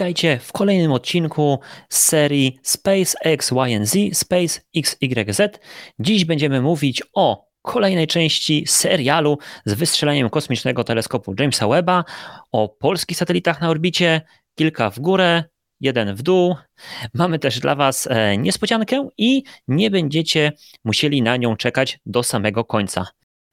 [0.00, 1.58] Witajcie w kolejnym odcinku
[1.88, 3.52] z serii Space X
[3.82, 5.40] Z, Space XYZ.
[5.98, 12.04] Dziś będziemy mówić o kolejnej części serialu z wystrzeleniem kosmicznego teleskopu Jamesa Webba,
[12.52, 14.20] o polskich satelitach na orbicie,
[14.54, 15.44] kilka w górę,
[15.80, 16.56] jeden w dół.
[17.14, 20.52] Mamy też dla Was e, niespodziankę i nie będziecie
[20.84, 23.06] musieli na nią czekać do samego końca.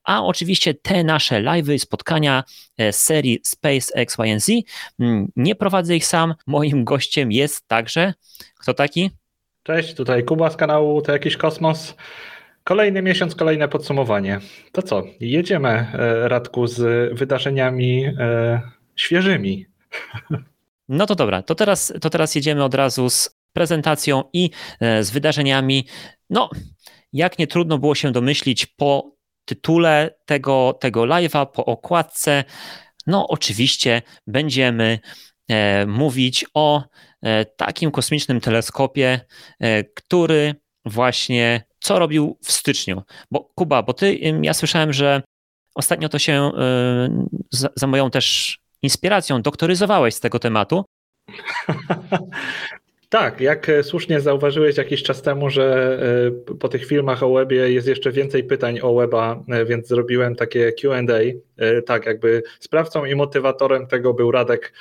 [0.07, 2.43] A oczywiście te nasze live'y, spotkania
[2.77, 4.51] e, z serii Space X Z,
[4.99, 6.33] mm, nie prowadzę ich sam.
[6.47, 8.13] Moim gościem jest także,
[8.59, 9.11] kto taki?
[9.63, 11.95] Cześć, tutaj Kuba z kanału To Jakiś Kosmos.
[12.63, 14.39] Kolejny miesiąc, kolejne podsumowanie.
[14.71, 16.79] To co, jedziemy e, Radku z
[17.17, 18.61] wydarzeniami e,
[18.95, 19.65] świeżymi.
[20.89, 24.49] No to dobra, to teraz, to teraz jedziemy od razu z prezentacją i
[25.01, 25.87] z wydarzeniami.
[26.29, 26.49] No,
[27.13, 29.16] jak nie trudno było się domyślić po
[29.47, 32.43] tytule tego, tego live'a, po okładce,
[33.07, 34.99] no oczywiście będziemy
[35.47, 36.83] e, mówić o
[37.21, 39.19] e, takim kosmicznym teleskopie,
[39.59, 43.03] e, który właśnie co robił w styczniu.
[43.31, 45.21] Bo Kuba, bo ty, ja słyszałem, że
[45.75, 46.51] ostatnio to się
[47.51, 50.85] za, za moją też inspiracją doktoryzowałeś z tego tematu.
[53.09, 55.97] Tak, jak e, słusznie zauważyłeś jakiś czas temu, że
[56.49, 60.35] e, po tych filmach o webie jest jeszcze więcej pytań o weba, e, więc zrobiłem
[60.35, 61.01] takie QA.
[61.85, 64.73] Tak, jakby sprawcą i motywatorem tego był Radek,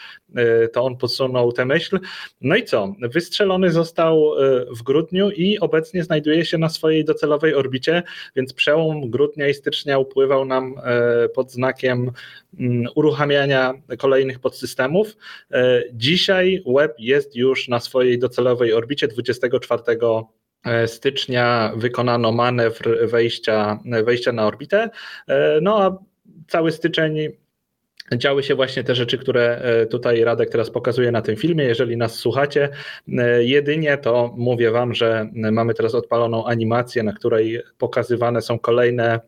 [0.73, 2.01] to on podsunął tę myśl.
[2.41, 2.95] No i co?
[3.01, 4.33] Wystrzelony został
[4.77, 8.03] w grudniu i obecnie znajduje się na swojej docelowej orbicie,
[8.37, 10.75] więc przełom grudnia i stycznia upływał nam
[11.35, 12.11] pod znakiem
[12.59, 15.17] mm, uruchamiania kolejnych podsystemów.
[15.93, 19.83] Dzisiaj web jest już na swojej docelowej orbicie 24
[20.65, 24.91] e, stycznia wykonano manewr wejścia, wejścia na orbitę.
[25.29, 25.99] E, no a
[26.49, 27.17] cały styczeń
[28.15, 31.65] działy się właśnie te rzeczy, które e, tutaj Radek teraz pokazuje na tym filmie.
[31.65, 32.69] Jeżeli nas słuchacie,
[33.39, 39.21] jedynie to mówię Wam, że mamy teraz odpaloną animację, na której pokazywane są kolejne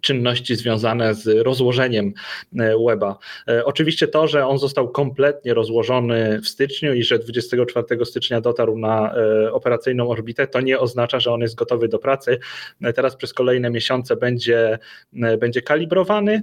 [0.00, 2.12] czynności związane z rozłożeniem
[2.58, 3.18] e, weba.
[3.48, 8.78] E, oczywiście to, że on został kompletnie rozłożony w styczniu i że 24 stycznia dotarł
[8.78, 12.38] na e, operacyjną orbitę, to nie oznacza, że on jest gotowy do pracy.
[12.94, 14.78] Teraz przez kolejne miesiące będzie,
[15.12, 16.42] będzie kalibrowany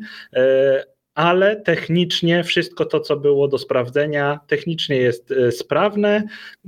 [1.15, 6.23] ale technicznie wszystko to, co było do sprawdzenia, technicznie jest e, sprawne,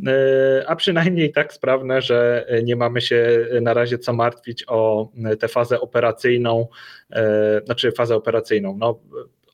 [0.08, 5.48] e, a przynajmniej tak sprawne, że nie mamy się na razie co martwić o tę
[5.48, 6.68] fazę operacyjną,
[7.12, 8.78] e, znaczy fazę operacyjną.
[8.78, 9.00] No,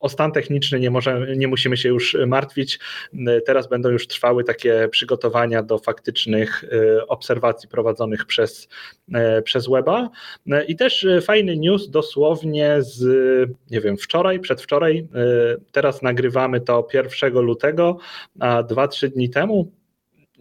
[0.03, 2.79] o stan techniczny nie, może, nie musimy się już martwić.
[3.45, 8.67] Teraz będą już trwały takie przygotowania do faktycznych e, obserwacji prowadzonych przez,
[9.43, 10.09] przez weba.
[10.67, 13.01] I też fajny news dosłownie z,
[13.71, 15.07] nie wiem, wczoraj, przedwczoraj,
[15.71, 17.97] teraz nagrywamy to 1 lutego,
[18.39, 19.71] a 2-3 dni temu,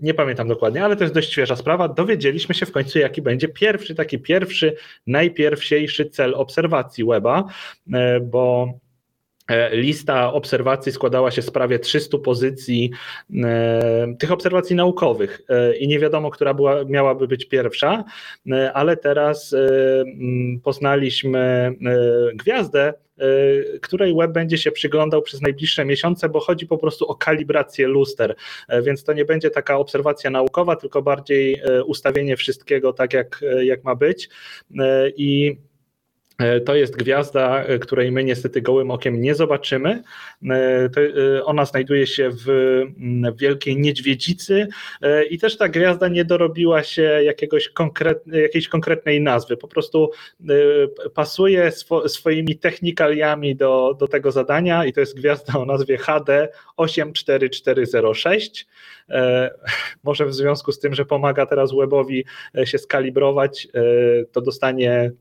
[0.02, 1.88] nie pamiętam dokładnie, ale to jest dość świeża sprawa.
[1.88, 7.44] Dowiedzieliśmy się w końcu, jaki będzie pierwszy, taki pierwszy, najpierwsiejszy cel obserwacji weba,
[8.22, 8.68] bo
[9.70, 12.90] lista obserwacji składała się z prawie 300 pozycji
[13.44, 15.40] e, tych obserwacji naukowych.
[15.48, 18.04] E, i nie wiadomo, która była, miałaby być pierwsza,
[18.74, 19.54] ale teraz
[20.64, 21.72] poznaliśmy
[22.34, 22.94] gwiazdę,
[23.82, 28.34] której web będzie się przyglądał przez najbliższe miesiące, bo chodzi po prostu o kalibrację luster,
[28.82, 33.94] więc to nie będzie taka obserwacja naukowa, tylko bardziej ustawienie wszystkiego tak, jak, jak ma
[33.94, 34.28] być.
[35.16, 35.71] I E,
[36.64, 40.02] to jest gwiazda, e, której my niestety gołym okiem nie zobaczymy.
[40.50, 44.68] E, ona znajduje się w mm, Wielkiej Niedźwiedzicy
[45.30, 49.56] i też ta gwiazda nie dorobiła się jakiegoś konkret, jakiejś konkretnej nazwy.
[49.56, 50.10] Po prostu
[51.14, 56.48] pasuje swo, swoimi technikaliami do, do tego zadania i to jest gwiazda o nazwie HD
[56.76, 58.66] 84406.
[60.04, 62.24] Może w związku z tym, że pomaga teraz webowi
[62.64, 63.68] się skalibrować,
[64.32, 65.12] to dostanie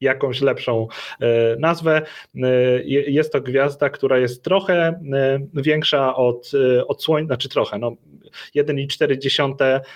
[0.00, 0.88] jakąś lepszą
[1.20, 2.02] e, nazwę.
[2.36, 6.52] E, jest to gwiazda, która jest trochę e, większa od,
[6.88, 7.92] od Słońca, znaczy trochę, no
[8.56, 9.90] 1,4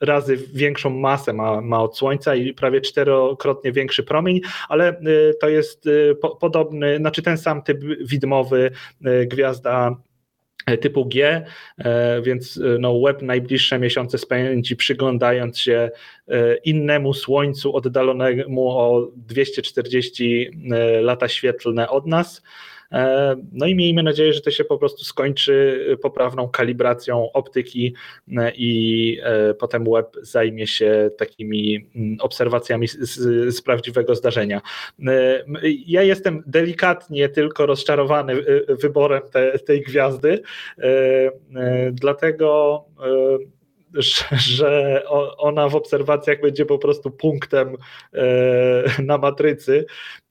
[0.00, 5.00] razy większą masę ma, ma od Słońca i prawie czterokrotnie większy promień, ale
[5.40, 5.84] to jest
[6.40, 8.70] podobny, znaczy ten sam typ widmowy
[9.26, 9.96] gwiazda
[10.80, 11.44] typu G,
[11.78, 15.90] e, więc e, no web najbliższe miesiące spędzi przyglądając się
[16.28, 20.50] e, innemu Słońcu oddalonemu o 240
[21.00, 22.42] lata świetlne od nas.
[23.52, 27.94] No i miejmy nadzieję, że to się po prostu skończy poprawną kalibracją optyki
[28.54, 29.20] i
[29.58, 32.98] potem web zajmie się takimi mm, obserwacjami z,
[33.56, 34.60] z prawdziwego zdarzenia.
[35.86, 38.34] Ja jestem delikatnie tylko rozczarowany
[38.68, 40.42] wyborem te, tej gwiazdy,
[41.92, 42.84] dlatego
[44.30, 45.02] że
[45.38, 47.76] ona w obserwacjach będzie po prostu punktem
[48.14, 49.86] e, na matrycy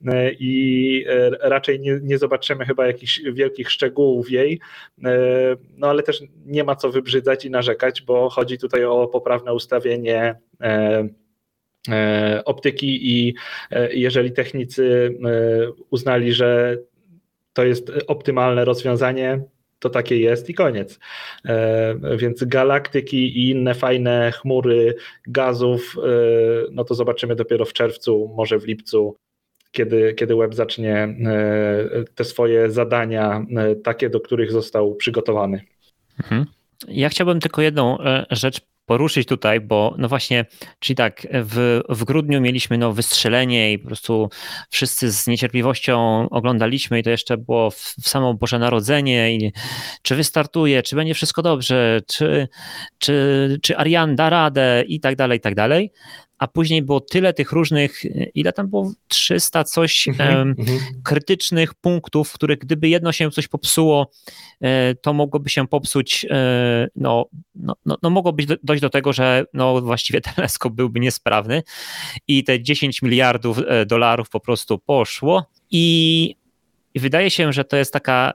[0.06, 4.60] e, i e, raczej nie, nie zobaczymy chyba jakichś wielkich szczegółów jej,
[5.76, 10.34] no ale też nie ma co wybrzydzać i narzekać, bo chodzi tutaj o poprawne ustawienie
[12.44, 13.34] optyki i
[13.90, 15.14] jeżeli technicy
[15.90, 16.78] uznali, że
[17.52, 19.40] to jest optymalne rozwiązanie,
[19.78, 20.98] to takie jest i koniec.
[21.44, 24.94] E, więc galaktyki i inne fajne chmury
[25.26, 26.08] gazów, e,
[26.72, 29.16] no to zobaczymy dopiero w czerwcu, może w lipcu,
[29.72, 33.46] kiedy, kiedy web zacznie e, te swoje zadania,
[33.84, 35.60] takie, do których został przygotowany.
[36.18, 36.46] Mhm.
[36.88, 37.98] Ja chciałbym tylko jedną
[38.30, 40.46] rzecz poruszyć tutaj, bo no właśnie,
[40.78, 44.28] czyli tak, w, w grudniu mieliśmy no wystrzelenie i po prostu
[44.70, 49.52] wszyscy z niecierpliwością oglądaliśmy i to jeszcze było w, w samo Boże Narodzenie i
[50.02, 52.48] czy wystartuje, czy będzie wszystko dobrze, czy,
[52.98, 55.92] czy, czy Ariane da radę i tak dalej, i tak dalej
[56.38, 58.02] a później było tyle tych różnych,
[58.34, 60.54] ile tam było 300 coś -hmm.
[61.04, 64.10] krytycznych punktów, w których gdyby jedno się coś popsuło,
[64.60, 69.44] e, to mogłoby się popsuć, e, no, no, no, no mogłoby dojść do tego, że
[69.54, 71.62] no właściwie teleskop byłby niesprawny
[72.28, 76.34] i te 10 miliardów e, dolarów po prostu poszło i
[76.94, 78.32] wydaje się, że to jest taka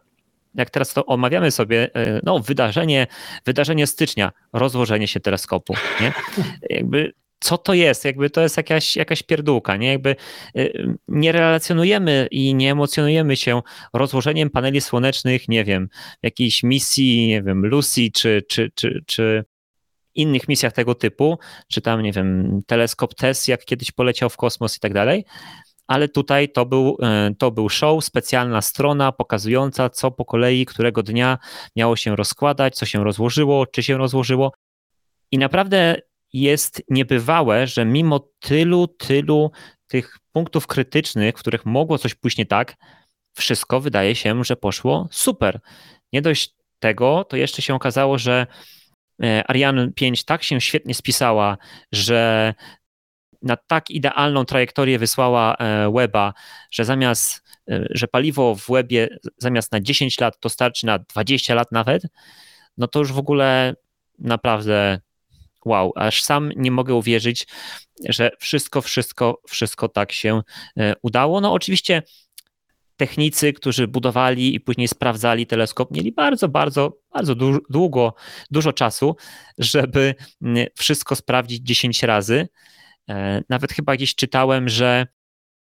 [0.55, 1.89] jak teraz to omawiamy sobie,
[2.23, 3.07] no wydarzenie,
[3.45, 6.13] wydarzenie stycznia, rozłożenie się teleskopu, nie?
[6.77, 8.05] Jakby co to jest?
[8.05, 9.87] Jakby to jest jakaś, jakaś pierdółka, nie?
[9.87, 10.15] Jakby
[10.55, 13.61] y, nie relacjonujemy i nie emocjonujemy się
[13.93, 15.89] rozłożeniem paneli słonecznych, nie wiem,
[16.23, 19.45] jakiejś misji, nie wiem, Lucy czy, czy, czy, czy
[20.15, 24.77] innych misjach tego typu, czy tam, nie wiem, teleskop TESS, jak kiedyś poleciał w kosmos
[24.77, 25.25] i tak dalej,
[25.87, 26.97] ale tutaj to był,
[27.29, 31.37] y, to był show, specjalna strona pokazująca, co po kolei, którego dnia
[31.75, 34.53] miało się rozkładać, co się rozłożyło, czy się rozłożyło.
[35.31, 36.01] I naprawdę
[36.33, 39.51] jest niebywałe, że mimo tylu, tylu
[39.87, 42.75] tych punktów krytycznych, w których mogło coś pójść nie tak,
[43.33, 45.59] wszystko wydaje się, że poszło super.
[46.13, 48.47] Nie dość tego, to jeszcze się okazało, że
[49.23, 51.57] e, Ariane 5 tak się świetnie spisała,
[51.91, 52.53] że
[53.41, 56.33] na tak idealną trajektorię wysłała e, Weba,
[56.71, 61.55] że zamiast, e, że paliwo w Webie zamiast na 10 lat to starczy na 20
[61.55, 62.03] lat nawet,
[62.77, 63.75] no to już w ogóle
[64.19, 64.99] naprawdę
[65.65, 67.47] wow, aż sam nie mogę uwierzyć,
[68.09, 70.41] że wszystko, wszystko, wszystko tak się
[70.77, 71.41] e, udało.
[71.41, 72.01] No oczywiście
[72.97, 77.35] technicy, którzy budowali i później sprawdzali teleskop, mieli bardzo, bardzo, bardzo
[77.69, 78.13] długo,
[78.51, 79.15] dużo czasu,
[79.57, 80.15] żeby
[80.77, 82.47] wszystko sprawdzić 10 razy.
[83.09, 85.07] E, nawet chyba gdzieś czytałem, że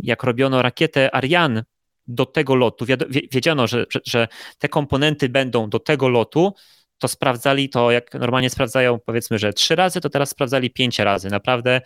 [0.03, 1.65] jak robiono rakietę Ariane
[2.07, 2.87] do tego lotu,
[3.33, 4.29] wiedziano, że, że, że
[4.59, 6.55] te komponenty będą do tego lotu,
[7.01, 11.31] to sprawdzali to, jak normalnie sprawdzają, powiedzmy, że trzy razy, to teraz sprawdzali pięć razy,
[11.31, 11.81] naprawdę,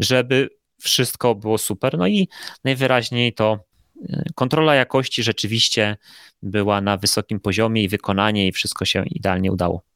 [0.00, 0.48] żeby
[0.80, 1.98] wszystko było super.
[1.98, 2.28] No i
[2.64, 3.58] najwyraźniej to
[4.08, 5.96] e, kontrola jakości rzeczywiście
[6.42, 9.89] była na wysokim poziomie i wykonanie i wszystko się idealnie udało.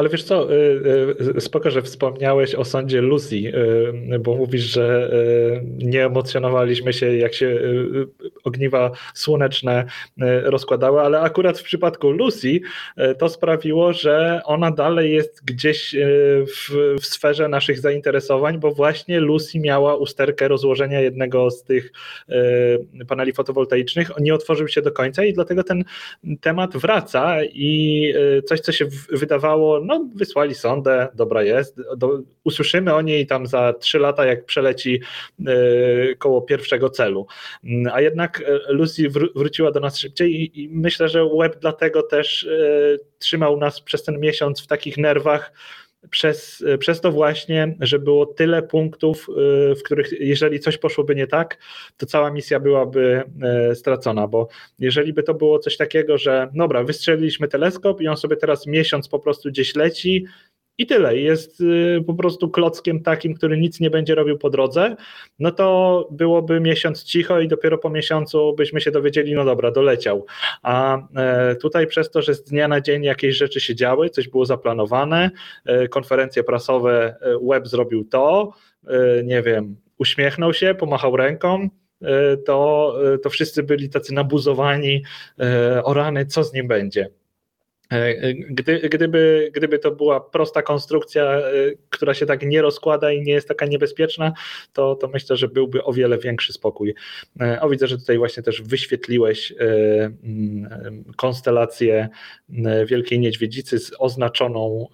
[0.00, 5.10] Ale wiesz co, y, y, spoko, że wspomniałeś o sądzie Lucy, y, bo mówisz, że
[5.78, 7.60] nie emocjonowaliśmy się, jak się
[8.44, 9.84] ogniwa słoneczne
[10.44, 12.60] rozkładały, ale akurat w przypadku Lucy
[13.18, 15.96] to sprawiło, że ona dalej jest gdzieś
[16.46, 21.92] w, w sferze naszych zainteresowań, bo właśnie Lucy miała usterkę rozłożenia jednego z tych
[23.08, 24.10] paneli fotowoltaicznych.
[24.20, 25.84] Nie otworzył się do końca i dlatego ten
[26.40, 28.14] temat wraca i
[28.46, 33.72] coś, co się wydawało no wysłali sondę, dobra jest, do, usłyszymy o niej tam za
[33.72, 35.00] trzy lata, jak przeleci
[35.40, 37.26] y, koło pierwszego celu.
[37.64, 41.56] Mm, a jednak e, Lucy wr wróciła do nas szybciej i, i, myślę, że web
[41.60, 45.52] dlatego też y, trzymał nas przez ten miesiąc w takich nerwach,
[46.10, 51.26] przez, przez to właśnie, że było tyle punktów, y, w których jeżeli coś poszłoby nie
[51.26, 51.58] tak,
[51.96, 53.22] to cała misja byłaby
[53.70, 58.16] y, stracona, bo jeżeli by to było coś takiego, że dobra, wystrzeliliśmy teleskop i on
[58.16, 60.26] sobie teraz miesiąc po prostu gdzieś leci,
[60.80, 61.16] i tyle.
[61.16, 64.96] Jest y, po prostu klockiem takim, który nic nie będzie robił po drodze,
[65.38, 70.26] no to byłoby miesiąc cicho i dopiero po miesiącu byśmy się dowiedzieli, no dobra, doleciał.
[70.62, 74.28] A e, tutaj przez to, że z dnia na dzień jakieś rzeczy się działy, coś
[74.28, 75.30] było zaplanowane,
[75.64, 78.52] e, konferencje prasowe, e, web zrobił to,
[79.24, 81.68] nie wiem, uśmiechnął się, pomachał ręką,
[82.46, 85.02] to, to wszyscy byli tacy nabuzowani,
[85.84, 87.19] o rany, co z nim będzie.
[87.90, 91.52] E, gdy, gdyby, gdyby to była prosta konstrukcja, e,
[91.90, 94.32] która się tak nie rozkłada i nie jest taka niebezpieczna,
[94.72, 96.94] to, to myślę, że byłby o wiele większy spokój.
[97.40, 102.08] E, o, widzę, że tutaj właśnie też wyświetliłeś mm, konstelację
[102.86, 104.86] Wielkiej Niedźwiedzicy z oznaczoną,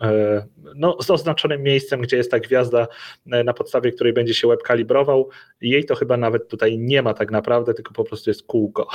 [0.75, 2.87] no, z oznaczonym miejscem, gdzie jest ta gwiazda,
[3.27, 5.29] na podstawie której będzie się web kalibrował.
[5.61, 8.89] Jej to chyba nawet tutaj nie ma tak naprawdę, tylko po prostu jest kółko.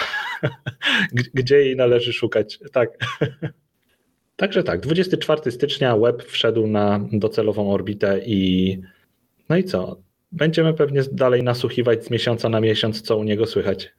[1.33, 2.59] Gdzie jej należy szukać?
[2.71, 2.89] Tak.
[4.41, 8.81] Także tak, 24 stycznia web wszedł na docelową orbitę i
[9.49, 10.01] no i co?
[10.31, 13.91] Będziemy pewnie dalej nasłuchiwać z miesiąca na miesiąc, co u niego słychać.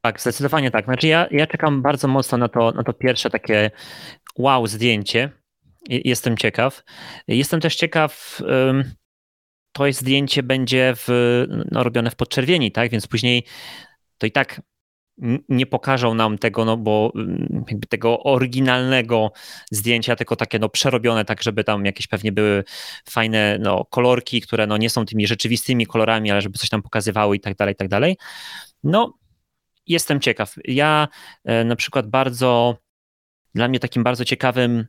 [0.00, 0.84] Tak, zdecydowanie tak.
[0.84, 3.70] Znaczy ja, ja czekam bardzo mocno na to, na to pierwsze takie
[4.38, 5.30] wow zdjęcie.
[5.88, 6.84] Jestem ciekaw.
[7.28, 8.42] Jestem też ciekaw,
[9.72, 11.08] to zdjęcie będzie w,
[11.70, 12.90] no, robione w podczerwieni, tak?
[12.90, 13.44] Więc później
[14.18, 14.60] to i tak
[15.48, 19.32] nie pokażą nam tego, no bo mm, jakby tego oryginalnego
[19.70, 22.64] zdjęcia, tylko takie no przerobione, tak żeby tam jakieś pewnie były
[23.08, 27.36] fajne no, kolorki, które no nie są tymi rzeczywistymi kolorami, ale żeby coś tam pokazywały
[27.36, 28.16] i tak dalej, i tak dalej.
[28.84, 29.12] No,
[29.86, 30.54] jestem ciekaw.
[30.64, 31.08] Ja
[31.44, 32.76] e, na przykład bardzo,
[33.54, 34.86] dla mnie takim bardzo ciekawym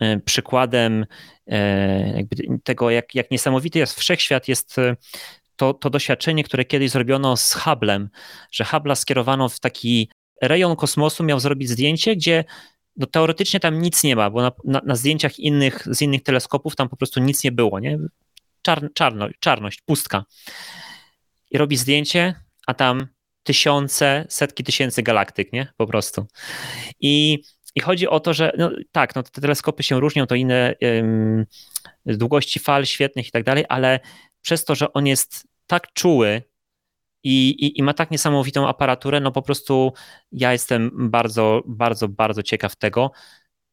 [0.00, 1.06] e, przykładem
[1.50, 2.22] e,
[2.64, 4.76] tego, jak, jak niesamowity jest wszechświat, jest
[5.60, 8.06] to, to doświadczenie, które kiedyś zrobiono z Hubble'em,
[8.52, 10.10] że Hubble'a skierowano w taki
[10.42, 12.44] rejon kosmosu, miał zrobić zdjęcie, gdzie
[12.96, 16.76] no, teoretycznie tam nic nie ma, bo na, na, na zdjęciach innych, z innych teleskopów
[16.76, 17.98] tam po prostu nic nie było, nie?
[18.62, 20.24] Czar, czarno, czarność, pustka.
[21.50, 22.34] I robi zdjęcie,
[22.66, 23.06] a tam
[23.42, 25.72] tysiące, setki tysięcy galaktyk, nie?
[25.76, 26.26] Po prostu.
[27.00, 27.42] I,
[27.74, 31.46] i chodzi o to, że no, tak, no, te teleskopy się różnią, to inne ym,
[32.06, 34.00] długości fal świetnych i tak dalej, ale
[34.42, 36.42] przez to, że on jest tak czuły
[37.22, 39.92] i, i, i, ma tak niesamowitą aparaturę, no po prostu
[40.32, 43.10] ja jestem bardzo, bardzo, bardzo ciekaw tego,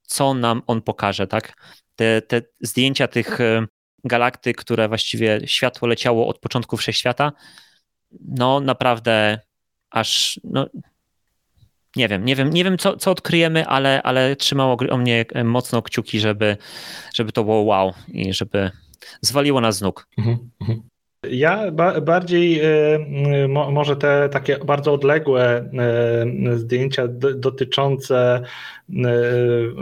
[0.02, 1.54] co nam on pokaże, tak?
[1.96, 3.66] Te, te zdjęcia tych e,
[4.04, 7.32] galaktyk, które właściwie światło leciało od początku wszechświata,
[8.22, 9.40] no naprawdę
[9.90, 10.68] aż, no,
[11.96, 15.82] nie wiem, nie wiem, nie wiem co, co odkryjemy, ale, ale trzymało o mnie mocno
[15.82, 16.58] kciuki, żeby,
[17.14, 18.72] żeby to było wow i żeby
[19.22, 20.08] zwaliło nas z nóg.
[20.18, 20.90] Mhm, mhm.
[21.30, 22.62] Ja ba bardziej
[23.44, 25.70] y, mo może te takie bardzo odległe
[26.54, 28.42] y, zdjęcia dotyczące
[28.90, 28.94] y,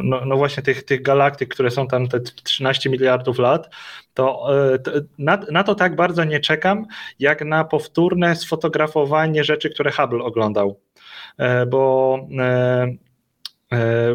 [0.04, 3.70] no, no, właśnie tych, tych galaktyk, które są tam te 13 miliardów lat,
[4.14, 4.48] to,
[5.18, 6.86] na, na, to tak bardzo nie czekam,
[7.20, 10.80] jak na powtórne sfotografowanie rzeczy, które Hubble oglądał.
[11.68, 12.20] Bo,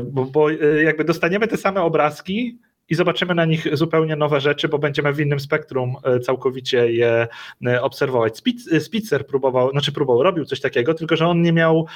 [0.02, 0.50] bo, bo
[0.84, 2.58] jakby dostaniemy te same obrazki,
[2.90, 7.28] i zobaczymy na nich zupełnie nowe rzeczy, bo będziemy w innym spektrum e, całkowicie je
[7.66, 8.42] e, obserwować.
[8.72, 11.86] E, Spitzer próbował, znaczy próbował, robił coś takiego, tylko że on nie miał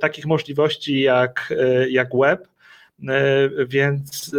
[0.00, 1.54] takich możliwości jak,
[1.90, 2.48] jak web,
[3.68, 4.36] więc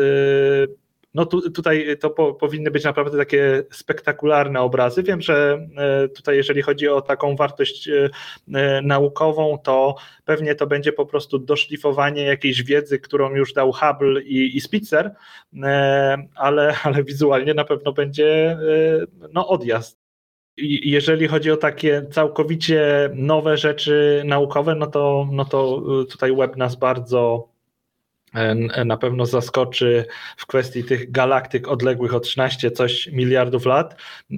[1.14, 5.04] no tu, tutaj to po, powinny być naprawdę takie spektakularne obrazy.
[5.04, 8.10] Wiem, że e, tutaj jeżeli chodzi o taką wartość e,
[8.54, 14.22] e, naukową, to pewnie to będzie po prostu doszlifowanie jakiejś wiedzy, którą już dał Hubble
[14.22, 15.16] i, i Spitzer,
[16.36, 18.58] ale, ale wizualnie na pewno będzie
[19.34, 20.00] no, odjazd.
[20.84, 26.76] Jeżeli chodzi o takie całkowicie nowe rzeczy naukowe, no to, no to tutaj web nas
[26.76, 27.49] bardzo
[28.86, 30.06] na pewno zaskoczy
[30.38, 33.96] w kwestii tych galaktyk odległych o 13 coś miliardów lat,
[34.32, 34.38] e,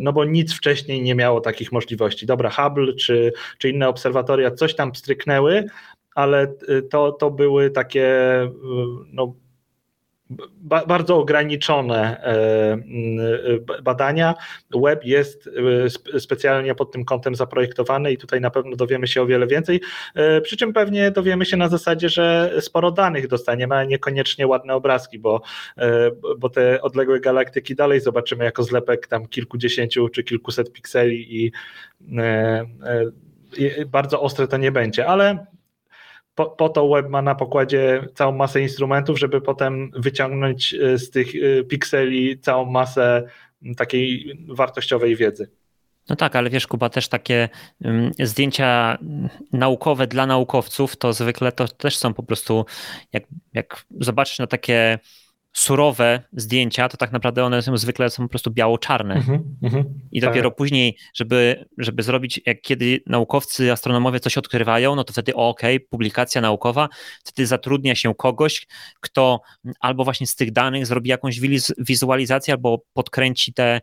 [0.00, 2.26] no bo nic wcześniej nie miało takich możliwości.
[2.26, 5.64] Dobra, Hubble czy, czy inne obserwatoria coś tam stryknęły,
[6.14, 6.54] ale
[6.90, 8.06] to, to były takie
[8.42, 8.50] e,
[9.12, 9.34] no,
[10.86, 12.32] bardzo ograniczone e,
[13.76, 14.34] e, badania.
[14.74, 15.50] Web jest
[16.14, 19.80] e, specjalnie pod tym kątem zaprojektowany i tutaj na pewno dowiemy się o wiele więcej.
[20.42, 25.18] Przy czym pewnie dowiemy się na zasadzie, że sporo danych dostaniemy, a niekoniecznie ładne obrazki,
[25.18, 25.42] bo,
[26.38, 31.52] bo te odległe galaktyki dalej zobaczymy jako zlepek tam kilkudziesięciu czy kilkuset pikseli i
[33.86, 35.46] bardzo ostre to nie będzie, ale
[36.40, 41.10] po, po, to web ma na pokładzie całą masę instrumentów, żeby potem wyciągnąć e, z
[41.10, 43.22] tych e, pikseli całą masę
[43.76, 45.50] takiej wartościowej wiedzy.
[46.08, 47.48] No tak, ale wiesz, Kuba, też takie
[48.18, 48.98] zdjęcia
[49.52, 52.66] naukowe dla naukowców, to zwykle to też są po prostu,
[53.12, 54.98] jak, jak zobaczysz na takie
[55.52, 59.14] surowe zdjęcia, to tak naprawdę one są zwykle są po prostu biało-czarne.
[59.14, 60.56] Mm -hmm, I dopiero tak.
[60.56, 66.40] później, żeby, żeby zrobić, jak kiedy naukowcy, astronomowie coś odkrywają, no to wtedy ok, publikacja
[66.40, 66.88] naukowa,
[67.24, 68.66] wtedy zatrudnia się kogoś,
[69.00, 69.40] kto
[69.80, 71.40] albo właśnie z tych danych zrobi jakąś
[71.78, 73.80] wizualizację, albo podkręci te,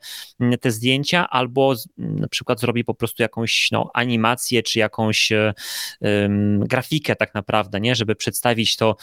[0.62, 5.32] te zdjęcia, albo na przykład zrobi po prostu jakąś no, animację, czy jakąś
[6.02, 8.96] um, grafikę tak naprawdę, nie, żeby przedstawić to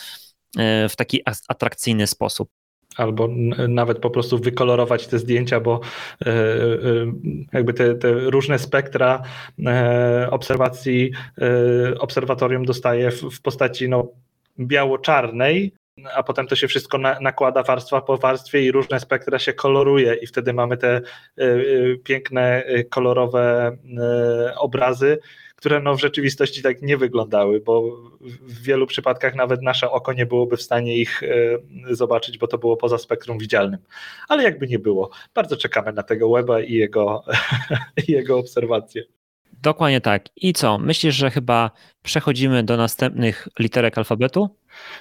[0.88, 2.48] w taki atrakcyjny sposób.
[2.96, 3.28] Albo
[3.68, 5.80] nawet po prostu wykolorować te zdjęcia, bo
[6.26, 6.36] e, e,
[7.52, 9.22] jakby te, te różne spektra
[10.30, 11.12] obserwacji
[11.98, 14.08] obserwatorium dostaje w, postaci no,
[14.58, 15.72] biało-czarnej,
[16.14, 20.26] a potem to się wszystko nakłada warstwa po warstwie i różne spektra się koloruje i
[20.26, 21.00] wtedy mamy te
[22.04, 23.76] piękne, kolorowe
[24.56, 25.18] obrazy,
[25.64, 27.82] które no w rzeczywistości tak nie wyglądały, bo
[28.20, 32.58] w wielu przypadkach nawet nasze oko nie byłoby w stanie ich e, zobaczyć, bo to
[32.58, 33.80] było poza spektrum widzialnym.
[34.28, 37.24] Ale jakby nie było, bardzo czekamy na tego weba i jego,
[38.08, 39.04] i jego obserwacje.
[39.62, 40.24] Dokładnie tak.
[40.36, 40.78] I co?
[40.78, 41.70] Myślisz, że chyba
[42.02, 44.48] przechodzimy do następnych literek alfabetu?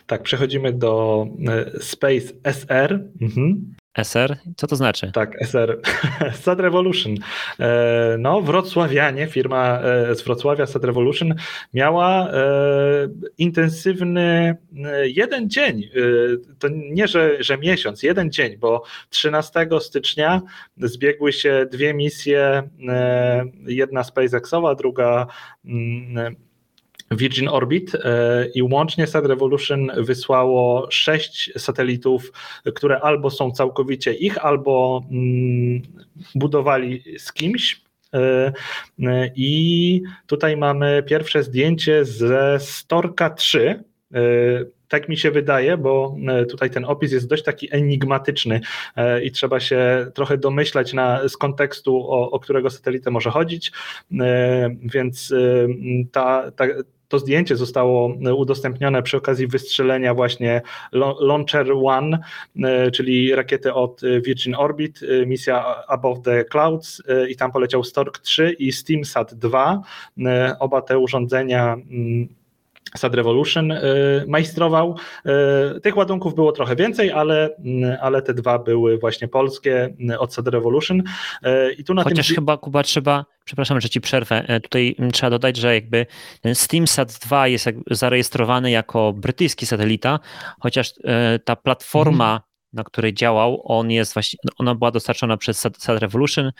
[0.07, 3.03] Tak, przechodzimy do e, Space SR.
[3.21, 3.73] Mhm.
[3.97, 4.37] SR?
[4.57, 5.11] Co to znaczy?
[5.13, 5.79] Tak, SR.
[6.43, 7.15] Sad Revolution.
[7.59, 11.35] E, no, wrocławianie, firma e, z Wrocławia Sad Revolution
[11.73, 12.33] miała e,
[13.37, 14.57] intensywny
[15.03, 15.89] jeden dzień.
[16.59, 20.41] To nie, że, że miesiąc, jeden dzień, bo 13 stycznia
[20.77, 22.69] zbiegły się dwie misje,
[23.65, 25.27] jedna SpaceXowa, druga
[25.65, 26.35] mm,
[27.15, 32.31] Virgin Orbit e, i łącznie Sad Revolution wysłało sześć satelitów,
[32.75, 35.81] które albo są całkowicie ich, albo mm,
[36.35, 37.81] budowali z kimś.
[38.13, 38.51] E,
[39.35, 43.83] I tutaj mamy pierwsze zdjęcie ze Storka 3.
[44.13, 44.19] E,
[44.87, 46.15] tak mi się wydaje, bo
[46.49, 48.61] tutaj ten opis jest dość taki enigmatyczny
[49.23, 53.71] i trzeba się trochę domyślać na, z kontekstu, o, o którego satelitę może chodzić.
[54.83, 55.33] Więc
[56.11, 56.65] ta, ta
[57.13, 60.61] to zdjęcie zostało e, udostępnione przy okazji wystrzelenia właśnie
[61.19, 62.19] Launcher One,
[62.63, 68.19] e, czyli rakiety od e, Virgin Orbit, misja Above the Clouds i tam poleciał Stork
[68.19, 69.81] 3 i SteamSat 2.
[70.59, 72.27] Oba te urządzenia mm,
[72.97, 74.95] Sad Revolution y, majstrował.
[75.75, 80.33] Y, tych ładunków było trochę więcej, ale, y, ale te dwa były właśnie polskie od
[80.33, 81.03] Sad Revolution.
[81.77, 82.35] I tu na Chociaż tym...
[82.35, 86.05] chyba, Kuba, trzeba, przepraszam, że ci przerwę, e, tutaj trzeba dodać, że jakby
[86.41, 90.19] ten SteamSat 2 jest zarejestrowany jako brytyjski satelita,
[90.59, 95.57] chociaż e, ta platforma mhm na której działał, on jest właśnie, ona była dostarczona przez
[95.57, 96.51] Sad Revolution,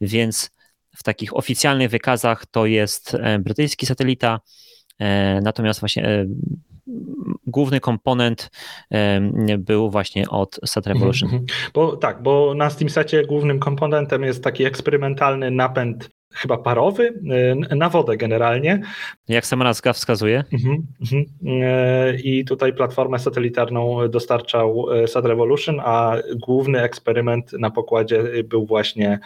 [0.00, 0.50] więc
[0.96, 4.40] w takich oficjalnych wykazach to jest e, brytyjski satelita,
[5.42, 6.26] natomiast właśnie e,
[7.46, 8.50] główny komponent
[8.90, 9.20] e,
[9.58, 11.28] był właśnie od Sat Revolution.
[11.28, 11.70] Mhm, mhm.
[11.74, 17.14] Bo tak, bo na SteamSacie głównym komponentem jest taki eksperymentalny napęd chyba parowy,
[17.72, 18.80] y, na wodę generalnie.
[19.28, 20.44] Jak sama nazwa wskazuje.
[20.52, 21.24] Mhm, mhm.
[22.12, 26.16] Y, I tutaj platformę satelitarną dostarczał y, Sad Revolution, a
[26.46, 29.18] główny eksperyment na pokładzie był właśnie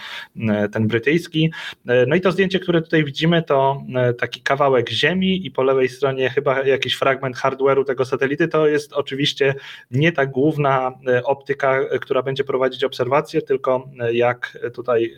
[0.72, 1.52] ten brytyjski.
[1.84, 3.82] No i to zdjęcie, które tutaj widzimy, to
[4.18, 8.48] taki kawałek ziemi i po lewej stronie chyba jakiś fragment hardware'u tego satelity.
[8.48, 9.54] To jest oczywiście
[9.90, 10.92] nie ta główna
[11.24, 15.14] optyka, która będzie prowadzić obserwacje, tylko jak tutaj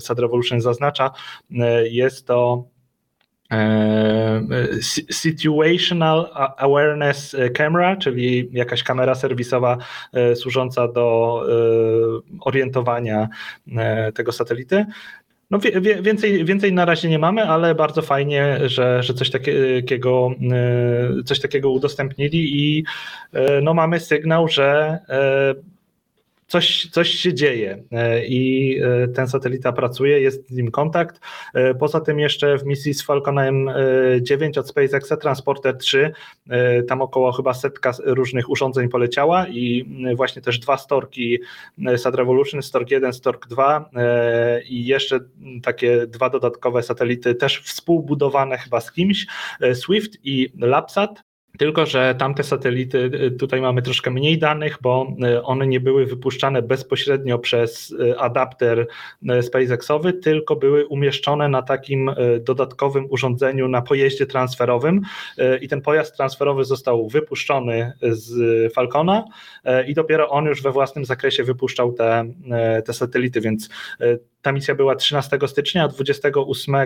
[0.00, 1.10] Sad Revolution zaznacza,
[1.90, 2.64] jest to
[3.52, 4.42] e,
[5.10, 9.78] Situational Awareness Camera, czyli jakaś kamera serwisowa
[10.12, 11.40] e, służąca do
[12.40, 13.28] orientowania
[14.14, 14.86] tego satelity.
[15.50, 15.58] No,
[16.02, 20.30] więcej, więcej na razie nie mamy, ale bardzo fajnie, że, że coś, takiego,
[21.24, 22.84] coś takiego udostępnili i
[23.62, 24.98] no, mamy sygnał, że
[26.50, 31.20] coś, coś się dzieje e, i e, ten satelita pracuje, jest z nim kontakt.
[31.54, 33.70] E, poza tym jeszcze w misji z Falconem
[34.20, 36.12] 9 od SpaceXa Transporter 3
[36.88, 39.86] tam około chyba setka różnych urządzeń poleciała i
[40.16, 41.38] właśnie też dwa storki
[41.96, 43.90] Sad Revolution, Stork 1, Stork 2
[44.68, 45.20] i jeszcze
[45.62, 49.26] takie dwa dodatkowe satelity też współbudowane chyba z kimś,
[49.74, 55.42] Swift i Labsat tylko, że tamte satelity, y, tutaj mamy troszkę mniej danych, bo y,
[55.42, 58.86] one nie były wypuszczane bezpośrednio przez y, adapter
[59.42, 62.10] SpaceXowy, tylko były umieszczone na takim
[62.40, 65.00] dodatkowym urządzeniu na pojeździe transferowym
[65.60, 69.24] i ten pojazd transferowy został wypuszczony z Falcona
[69.86, 72.24] i dopiero on już we własnym zakresie wypuszczał te,
[72.84, 73.68] te satelity, więc
[74.42, 76.76] ta misja była 13 stycznia, 28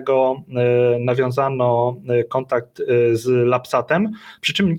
[1.01, 1.97] nawiązano
[2.29, 4.79] kontakt z Lapsatem, przy czym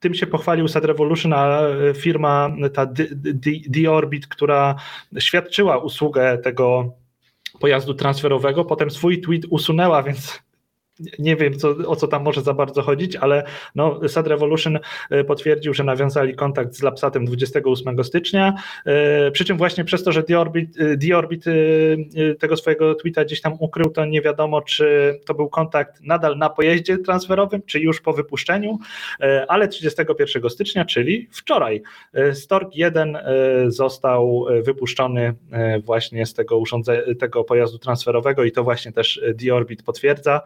[0.00, 1.60] tym się pochwalił Sad Revolution, a
[1.94, 2.86] firma ta
[3.68, 4.74] D-Orbit, która
[5.18, 6.94] świadczyła usługę tego
[7.60, 10.43] pojazdu transferowego, potem swój tweet usunęła, więc
[11.18, 14.78] nie wiem, co, o co tam może za bardzo chodzić, ale no, Sad Revolution
[15.10, 18.54] e, potwierdził, że nawiązali kontakt z Lapsatem 28 stycznia,
[18.86, 20.22] e, przy czym właśnie przez to, że
[20.96, 26.00] Diorbit, e, tego swojego tweeta gdzieś tam ukrył, to nie wiadomo, czy to był kontakt
[26.00, 28.78] nadal na pojeździe transferowym, czy już po wypuszczeniu,
[29.48, 31.82] ale 31 stycznia, czyli wczoraj,
[32.32, 33.18] Stork 1
[33.66, 35.34] został wypuszczony
[35.84, 40.40] właśnie z tego, urządzenia, tego pojazdu transferowego i to właśnie też Diorbit potwierdza.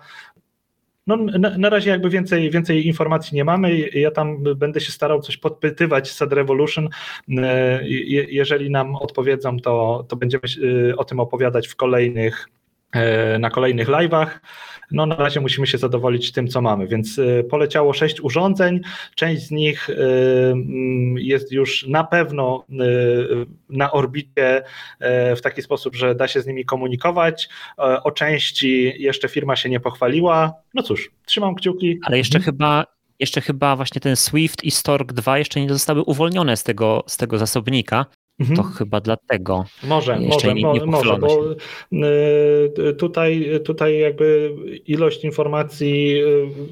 [1.09, 3.79] No, na, na, razie jakby więcej, więcej informacji nie mamy.
[3.79, 6.88] Ja tam będę się starał coś podpytywać Sad Revolution.
[7.38, 7.81] E,
[8.29, 10.42] jeżeli nam odpowiedzą, to, to będziemy
[10.90, 12.49] e, o tym opowiadać w kolejnych,
[12.92, 14.29] e, na kolejnych live'ach
[14.90, 16.87] no na razie musimy się zadowolić tym, co mamy.
[16.87, 18.81] Więc y, poleciało sześć urządzeń,
[19.14, 19.94] część z nich y,
[20.53, 24.62] mm, jest już na pewno y, na orbicie
[25.37, 27.48] w taki sposób, że da się z nimi komunikować.
[27.77, 30.53] O części jeszcze firma się nie pochwaliła.
[30.74, 31.98] No cóż, trzymam kciuki.
[32.05, 32.85] Ale jeszcze chyba
[33.20, 37.16] jeszcze chyba właśnie ten Swift i Stork 2 jeszcze nie zostały uwolnione z tego, z
[37.16, 38.07] tego zasobnika.
[38.40, 38.57] Mhm.
[38.57, 39.64] To chyba dlatego.
[39.83, 41.53] Może, może, nie, nie może, bo
[42.88, 44.55] y, tutaj, tutaj jakby
[44.87, 46.27] ilość informacji y,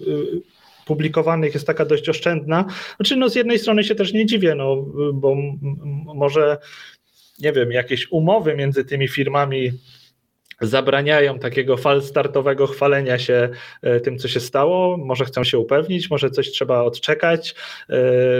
[0.08, 0.42] y,
[0.86, 2.64] publikowanych jest taka dość oszczędna.
[2.96, 4.76] Znaczy, no z jednej strony się też nie dziwię, no,
[5.14, 5.36] bo
[6.14, 6.58] może
[7.38, 9.72] nie wiem, jakieś umowy między tymi firmami
[10.60, 13.48] zabraniają takiego fal startowego chwalenia się
[13.82, 14.96] e, tym, co się stało.
[14.96, 17.54] Może chcą się upewnić, może coś trzeba odczekać,
[17.88, 17.96] e,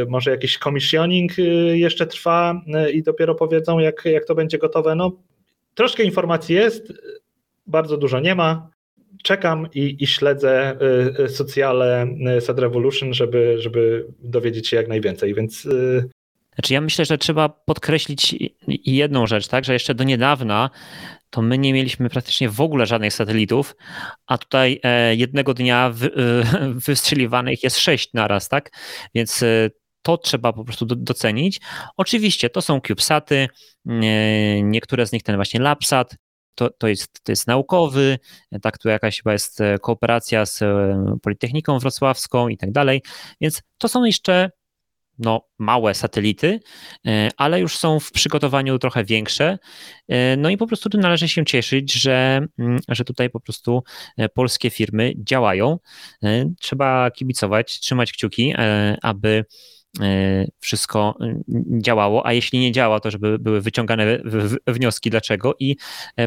[0.09, 1.43] może jakiś commissioning e,
[1.79, 2.61] jeszcze trwa
[2.93, 4.95] i dopiero powiedzą, jak, jak to będzie gotowe.
[4.95, 5.13] No,
[5.75, 6.93] troszkę informacji jest,
[7.67, 8.71] bardzo dużo nie ma.
[9.23, 10.79] Czekam i, i śledzę
[11.29, 12.07] socjale
[12.41, 15.69] Sad Revolution, żeby, żeby dowiedzieć się jak najwięcej, więc
[16.57, 18.37] znaczy ja myślę, że trzeba podkreślić
[18.69, 20.71] jedną rzecz, tak, że jeszcze do niedawna
[21.31, 23.77] to my nie mieliśmy praktycznie w ogóle żadnych satelitów,
[24.27, 28.71] a tutaj e, jednego dnia e, wystrzeliwanych jest sześć naraz, tak?
[29.15, 29.71] Więc e,
[30.03, 31.61] to trzeba po prostu docenić.
[31.97, 33.49] Oczywiście to są CubeSaty,
[34.63, 36.17] niektóre z nich ten właśnie LabSat,
[36.55, 38.19] to, to, jest, to jest naukowy,
[38.63, 40.65] tak, tu jakaś chyba jest kooperacja z
[41.23, 43.03] Politechniką Wrocławską i tak dalej,
[43.41, 44.51] więc to są jeszcze
[45.19, 46.61] no, małe satelity,
[47.07, 49.59] e, ale już są w przygotowaniu trochę większe.
[50.09, 53.83] E, no i po prostu tu należy się cieszyć, że, mm, że tutaj po prostu
[54.17, 55.79] e, polskie firmy działają.
[56.61, 58.55] Trzeba kibicować, trzymać kciuki,
[59.03, 59.45] aby
[60.61, 61.19] wszystko
[61.79, 64.19] działało, a jeśli nie działa, to żeby były wyciągane
[64.67, 65.77] wnioski dlaczego i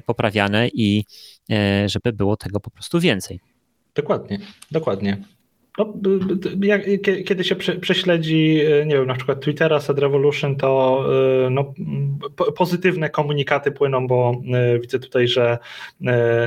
[0.05, 1.03] poprawiane i
[1.85, 3.39] żeby było tego po prostu więcej.
[3.95, 4.39] Dokładnie,
[4.71, 5.23] dokładnie.
[5.77, 5.93] No,
[7.25, 11.03] kiedy się prześledzi, e, nie wiem, na przykład Twittera, Sad Revolution, to
[11.45, 11.73] e, no,
[12.55, 15.57] pozytywne komunikaty płyną, bo e, widzę tutaj, że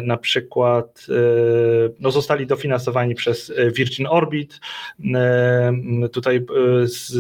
[0.03, 1.07] na przykład
[2.01, 4.61] no, zostali dofinansowani przez Virgin Orbit.
[6.13, 6.47] Tutaj
[6.85, 7.13] z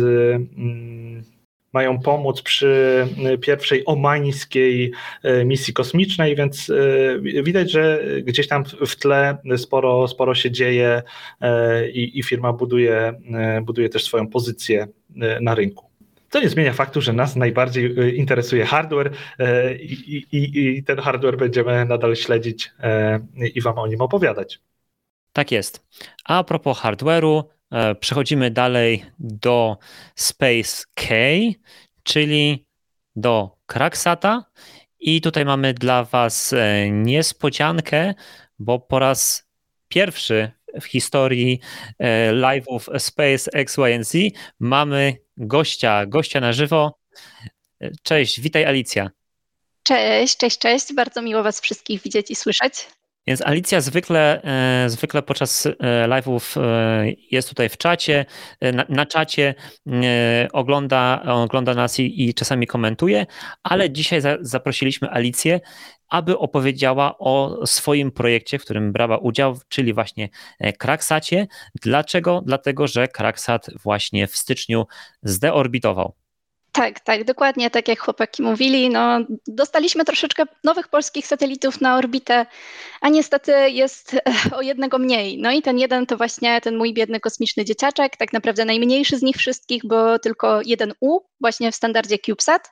[1.73, 4.93] mają pomóc przy y, pierwszej omańskiej
[5.25, 11.03] y, misji kosmicznej, więc y, widać, że gdzieś tam w tle sporo, sporo się dzieje
[11.93, 13.15] i, i firma buduje,
[13.63, 14.89] buduje też swoją pozycję
[15.41, 15.91] na rynku.
[16.31, 19.11] To nie zmienia faktu, że nas najbardziej interesuje hardware
[19.81, 22.71] i, i, i, ten hardware będziemy nadal śledzić
[23.55, 24.61] i Wam o nim opowiadać.
[25.33, 25.87] Tak jest.
[26.25, 27.43] A propos hardware'u,
[28.01, 29.79] przechodzimy dalej do
[30.15, 31.05] Space K,
[32.03, 32.67] czyli
[33.17, 34.45] do Kraksata.
[35.01, 38.15] I tutaj mamy dla Was e, niespodziankę,
[38.59, 39.49] bo po raz
[39.89, 41.61] pierwszy w historii
[41.99, 46.99] e, live'ów Space X, Y mamy gościa, gościa na żywo.
[48.03, 49.11] Cześć, witaj Alicja.
[49.83, 50.95] Cześć, cześć, cześć.
[50.95, 52.87] Bardzo miło Was wszystkich widzieć i słyszeć.
[53.27, 54.43] Więc Alicja zwykle,
[54.85, 55.73] e, zwykle podczas e,
[56.09, 58.25] live'ów e, jest tutaj w czacie,
[58.61, 59.55] na, na czacie
[60.53, 63.27] ogląda, ogląda nas i, i, czasami komentuje,
[63.63, 65.61] ale dzisiaj za, zaprosiliśmy Alicję,
[66.09, 70.29] aby opowiedziała o swoim projekcie, w którym brała udział, czyli właśnie
[70.79, 71.47] Kraksacie.
[71.83, 72.43] Dlaczego?
[72.47, 74.87] Dlatego, że Kraksat właśnie w styczniu
[75.23, 76.22] zdeorbitował.
[76.73, 78.91] Tak, tak, dokładnie tak jak chłopaki mówili.
[78.91, 82.47] No, dostaliśmy troszeczkę nowych polskich satelitów na orbitę,
[83.01, 84.21] a niestety jest e,
[84.57, 85.39] o jednego mniej.
[85.39, 89.23] No i ten jeden to właśnie ten mój biedny kosmiczny dzieciaczek, tak naprawdę najmniejszy z
[89.23, 92.71] nich wszystkich, bo tylko jeden U, właśnie w standardzie CubeSat.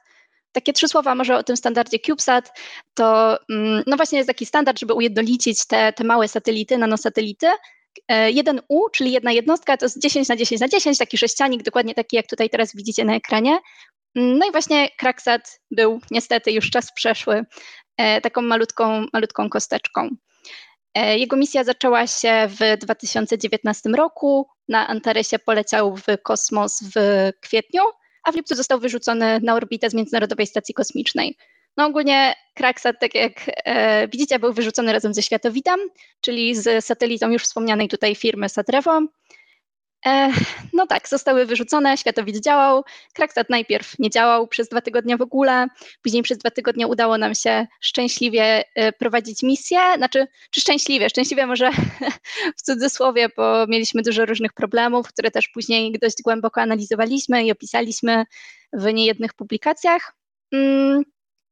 [0.52, 2.58] Takie trzy słowa może o tym standardzie CubeSat.
[2.94, 7.46] To mm, no właśnie jest taki standard, żeby ujednolicić te, te małe satelity, nanosatelity,
[8.10, 12.16] 1U, czyli jedna jednostka, to jest 10 na 10 na 10, taki sześcianik, dokładnie taki
[12.16, 13.58] jak tutaj teraz widzicie na ekranie.
[14.14, 17.44] No i właśnie Kraksat był niestety już czas przeszły
[18.22, 20.08] taką malutką, malutką kosteczką.
[20.94, 24.46] Jego misja zaczęła się w 2019 roku.
[24.68, 27.82] Na Antaresie poleciał w kosmos w kwietniu,
[28.24, 31.36] a w lipcu został wyrzucony na orbitę z Międzynarodowej Stacji Kosmicznej.
[31.80, 35.80] No ogólnie Kraksat, tak jak e, widzicie, był wyrzucony razem ze Światowitem,
[36.20, 39.00] czyli z satelitą już wspomnianej tutaj firmy Satrevo.
[40.06, 40.32] E,
[40.72, 42.84] no tak, zostały wyrzucone, światowid działał.
[43.14, 45.66] Kraksat najpierw nie działał przez dwa tygodnie w ogóle,
[46.02, 49.78] później przez dwa tygodnie udało nam się szczęśliwie e, prowadzić misję.
[49.96, 51.08] Znaczy, czy szczęśliwie?
[51.08, 51.70] Szczęśliwie może
[52.58, 58.24] w cudzysłowie, bo mieliśmy dużo różnych problemów, które też później dość głęboko analizowaliśmy i opisaliśmy
[58.72, 60.14] w niejednych publikacjach.
[60.52, 61.04] Mm,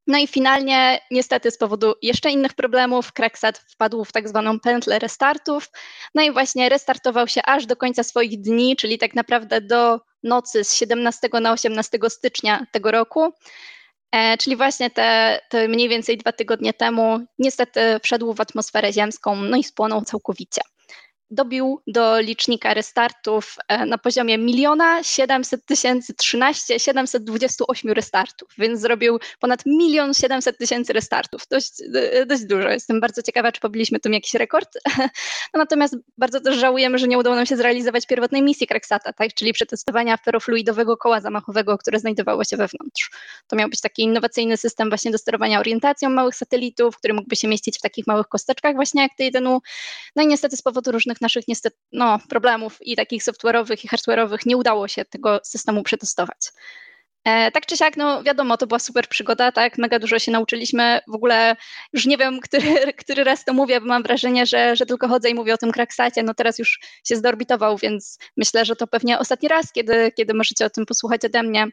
[0.09, 4.99] no i finalnie, niestety z powodu jeszcze innych problemów, Kraksat wpadł w tak zwaną pętlę
[4.99, 5.71] restartów.
[6.15, 10.65] No i właśnie restartował się aż do końca swoich dni, czyli tak naprawdę do nocy
[10.65, 13.33] z 17 na 18 stycznia tego roku.
[14.13, 19.37] E, czyli właśnie te, te mniej więcej dwa tygodnie temu niestety wszedł w atmosferę ziemską,
[19.37, 20.61] no i spłonął całkowicie
[21.31, 29.19] dobił do licznika restartów e, na poziomie miliona 700 tysięcy 13 728 restartów, więc zrobił
[29.41, 31.43] ponad milion 700 tysięcy restartów.
[31.51, 32.69] Dość, e, dość dużo.
[32.69, 34.79] Jestem bardzo ciekawa, czy pobiliśmy tu jakiś rekord.
[35.55, 39.35] No natomiast bardzo też żałujemy, że nie udało nam się zrealizować pierwotnej misji Kraksata, tak?
[39.35, 43.11] czyli przetestowania ferofluidowego koła zamachowego, które znajdowało się wewnątrz.
[43.47, 47.49] To miał być taki innowacyjny system właśnie do sterowania orientacją małych satelitów, który mógłby się
[47.49, 49.59] mieścić w takich małych kosteczkach właśnie jak T1.
[50.17, 53.89] No i niestety z powodu różnych różnych naszych niestety no, problemów i takich software'owych i
[53.89, 56.53] hardware'owych nie udało się tego systemu przetestować.
[57.25, 61.01] E, tak czy siak, no wiadomo, to była super przygoda, tak, mega dużo się nauczyliśmy,
[61.09, 61.57] w ogóle
[61.93, 62.63] już nie wiem, który,
[63.03, 65.73] który raz to mówię, bo mam wrażenie, że, że tylko chodzę i mówię o tym
[65.73, 70.35] Kraksacie, no teraz już się zdorbitował, więc myślę, że to pewnie ostatni raz, kiedy, kiedy
[70.35, 71.67] możecie o tym posłuchać ode mnie.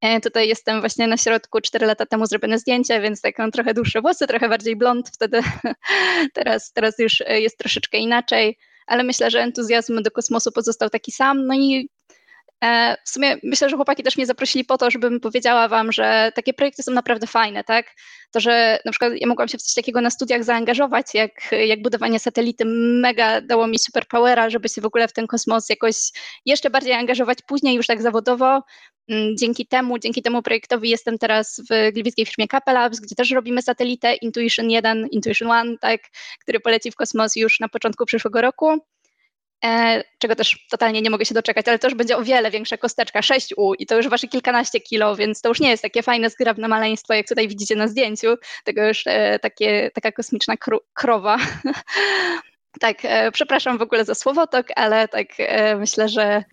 [0.00, 3.74] E, tutaj jestem właśnie na środku, 4 lata temu zrobione zdjęcie, więc tak mam trochę
[3.74, 5.40] dłuższe włosy, trochę bardziej blond, wtedy.
[6.34, 11.46] Teraz, teraz już jest troszeczkę inaczej ale myślę, że entuzjazm do kosmosu pozostał taki sam.
[11.46, 11.88] No i
[13.04, 16.54] w sumie myślę, że chłopaki też mnie zaprosili po to, żebym powiedziała wam, że takie
[16.54, 17.86] projekty są naprawdę fajne, tak?
[18.30, 21.30] To, że na przykład ja mogłam się w coś takiego na studiach zaangażować, jak,
[21.66, 22.64] jak budowanie satelity,
[23.00, 25.96] mega dało mi superpowera, żeby się w ogóle w ten kosmos jakoś
[26.46, 28.62] jeszcze bardziej angażować później już tak zawodowo.
[29.08, 33.30] Mm, dzięki temu, dzięki temu projektowi jestem teraz w gliwickiej firmie Kappa Labs, gdzie też
[33.30, 36.00] robimy satelitę Intuition 1, Intuition 1, tak,
[36.40, 38.80] który poleci w kosmos już na początku przyszłego roku.
[39.64, 42.76] E, czego też totalnie nie mogę się doczekać, ale to już będzie o wiele większa
[42.76, 46.30] kosteczka, 6U i to już waży kilkanaście kilo, więc to już nie jest takie fajne,
[46.30, 50.54] zgrabne maleństwo, jak tutaj widzicie na zdjęciu, tego już e, takie, taka kosmiczna
[50.94, 51.38] krowa.
[52.80, 55.28] tak, e, przepraszam w ogóle za słowotok, ale tak
[55.78, 56.44] myślę, że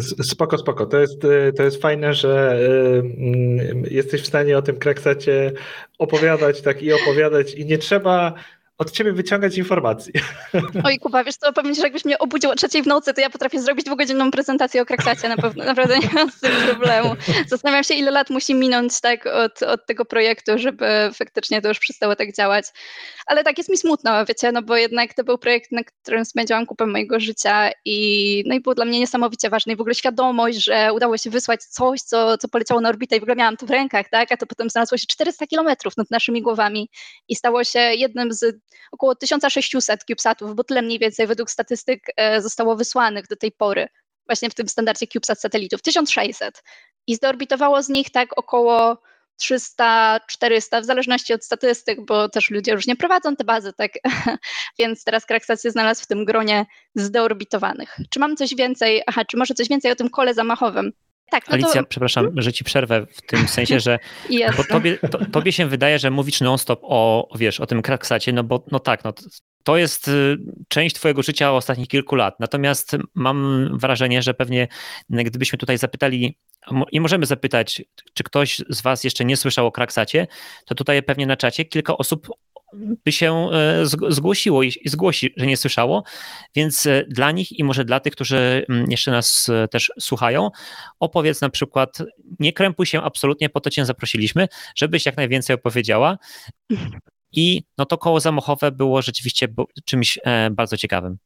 [0.00, 0.86] Spoko, spoko.
[0.86, 5.52] To jest, y, to jest fajne, że y, jesteś w stanie o tym kraksacie
[5.98, 8.34] opowiadać tak i opowiadać i nie trzeba
[8.78, 10.12] od ciebie wyciągać informacji.
[10.84, 13.20] Oj, Kuba, wiesz co, powiem ci, że jakbyś mnie obudził o trzeciej w nocy, to
[13.20, 17.16] ja potrafię zrobić dwugodzinną prezentację o Kraksacie, na pewno, naprawdę nie mam z tym problemu.
[17.48, 21.78] Zastanawiam się, ile lat musi minąć tak od, od tego projektu, żeby faktycznie to już
[21.78, 22.64] przestało tak działać.
[23.26, 26.66] Ale tak jest mi smutno, wiecie, no bo jednak to był projekt, na którym spędziłam
[26.66, 30.64] kupę mojego życia i, no i był dla mnie niesamowicie ważny i w ogóle świadomość,
[30.64, 33.66] że udało się wysłać coś, co, co poleciało na orbitę i w ogóle miałam to
[33.66, 36.88] w rękach, tak, a to potem znalazło się 400 kilometrów nad naszymi głowami
[37.28, 42.42] i stało się jednym z około 1600 CubeSatów, bo tyle mniej więcej według statystyk e,
[42.42, 43.88] zostało wysłanych do tej pory,
[44.26, 46.62] właśnie w tym standardzie CubeSat satelitów, 1600.
[47.06, 49.02] I zorbitowało z nich tak około
[49.38, 53.92] 300, 400, w zależności od statystyk, bo też ludzie różnie prowadzą te bazy, tak?
[54.78, 57.96] Więc teraz Kraksat się znalazł w tym gronie zdeorbitowanych.
[58.10, 60.92] Czy mam coś więcej, aha, czy może coś więcej o tym kole zamachowym?
[61.30, 61.88] Tak, no Alicja, to...
[61.88, 62.42] przepraszam, hmm?
[62.42, 63.98] że ci przerwę w tym sensie, że
[64.56, 68.44] bo tobie, to, tobie się wydaje, że mówisz non-stop o, wiesz, o tym kraksacie, no
[68.44, 69.12] bo no tak, no
[69.62, 70.36] to jest y,
[70.68, 72.40] część twojego życia ostatnich kilku lat.
[72.40, 74.68] Natomiast mam wrażenie, że pewnie
[75.10, 76.38] gdybyśmy tutaj zapytali
[76.92, 77.82] i możemy zapytać,
[78.14, 80.26] czy ktoś z Was jeszcze nie słyszał o Kraksacie,
[80.66, 82.28] to tutaj pewnie na czacie kilka osób
[82.74, 86.04] by się e, zgłosiło i zgłosi, że nie słyszało,
[86.54, 90.50] więc e, dla nich i może dla tych, którzy mm, jeszcze nas e, też słuchają,
[91.00, 91.98] opowiedz na przykład,
[92.38, 96.18] nie krępuj się absolutnie, po to cię zaprosiliśmy, żebyś jak najwięcej opowiedziała
[97.32, 99.48] i no to koło zamachowe było rzeczywiście
[99.84, 100.18] czymś
[100.50, 101.18] bardzo ciekawym.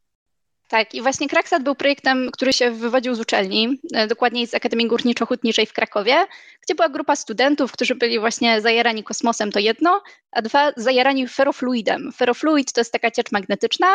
[0.73, 4.89] Tak, i właśnie Kraksat był projektem, który się wywodził z uczelni, e, dokładniej z Akademii
[4.89, 6.27] Górniczo-Hutniczej w Krakowie,
[6.63, 12.13] gdzie była grupa studentów, którzy byli właśnie zajarani kosmosem, to jedno, a dwa zajarani ferofluidem.
[12.13, 13.87] Ferofluid to jest taka ciecz magnetyczna,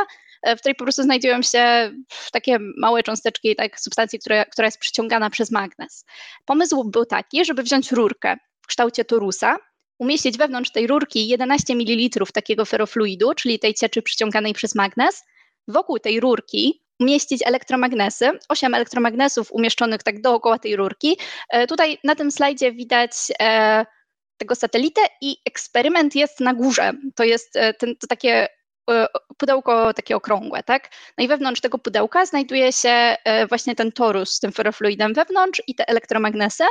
[0.48, 1.92] w której po prostu znajdują się
[2.32, 6.06] takie małe cząsteczki tak, substancji, która, która jest przyciągana przez magnes.
[6.46, 9.58] Pomysł był taki, żeby wziąć rurkę w kształcie torusa,
[10.00, 15.24] umieścić wewnątrz tej rurki 11 ml takiego ferofluidu, czyli tej cieczy przyciąganej przez magnes,
[15.68, 21.18] wokół tej rurki umieścić elektromagnesy, 8 elektromagnesów umieszczonych tak dookoła tej rurki.
[21.50, 23.86] E, tutaj na tym slajdzie widać e,
[24.38, 26.92] tego satelitę i eksperyment jest na górze.
[27.16, 28.48] To jest e, ten, to takie
[29.38, 30.90] pudełko takie okrągłe, tak?
[31.18, 33.16] No i wewnątrz tego pudełka znajduje się
[33.50, 36.64] właśnie ten torus z tym ferofluidem wewnątrz i te elektromagnesy,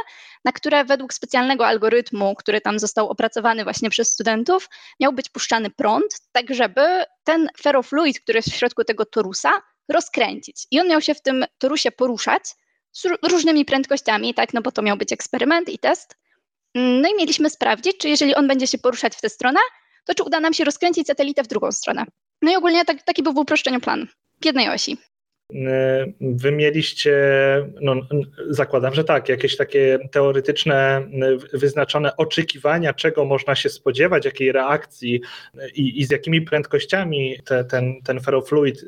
[0.44, 4.68] na które według specjalnego algorytmu, który tam został opracowany właśnie przez studentów,
[5.00, 9.52] miał być puszczany prąd, tak żeby ten ferofluid, który jest w środku tego torusa,
[9.88, 10.66] rozkręcić.
[10.70, 12.42] I on miał się w tym torusie poruszać
[12.92, 16.16] z różnymi prędkościami, tak, no bo to miał być eksperyment i test.
[16.74, 19.61] Mm, no i mieliśmy sprawdzić, czy jeżeli on będzie się poruszać w tę stronę,
[20.07, 22.05] to czy uda nam się rozkręcić satelitę w drugą stronę.
[22.42, 24.07] No i ogólnie tak, taki był w uproszczeniu plan
[24.40, 24.97] w jednej osi.
[26.21, 27.14] Wy mieliście,
[27.81, 27.95] no,
[28.49, 31.09] zakładam, że tak, jakieś takie teoretyczne,
[31.53, 35.21] wyznaczone oczekiwania, czego można się spodziewać, jakiej reakcji
[35.75, 38.85] i, i z jakimi prędkościami te, ten, ten ferrofluid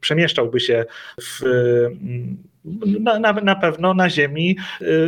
[0.00, 0.84] przemieszczałby się
[1.22, 1.42] w,
[3.00, 4.56] na, na, na, pewno na Ziemi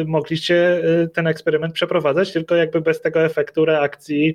[0.07, 0.83] mogliście
[1.15, 4.35] ten eksperyment przeprowadzać, tylko jakby bez tego efektu reakcji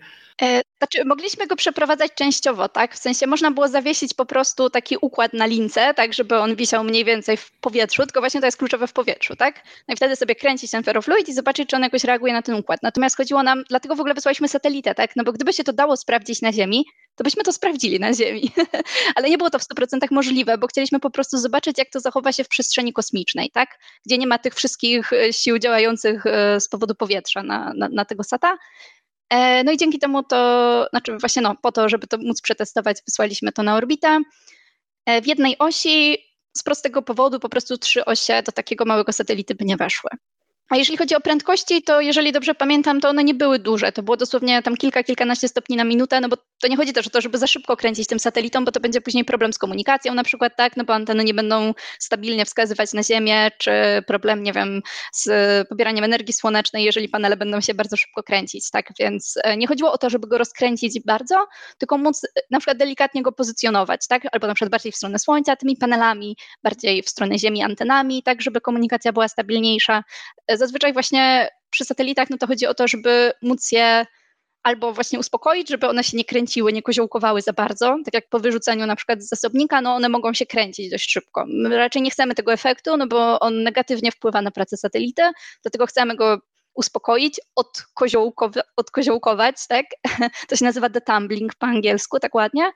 [0.78, 2.95] znaczy, mogliśmy go przeprowadzać częściowo, tak?
[2.95, 6.84] W sensie można było zawiesić po prostu taki układ na lince, tak, żeby on wisiał
[6.84, 9.63] mniej więcej w powietrzu, tylko właśnie to jest kluczowe w powietrzu, tak?
[9.88, 12.56] No i wtedy sobie kręcić ten ferrofluid i zobaczyć, czy on jakoś reaguje na ten
[12.56, 12.80] układ.
[12.84, 15.15] Natomiast chodziło nam, dlatego w ogóle wysłaliśmy satelitę, tak?
[15.15, 18.52] No bo gdyby się to dało sprawdzić na Ziemi, to byśmy to sprawdzili na Ziemi.
[19.15, 22.32] Ale nie było to w 100% możliwe, bo chcieliśmy po prostu zobaczyć, jak to zachowa
[22.32, 23.69] się w przestrzeni kosmicznej, tak?
[24.06, 28.06] Gdzie nie ma tych wszystkich e, sił działających e, z powodu powietrza na, na, na
[28.06, 28.58] tego sata.
[29.30, 32.98] E, no i dzięki temu to, znaczy właśnie no, po to, żeby to móc przetestować,
[33.08, 34.20] wysłaliśmy to na orbitę.
[35.06, 36.18] E, w jednej osi
[36.58, 40.10] z prostego powodu po prostu trzy osie do takiego małego satelity by nie weszły.
[40.70, 43.92] A jeżeli chodzi o prędkości, to jeżeli dobrze pamiętam, to one nie były duże.
[43.92, 47.08] To było dosłownie tam kilka, kilkanaście stopni na minutę, no bo to nie chodzi też
[47.08, 50.13] o to, żeby za szybko kręcić tym satelitą, bo to będzie później problem z komunikacją
[50.13, 53.72] na przykład, tak, no bo anteny nie będą stabilnie wskazywać na Ziemię, czy
[54.08, 54.82] problem, nie wiem,
[55.13, 55.30] z
[55.67, 59.91] pobieraniem energii słonecznej, jeżeli panele będą się bardzo szybko kręcić, tak, więc e, nie chodziło
[59.91, 64.24] o to, żeby go rozkręcić bardzo, tylko móc e, na przykład delikatnie go pozycjonować, tak,
[64.32, 68.41] albo na przykład bardziej w stronę Słońca tymi panelami, bardziej w stronę Ziemi antenami, tak,
[68.41, 70.04] żeby komunikacja była stabilniejsza.
[70.48, 74.06] E, zazwyczaj właśnie przy satelitach, no to chodzi o to, żeby móc je
[74.63, 78.39] albo właśnie uspokoić, żeby one się nie kręciły, nie koziołkowały za bardzo, tak jak po
[78.39, 81.45] wyrzuceniu na przykład z zasobnika, no one mogą się kręcić dość szybko.
[81.48, 85.22] My raczej nie chcemy tego efektu, no bo on negatywnie wpływa na pracę satelity,
[85.63, 86.41] dlatego chcemy go
[86.74, 87.39] uspokoić,
[88.78, 89.86] odkoziołkować, tak?
[90.50, 92.72] To się nazywa detumbling po angielsku, tak ładnie.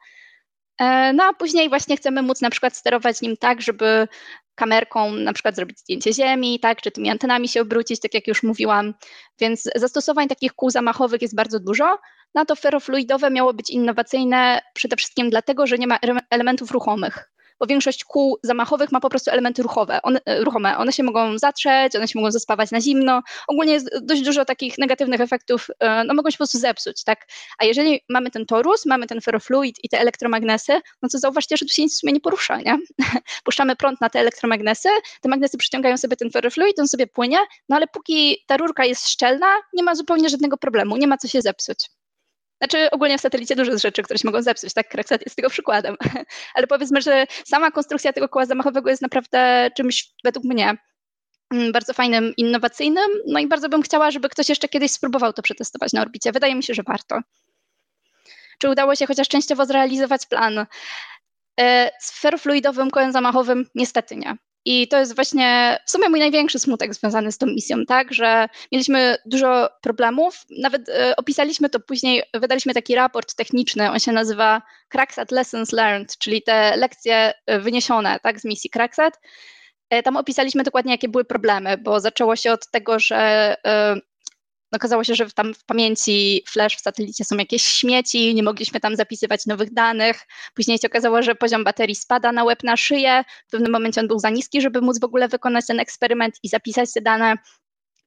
[0.80, 4.08] E, no a później właśnie chcemy móc na przykład sterować nim tak, żeby
[4.56, 8.44] kamerką na przykład zrobić zdjęcie ziemi, tak, czy tymi antenami się obrócić, tak jak już
[8.44, 8.94] mówiłam.
[9.40, 11.98] Więc zastosowań takich kół zamachowych jest bardzo dużo.
[12.36, 15.98] Na to ferrofluidowe miało być innowacyjne przede wszystkim dlatego, że nie ma
[16.30, 17.33] elementów ruchomych
[17.64, 20.78] bo większość kół zamachowych ma po prostu elementy ruchowe, one, e, ruchome.
[20.78, 23.22] One się mogą zatrzeć, one się mogą zaspawać na zimno.
[23.48, 27.28] Ogólnie jest dość dużo takich negatywnych efektów, e, no mogą się po prostu zepsuć, tak?
[27.58, 31.66] A jeżeli mamy ten torus, mamy ten ferrofluid i te elektromagnesy, no to zauważcie, że
[31.66, 32.78] tu się nic w sumie nie porusza, nie?
[33.46, 34.90] Puszczamy prąd na te elektromagnesy,
[35.22, 37.38] te magnesy przyciągają sobie ten ferrofluid, on sobie płynie,
[37.70, 41.28] no ale póki ta rurka jest szczelna, nie ma zupełnie żadnego problemu, nie ma co
[41.28, 41.90] się zepsuć.
[42.64, 44.90] Znaczy ogólnie w satelicie dużo rzeczy, które się mogą zepsuć, tak?
[44.90, 45.96] Kraksat jest tego przykładem.
[46.56, 50.78] Ale powiedzmy, że sama konstrukcja tego koła zamachowego jest naprawdę czymś według mnie
[51.54, 53.10] mm, bardzo fajnym, innowacyjnym.
[53.28, 56.32] No i bardzo bym chciała, żeby ktoś jeszcze kiedyś spróbował to przetestować na orbicie.
[56.32, 57.20] Wydaje mi się, że warto.
[58.60, 60.66] Czy udało się chociaż częściowo zrealizować plan?
[61.60, 64.38] E, z ferrofluidowym kołem zamachowym niestety nie.
[64.66, 68.48] I to jest właśnie w sumie mój największy smutek związany z tą misją, tak, że
[68.72, 70.46] mieliśmy dużo problemów.
[70.62, 76.18] Nawet e, opisaliśmy to później, wydaliśmy taki raport techniczny, on się nazywa Cracksat Lessons Learned,
[76.18, 79.20] czyli te lekcje e, wyniesione tak, z misji Cracksat.
[79.90, 83.56] E, tam opisaliśmy dokładnie, jakie były problemy, bo zaczęło się od tego, że
[84.76, 88.96] okazało się, że tam w pamięci flash w satelicie są jakieś śmieci, nie mogliśmy tam
[88.96, 90.28] zapisywać nowych danych.
[90.56, 93.24] Później się okazało, że poziom baterii spada na łeb na szyję.
[93.48, 96.50] W pewnym momencie on był za niski, żeby móc w ogóle wykonać ten eksperyment i
[96.50, 97.36] zapisać te dane.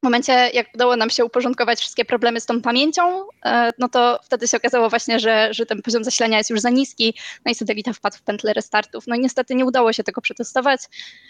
[0.01, 4.21] W momencie, jak udało nam się uporządkować wszystkie problemy z tą pamięcią, e, no to
[4.25, 7.55] wtedy się okazało właśnie, że, że ten poziom zasilania jest już za niski, no i
[7.55, 9.07] satelita wpadł w pętlę restartów.
[9.07, 10.81] No i niestety nie udało się tego przetestować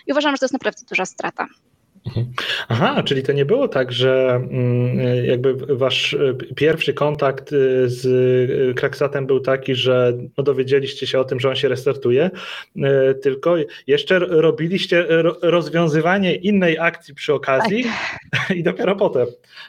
[0.06, 1.46] i uważam, że to jest naprawdę duża strata.
[2.06, 2.26] Mhm.
[2.68, 8.06] Aha, czyli to nie było tak, że mm, jakby wasz e, pierwszy kontakt e, z
[8.70, 12.30] e, Kraksatem był taki, że no dowiedzieliście się o tym, że on się restartuje,
[13.22, 15.06] tylko jeszcze robiliście
[15.42, 18.50] rozwiązywanie innej akcji przy okazji tak.
[18.58, 19.26] i dopiero potem.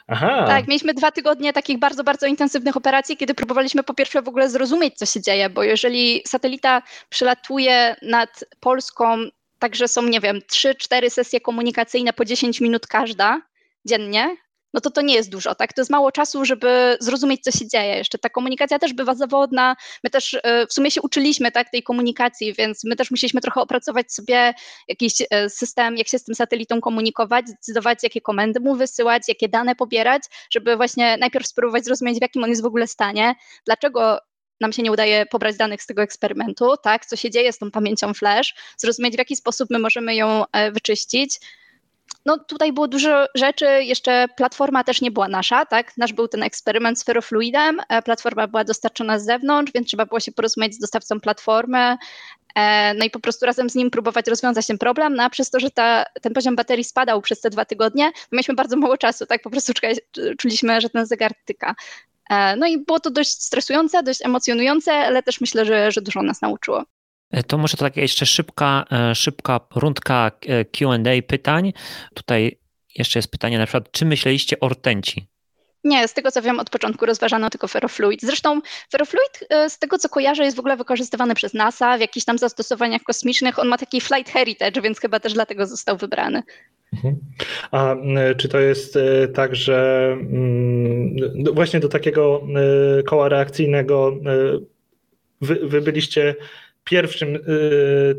[0.07, 0.45] Aha.
[0.47, 4.49] Tak, mieliśmy dwa tygodnie takich bardzo, bardzo intensywnych operacji, kiedy próbowaliśmy po pierwsze w ogóle
[4.49, 9.17] zrozumieć, co się dzieje, bo jeżeli satelita przelatuje nad Polską
[9.59, 13.41] Także są, nie wiem, 3-4 sesje komunikacyjne po 10 minut każda
[13.85, 14.37] dziennie,
[14.73, 15.73] no to to nie jest dużo, tak?
[15.73, 17.95] To jest mało czasu, żeby zrozumieć, co się dzieje.
[17.95, 19.75] Jeszcze ta komunikacja też bywa zawodna.
[20.03, 23.61] My też e, w sumie się uczyliśmy tak, tej komunikacji, więc my też musieliśmy trochę
[23.61, 24.53] opracować sobie
[24.87, 29.49] jakiś e, system, jak się z tym satelitą komunikować, zdecydować, jakie komendy mu wysyłać, jakie
[29.49, 33.35] dane pobierać, żeby właśnie najpierw spróbować zrozumieć, w jakim on jest w ogóle stanie,
[33.65, 34.19] dlaczego
[34.61, 37.71] nam się nie udaje pobrać danych z tego eksperymentu, tak, co się dzieje z tą
[37.71, 41.39] pamięcią flash, zrozumieć w jaki sposób my możemy ją e, wyczyścić.
[42.25, 46.43] No tutaj było dużo rzeczy, jeszcze platforma też nie była nasza, tak, nasz był ten
[46.43, 50.79] eksperyment z ferrofluidem, e, platforma była dostarczona z zewnątrz, więc trzeba było się porozumieć z
[50.79, 51.97] dostawcą platformy,
[52.55, 55.49] e, no i po prostu razem z nim próbować rozwiązać ten problem, no a przez
[55.49, 59.25] to, że ta, ten poziom baterii spadał przez te dwa tygodnie, mieliśmy bardzo mało czasu,
[59.25, 59.73] tak, po prostu
[60.37, 61.75] czuliśmy, że ten zegar tyka.
[62.29, 66.21] E, no i było to dość stresujące, dość emocjonujące, ale też myślę, że, że dużo
[66.21, 66.83] nas nauczyło.
[67.31, 70.31] E, to może to taka jeszcze szybka, e, szybka rundka
[70.71, 71.73] QA pytań.
[72.13, 72.59] Tutaj
[72.95, 75.27] jeszcze jest pytanie na przykład, czy myśleliście o rtęci?
[75.83, 78.21] Nie, z tego co wiem, od początku rozważano tylko ferrofluid.
[78.21, 78.61] Zresztą
[78.91, 83.03] ferrofluid, z tego co kojarzę, jest w ogóle wykorzystywany przez NASA w jakichś tam zastosowaniach
[83.03, 83.59] kosmicznych.
[83.59, 86.43] On ma taki flight heritage, więc chyba też dlatego został wybrany.
[86.93, 87.15] Mhm.
[87.71, 87.95] A
[88.37, 91.15] czy to jest e, tak, że mm,
[91.53, 92.47] właśnie do takiego
[92.99, 94.59] e, koła reakcyjnego e,
[95.41, 96.35] wy, wy byliście
[96.83, 97.37] pierwszym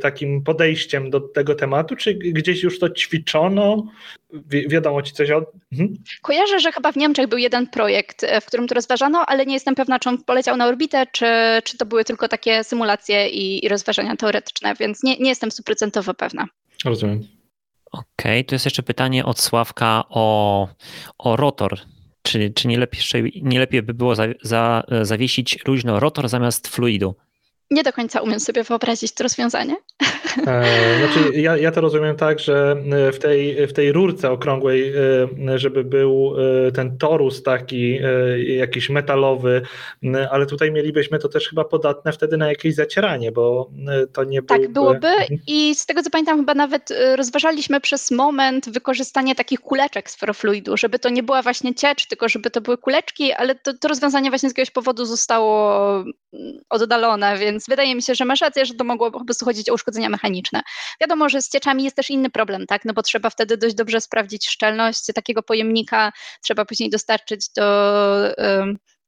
[0.01, 3.87] takim podejściem do tego tematu, czy gdzieś już to ćwiczono?
[4.33, 5.53] Wi wiadomo ci coś o.
[5.73, 5.95] Mhm.
[6.23, 9.75] Kojarzę, że chyba w Niemczech był jeden projekt, w którym to rozważano, ale nie jestem
[9.75, 11.27] pewna, czy on poleciał na orbitę, czy,
[11.65, 16.15] czy to były tylko takie symulacje i, i rozważania teoretyczne, więc nie, nie jestem stuprocentowo
[16.15, 16.47] pewna.
[16.85, 17.38] Rozumiem.
[17.93, 20.69] Okej, okay, to jest jeszcze pytanie od Sławka o,
[21.19, 21.81] o rotor.
[22.23, 27.15] Czy, czy nie, lepiej, nie lepiej by było za, za, zawiesić luźno rotor zamiast fluidu?
[27.71, 29.77] Nie do końca umiem sobie wyobrazić to rozwiązanie.
[30.47, 30.65] E,
[30.99, 34.93] znaczy, ja, ja to rozumiem tak, że e, w tej, w tej rurce okrągłej,
[35.49, 36.35] e, żeby był
[36.75, 37.99] ten torus taki
[38.47, 39.63] jakiś metalowy,
[40.31, 43.71] ale tutaj mielibyśmy to też chyba podatne wtedy na jakieś zacieranie, bo
[44.13, 44.65] to nie byłoby...
[44.65, 45.09] Tak, byłoby.
[45.47, 50.77] I z tego co pamiętam chyba nawet rozważaliśmy przez moment wykorzystanie takich kuleczek z ferrofluidu,
[50.77, 54.31] żeby to nie była właśnie ciecz, tylko żeby to były kuleczki, ale to, to rozwiązanie
[54.31, 58.75] właśnie z jakiegoś powodu zostało mm, oddalone, więc wydaje mi się, że masz rację, że
[58.75, 60.63] to mogło po prostu chodzić o uszkodzenia mechaniczne mechaniczne.
[61.01, 62.85] Wiadomo, że z cieczami jest też inny problem, tak?
[62.85, 66.13] No bo trzeba wtedy dość dobrze sprawdzić szczelność takiego pojemnika,
[66.43, 67.65] trzeba później dostarczyć do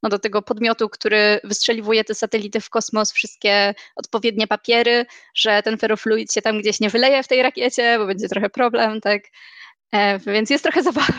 [0.03, 5.05] no, do tego podmiotu, który wystrzeliwuje te satelity w kosmos, wszystkie odpowiednie papiery,
[5.35, 9.01] że ten ferrofluid się tam gdzieś nie wyleje w tej rakiecie, bo będzie trochę problem,
[9.01, 9.21] tak.
[9.91, 11.13] E, więc jest trochę zabawy,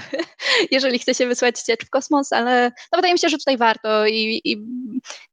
[0.70, 4.06] jeżeli chce się wysłać ciecz w kosmos, ale no wydaje mi się, że tutaj warto
[4.06, 4.56] i, i,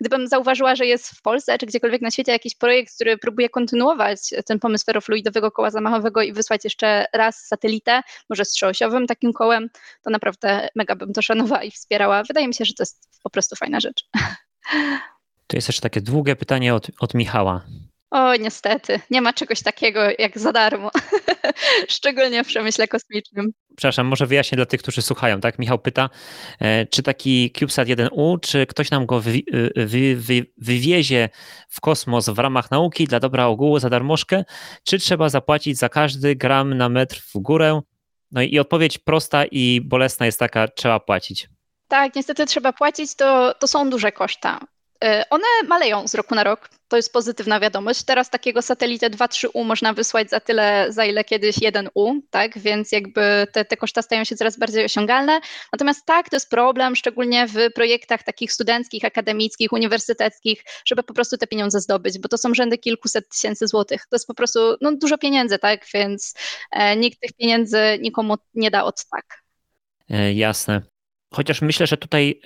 [0.02, 4.20] gdybym zauważyła, że jest w Polsce czy gdziekolwiek na świecie jakiś projekt, który próbuje kontynuować
[4.46, 9.70] ten pomysł ferrofluidowego koła zamachowego i wysłać jeszcze raz satelitę, może z trzyosiowym takim kołem,
[10.04, 12.24] to naprawdę mega bym to szanowała i wspierała.
[12.24, 14.10] Wydaje mi się, że to jest po prostu fajna rzecz.
[15.48, 17.66] To jest jeszcze takie długie pytanie od, od Michała.
[18.12, 20.92] O, niestety, nie ma czegoś takiego jak za darmo,
[21.88, 23.52] szczególnie w przemyśle kosmicznym.
[23.78, 25.60] Przepraszam, może wyjaśnię dla tych, którzy słuchają, tak?
[25.60, 26.10] Michał pyta,
[26.60, 29.32] e, czy taki CubeSat 1U, czy ktoś nam go wy,
[29.76, 31.30] e, wy, wy, wywiezie
[31.70, 34.44] w kosmos w ramach nauki dla dobra ogółu za darmożkę,
[34.84, 37.82] czy trzeba zapłacić za każdy gram na metr w górę?
[38.32, 41.50] No i odpowiedź prosta i bolesna jest taka, trzeba płacić.
[41.88, 44.60] Tak, niestety trzeba płacić, to, to są duże koszta.
[45.04, 46.70] E, one maleją z roku na rok.
[46.88, 48.04] To jest pozytywna wiadomość.
[48.04, 52.60] Teraz takiego satelitę 2-3U można wysłać za tyle, za ile kiedyś 1U, tak?
[52.60, 55.40] Więc jakby te, te koszta stają się coraz bardziej osiągalne.
[55.74, 61.38] Natomiast tak, to jest problem, szczególnie w projektach takich studenckich, akademickich, uniwersyteckich, żeby po prostu
[61.38, 64.02] te pieniądze zdobyć, bo to są rzędy kilkuset tysięcy złotych.
[64.10, 65.86] To jest po prostu no, dużo pieniędzy, tak?
[65.94, 66.34] Więc
[66.72, 69.44] e, nikt tych pieniędzy nikomu nie da od tak.
[70.10, 70.82] E, jasne.
[71.34, 72.42] Chociaż myślę, że tutaj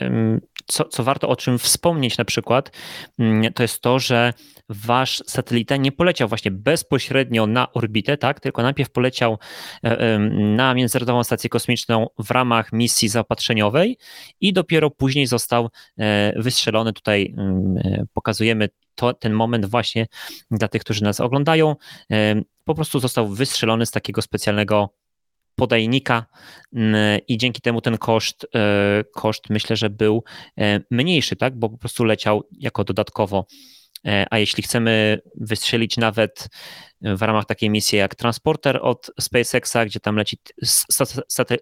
[0.66, 2.72] co, co warto o czym wspomnieć na przykład,
[3.20, 4.34] mm, to jest to, że
[4.70, 9.38] wasz satelita nie poleciał właśnie bezpośrednio na orbitę, tak, tylko najpierw poleciał
[9.84, 13.97] e, na Międzynarodową Stację Kosmiczną w ramach misji zaopatrzeniowej
[14.41, 16.93] i dopiero później został e, wystrzelony.
[16.93, 20.05] Tutaj mm, e, pokazujemy to, ten moment właśnie
[20.51, 21.76] dla tych, którzy nas oglądają.
[22.64, 24.89] Po prostu został wystrzelony z takiego specjalnego
[25.56, 26.26] podajnika
[27.28, 28.47] i dzięki temu ten koszt,
[29.14, 30.24] koszt myślę, że był
[30.91, 31.60] mniejszy, tak?
[31.60, 33.45] bo po prostu leciał jako dodatkowo
[34.08, 36.49] E, a jeśli chcemy wystrzelić nawet
[37.01, 40.38] w ramach takiej misji jak transporter od SpaceXa, gdzie tam leci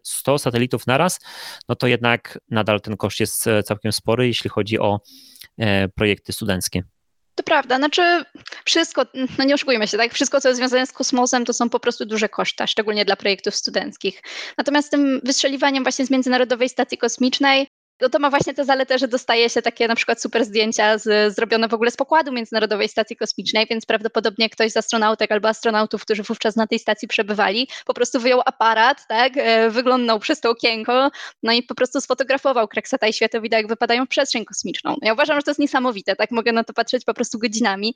[0.03, 1.19] 100 satelitów naraz,
[1.69, 4.99] no to jednak nadal ten koszt jest e, całkiem spory, jeśli chodzi o
[5.57, 6.83] e, projekty studenckie.
[7.35, 8.25] To prawda, znaczy
[8.65, 9.05] wszystko,
[9.37, 10.13] no nie oszukujmy się, tak?
[10.13, 13.55] Wszystko, co jest związane z kosmosem, to są po prostu duże koszta, szczególnie dla projektów
[13.55, 14.21] studenckich.
[14.57, 17.67] Natomiast tym wystrzeliwaniem właśnie z Międzynarodowej Stacji Kosmicznej
[18.01, 21.35] no to ma właśnie tę zaletę, że dostaje się takie na przykład super zdjęcia z,
[21.35, 26.01] zrobione w ogóle z pokładu Międzynarodowej Stacji Kosmicznej, więc prawdopodobnie ktoś z astronautek albo astronautów,
[26.01, 30.49] którzy wówczas na tej stacji przebywali, po prostu wyjął aparat, tak, e, wyglądał przez to
[30.49, 31.11] okienko,
[31.43, 34.95] no i po prostu sfotografował Kreksata i Światowida, jak wypadają w przestrzeń kosmiczną.
[35.01, 37.95] Ja uważam, że to jest niesamowite, tak, mogę na to patrzeć po prostu godzinami.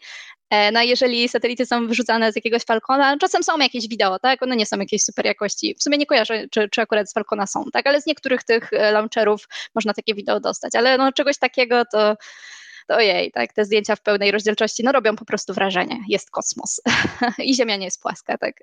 [0.50, 4.56] E, no jeżeli satelity są wyrzucane z jakiegoś Falcona, czasem są jakieś wideo, tak, one
[4.56, 5.76] nie są jakiejś super jakości.
[5.80, 8.74] W sumie nie kojarzę, czy, czy akurat z Falcona są, tak, ale z niektórych tych
[8.74, 12.16] e, launcherów można takie wideo dostać, ale no czegoś takiego to
[12.88, 16.00] to ojej, tak, te zdjęcia w pełnej rozdzielczości, no robią po prostu wrażenie.
[16.08, 16.82] Jest kosmos
[17.46, 18.54] i Ziemia nie jest płaska, tak.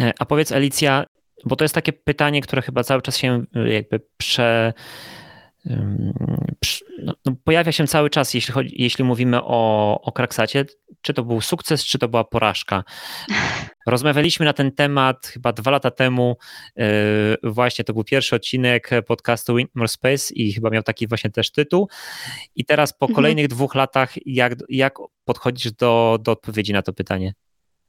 [0.00, 1.04] E, a powiedz Alicja,
[1.44, 4.72] bo to jest takie pytanie, które chyba cały czas się jakby prze,
[5.64, 10.64] no, no, pojawia się cały czas, jeśli, chodzi, jeśli mówimy o, o Kraksacie,
[11.00, 12.84] czy to był sukces, czy to była porażka.
[13.86, 16.36] Rozmawialiśmy na ten temat chyba dwa lata temu,
[16.76, 16.84] yy,
[17.42, 21.88] właśnie to był pierwszy odcinek podcastu More Space i chyba miał taki właśnie też tytuł.
[22.54, 23.14] I teraz po mhm.
[23.14, 27.34] kolejnych dwóch latach, jak, jak podchodzisz do, do odpowiedzi na to pytanie?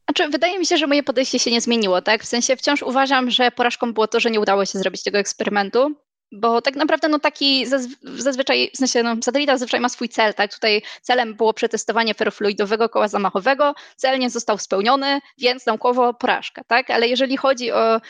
[0.06, 2.24] Znaczy, wydaje mi się, że moje podejście się nie zmieniło, tak?
[2.24, 5.96] W sensie wciąż uważam, że porażką było to, że nie udało się zrobić tego eksperymentu,
[6.32, 7.66] bo tak naprawdę no taki
[8.04, 10.54] zazwyczaj, w sensie no, satelita zazwyczaj ma swój cel, tak?
[10.54, 16.90] Tutaj celem było przetestowanie ferofluidowego koła zamachowego, cel nie został spełniony, więc naukowo porażka, tak?
[16.90, 18.02] Ale jeżeli chodzi o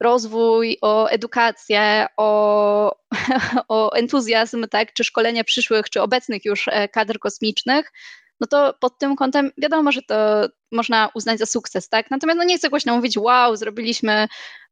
[0.00, 2.96] rozwój, o edukację, o,
[3.68, 4.92] o entuzjazm, tak?
[4.92, 7.92] Czy szkolenie przyszłych, czy obecnych już e, kadr kosmicznych,
[8.40, 12.10] no to pod tym kątem wiadomo, że to można uznać za sukces, tak?
[12.10, 14.28] Natomiast no nie chcę głośno mówić, wow, zrobiliśmy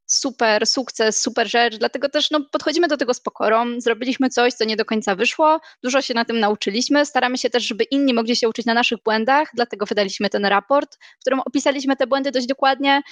[0.07, 4.65] super sukces, super rzecz, dlatego też no, podchodzimy do tego z pokorą, zrobiliśmy coś, co
[4.65, 8.37] nie do końca wyszło, dużo się na tym nauczyliśmy, staramy się też, żeby inni mogli
[8.37, 12.47] się uczyć na naszych błędach, dlatego wydaliśmy ten raport, w którym opisaliśmy te błędy dość
[12.47, 13.03] dokładnie,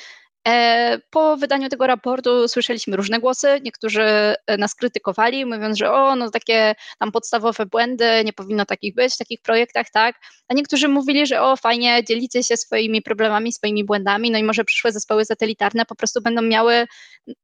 [1.11, 3.61] po wydaniu tego raportu słyszeliśmy różne głosy.
[3.63, 8.95] Niektórzy e, nas krytykowali, mówiąc, że o, no takie tam podstawowe błędy, nie powinno takich
[8.95, 10.17] być w takich projektach, tak.
[10.49, 14.65] A niektórzy mówili, że o, fajnie, dzielicie się swoimi problemami, swoimi błędami, no i może
[14.65, 16.87] przyszłe zespoły satelitarne po prostu będą miały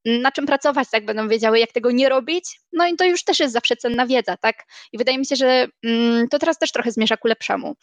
[0.04, 2.60] na czym pracować, tak, będą wiedziały, jak tego nie robić.
[2.72, 4.56] No i to już też jest zawsze cenna wiedza, tak.
[4.92, 7.76] I wydaje mi się, że mm, to teraz też trochę zmierza ku lepszemu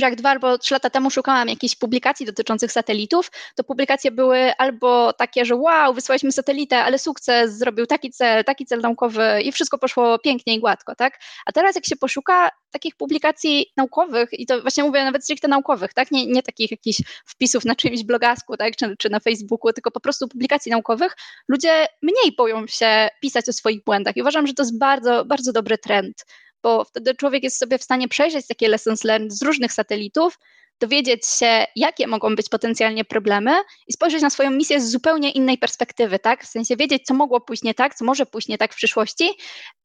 [0.00, 4.52] że jak dwa albo trzy lata temu szukałam jakichś publikacji dotyczących satelitów, to publikacje były
[4.58, 9.52] albo takie, że wow, wysłaliśmy satelitę, ale sukces, zrobił taki cel, taki cel naukowy i
[9.52, 11.18] wszystko poszło pięknie i gładko, tak?
[11.46, 15.94] A teraz jak się poszuka takich publikacji naukowych, i to właśnie mówię nawet stricte naukowych,
[15.94, 16.10] tak?
[16.10, 18.76] Nie, nie takich jakichś wpisów na czymś blogasku, tak?
[18.76, 21.16] Czy, czy na Facebooku, tylko po prostu publikacji naukowych,
[21.48, 25.52] ludzie mniej boją się pisać o swoich błędach i uważam, że to jest bardzo, bardzo
[25.52, 26.24] dobry trend
[26.62, 30.38] bo wtedy człowiek jest sobie w stanie przejrzeć takie lessons learned z różnych satelitów,
[30.80, 33.50] dowiedzieć się, jakie mogą być potencjalnie problemy
[33.86, 36.44] i spojrzeć na swoją misję z zupełnie innej perspektywy, tak?
[36.44, 39.30] W sensie wiedzieć, co mogło pójść nie tak, co może pójść nie tak w przyszłości,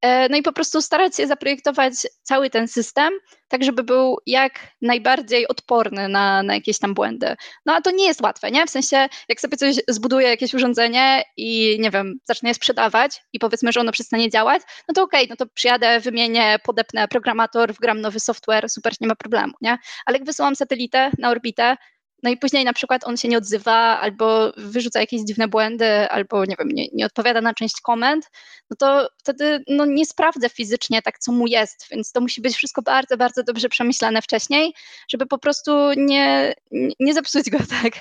[0.02, 3.14] e, no i po prostu starać się zaprojektować cały ten system,
[3.48, 7.36] tak żeby był jak najbardziej odporny na, na jakieś tam błędy.
[7.66, 8.66] No a to nie jest łatwe, nie?
[8.66, 13.40] W sensie, jak sobie coś zbuduje, jakieś urządzenie i nie wiem, zacznę je sprzedawać i
[13.40, 17.74] powiedzmy, że ono przestanie działać, no to okej, okay, no to przyjadę, wymienię, podepnę programator,
[17.74, 19.78] wgram nowy software, super, nie ma problemu, nie?
[20.06, 20.83] Ale jak wysyłam satelitę
[21.18, 21.78] na orbitę,
[22.24, 26.46] no i później na przykład on się nie odzywa, albo wyrzuca jakieś dziwne błędy, albo
[26.46, 28.32] nie wiem, nie, nie odpowiada na część komend,
[28.70, 32.56] no to wtedy no, nie sprawdzę fizycznie tak, co mu jest, więc to musi być
[32.56, 34.74] wszystko bardzo, bardzo dobrze przemyślane wcześniej,
[35.10, 36.54] żeby po prostu nie,
[37.00, 37.94] nie zepsuć go tak,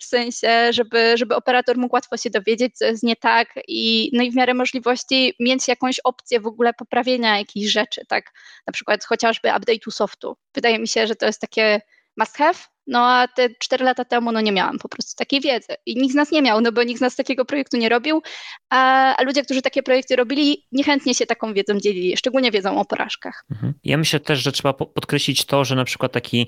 [0.00, 4.22] w sensie, żeby, żeby operator mógł łatwo się dowiedzieć, co jest nie tak i no
[4.22, 8.24] i w miarę możliwości mieć jakąś opcję w ogóle poprawienia jakichś rzeczy, tak,
[8.66, 10.36] na przykład chociażby update'u softu.
[10.54, 11.80] Wydaje mi się, że to jest takie
[12.16, 15.74] must have, no a te cztery lata temu no nie miałam po prostu takiej wiedzy
[15.86, 18.22] i nikt z nas nie miał, no bo nikt z nas takiego projektu nie robił,
[18.70, 22.84] a, a ludzie, którzy takie projekty robili, niechętnie się taką wiedzą dzielili, szczególnie wiedzą o
[22.84, 23.44] porażkach.
[23.50, 23.74] Mhm.
[23.84, 26.46] Ja myślę też, że trzeba podkreślić to, że na przykład taki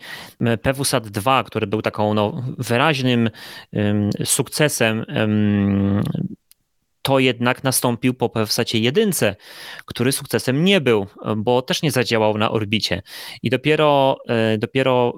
[0.62, 3.30] PWSAT 2, który był taką no, wyraźnym
[3.72, 6.02] um, sukcesem um,
[7.04, 9.36] to jednak nastąpił po Pewsacie jedynce,
[9.84, 13.02] który sukcesem nie był, bo też nie zadziałał na orbicie.
[13.42, 15.12] I dopiero, e, dopiero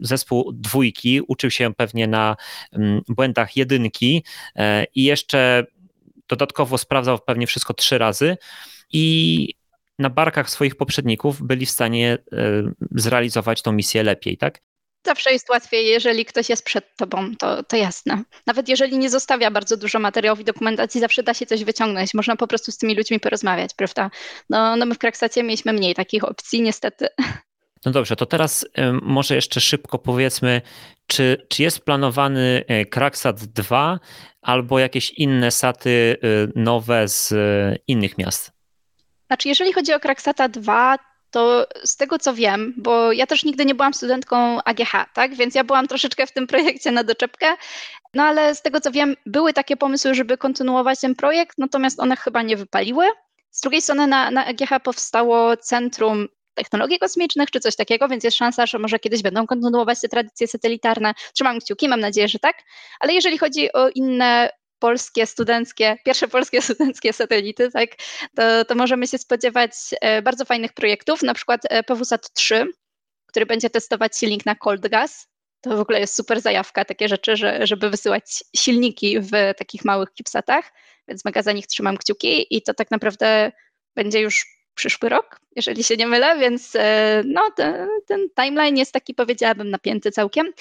[0.00, 2.36] zespół dwójki uczył się pewnie na
[2.72, 4.24] mm, błędach jedynki
[4.56, 5.66] e, i jeszcze
[6.28, 8.36] dodatkowo sprawdzał pewnie wszystko trzy razy
[8.92, 9.54] i
[9.98, 14.60] na barkach swoich poprzedników byli w stanie e, zrealizować tą misję lepiej, tak?
[15.04, 18.22] Zawsze jest łatwiej, jeżeli ktoś jest przed tobą, to, to jasne.
[18.46, 22.14] Nawet jeżeli nie zostawia bardzo dużo materiałów i dokumentacji, zawsze da się coś wyciągnąć.
[22.14, 24.10] Można po prostu z tymi ludźmi porozmawiać, prawda?
[24.50, 27.08] No, no my w Kraksacie mieliśmy mniej takich opcji, niestety.
[27.84, 28.66] No dobrze, to teraz
[29.02, 30.60] może jeszcze szybko powiedzmy,
[31.06, 34.00] czy, czy jest planowany e, Kraksat 2
[34.42, 36.26] albo jakieś inne saty e,
[36.60, 37.34] nowe z
[37.86, 38.52] innych miast?
[39.26, 40.96] Znaczy, jeżeli chodzi o Kraksata 2,
[41.32, 45.34] to z tego co wiem, bo ja też nigdy nie byłam studentką AGH, tak?
[45.34, 47.46] Więc ja byłam troszeczkę w tym projekcie na doczepkę.
[48.14, 52.16] No ale z tego co wiem, były takie pomysły, żeby kontynuować ten projekt, natomiast one
[52.16, 53.06] chyba nie wypaliły.
[53.50, 58.36] Z drugiej strony na, na AGH powstało Centrum Technologii Kosmicznych czy coś takiego, więc jest
[58.36, 61.14] szansa, że może kiedyś będą kontynuować te tradycje satelitarne.
[61.34, 62.56] Trzymam kciuki, mam nadzieję, że tak.
[63.00, 64.50] Ale jeżeli chodzi o inne
[64.82, 67.90] polskie studenckie, pierwsze polskie studenckie satelity, tak,
[68.36, 72.66] to, to możemy się spodziewać e, bardzo fajnych projektów, na przykład e, PWSAT 3,
[73.26, 75.28] który będzie testować silnik na cold gas.
[75.60, 80.08] To w ogóle jest super zajawka, takie rzeczy, że, żeby wysyłać silniki w takich małych
[80.10, 80.72] CubeSatach,
[81.08, 83.52] więc mega za nich trzymam kciuki i to tak naprawdę
[83.96, 88.92] będzie już przyszły rok, jeżeli się nie mylę, więc e, no, ten, ten timeline jest
[88.92, 90.52] taki, powiedziałabym, napięty całkiem.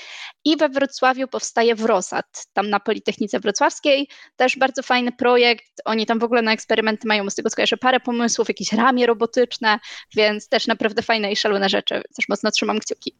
[0.45, 5.82] I we Wrocławiu powstaje WROSAT, tam na Politechnice Wrocławskiej, też bardzo fajny projekt.
[5.86, 9.05] Oni tam w ogóle na eksperymenty mają, z tego co kojarzę, parę pomysłów, jakieś ramię
[9.05, 9.80] robotyczne,
[10.16, 12.01] więc też naprawdę fajne i szalone rzeczy.
[12.16, 13.16] Też mocno trzymam kciuki.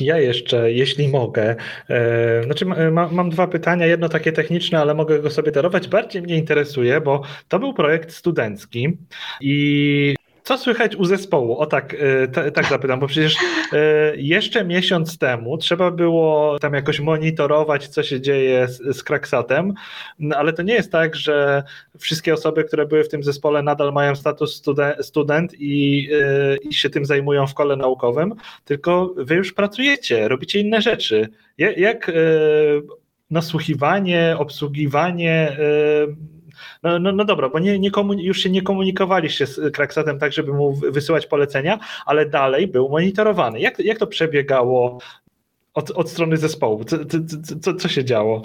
[0.00, 1.56] Ja jeszcze, jeśli mogę,
[1.88, 5.88] e, znaczy ma, mam dwa pytania, jedno takie techniczne, ale mogę go sobie darować.
[5.88, 8.98] Bardziej mnie interesuje, bo to był projekt studencki
[9.40, 11.58] i co słychać u zespołu?
[11.58, 11.96] O tak,
[12.34, 13.36] e, tak zapytam, bo przecież
[13.72, 19.74] e, jeszcze miesiąc temu trzeba było tam jakoś monitorować, co się dzieje z, z Kraksatem,
[20.18, 21.62] no, ale to nie jest tak, że
[21.98, 26.74] wszystkie osoby, które były w tym zespole nadal mają status student, student i, e, i
[26.74, 28.34] się tym zajmują w kole naukowym,
[28.64, 31.28] tylko wy już pracujecie, robicie inne rzeczy.
[31.58, 32.12] Jak, jak
[33.30, 35.56] nasłuchiwanie, obsługiwanie
[36.82, 40.52] no, no, no dobra, bo nie, nie już się nie komunikowaliście z Kraksatem tak, żeby
[40.52, 43.60] mu wysyłać polecenia, ale dalej był monitorowany.
[43.60, 44.98] Jak, jak to przebiegało
[45.74, 46.84] od, od strony zespołu?
[46.84, 46.96] Co,
[47.62, 48.42] co, co, się działo?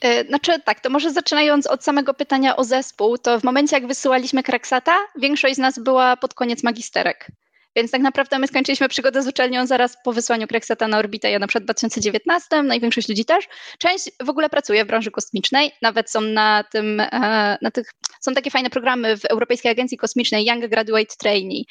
[0.00, 3.86] E, znaczy tak, to może zaczynając od samego pytania o zespół, to w momencie jak
[3.86, 7.30] wysyłaliśmy Kraksata, większość z nas była pod koniec magisterek.
[7.76, 11.38] Więc tak naprawdę my skończyliśmy przygodę z uczelnią zaraz po wysłaniu Krekseta na orbitę, ja
[11.38, 13.44] na przykład w 2019, największość ludzi też.
[13.78, 17.90] Część w ogóle pracuje w branży kosmicznej, nawet są na tym, e, na tych,
[18.20, 21.66] są takie fajne programy w Europejskiej Agencji Kosmicznej Young Graduate Trainee,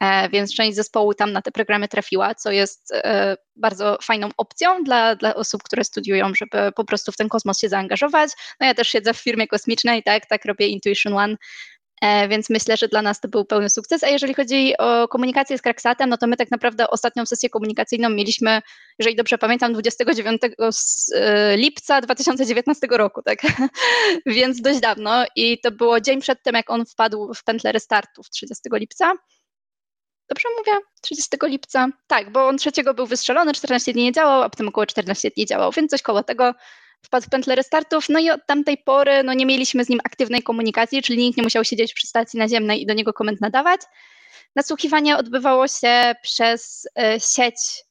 [0.00, 4.84] e, więc część zespołu tam na te programy trafiła, co jest e, bardzo fajną opcją
[4.84, 8.30] dla, dla osób, które studiują, żeby po prostu w ten kosmos się zaangażować.
[8.60, 11.36] No ja też siedzę w firmie kosmicznej, tak, tak robię Intuition One,
[12.28, 14.04] więc myślę, że dla nas to był pełny sukces.
[14.04, 18.10] A jeżeli chodzi o komunikację z Kraksatem, no to my tak naprawdę ostatnią sesję komunikacyjną
[18.10, 18.62] mieliśmy,
[18.98, 20.42] jeżeli dobrze pamiętam, 29
[21.14, 23.38] e, lipca 2019 roku, tak?
[24.26, 28.30] więc dość dawno i to było dzień przed tym, jak on wpadł w pętlę restartów
[28.30, 29.12] 30 lipca.
[30.28, 30.72] Dobrze mówię?
[31.02, 31.88] 30 lipca?
[32.06, 35.46] Tak, bo on trzeciego był wystrzelony, 14 dni nie działał, a potem około 14 dni
[35.46, 36.54] działał, więc coś koło tego
[37.02, 40.42] wpadł w pętlę restartów, no i od tamtej pory no, nie mieliśmy z nim aktywnej
[40.42, 43.80] komunikacji, czyli nikt nie musiał siedzieć przy stacji naziemnej i do niego komend nadawać.
[44.56, 47.84] Nasłuchiwanie odbywało się przez e, sieć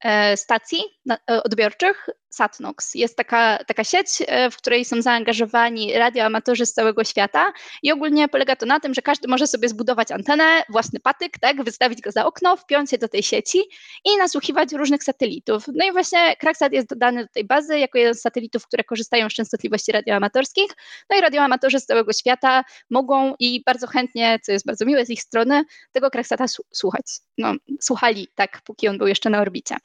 [0.00, 2.94] e, stacji e, odbiorczych, Satnox.
[2.94, 7.52] Jest taka, taka sieć, e, w której są zaangażowani radioamatorzy z całego świata
[7.82, 11.64] i ogólnie polega to na tym, że każdy może sobie zbudować antenę, własny patyk, tak,
[11.64, 13.58] wystawić go za okno, wpiąć się do tej sieci
[14.04, 15.64] i nasłuchiwać różnych satelitów.
[15.74, 19.30] No i właśnie Kraksat jest dodany do tej bazy jako jeden z satelitów, które korzystają
[19.30, 20.70] z częstotliwości radioamatorskich.
[21.10, 25.10] No i radioamatorzy z całego świata mogą i bardzo chętnie, co jest bardzo miłe z
[25.10, 27.04] ich strony, tego Kraksata słuchać.
[27.38, 29.76] No, słuchali tak, póki on był jeszcze na orbicie.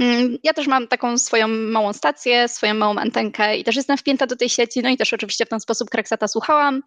[0.00, 4.26] Mm, ja też mam taką swoją małą stację, swoją małą antenkę i też jestem wpięta
[4.26, 6.82] do tej sieci, no i też oczywiście w ten sposób Kraksata słuchałam.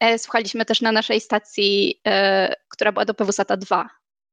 [0.00, 3.88] E, słuchaliśmy też na naszej stacji, e, która była do PWSATA 2.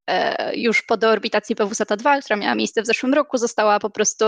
[0.07, 4.26] E, już po deorbitacji PWSATA 2, która miała miejsce w zeszłym roku, została po prostu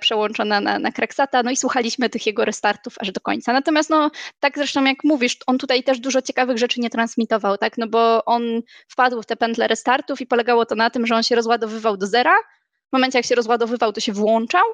[0.00, 3.52] przełączona na, na Kraksata, no i słuchaliśmy tych jego restartów aż do końca.
[3.52, 7.78] Natomiast no, tak zresztą jak mówisz, on tutaj też dużo ciekawych rzeczy nie transmitował, tak,
[7.78, 8.42] no bo on
[8.88, 12.06] wpadł w te pętle restartów i polegało to na tym, że on się rozładowywał do
[12.06, 12.34] zera,
[12.92, 14.64] w momencie, jak się rozładowywał, to się włączał.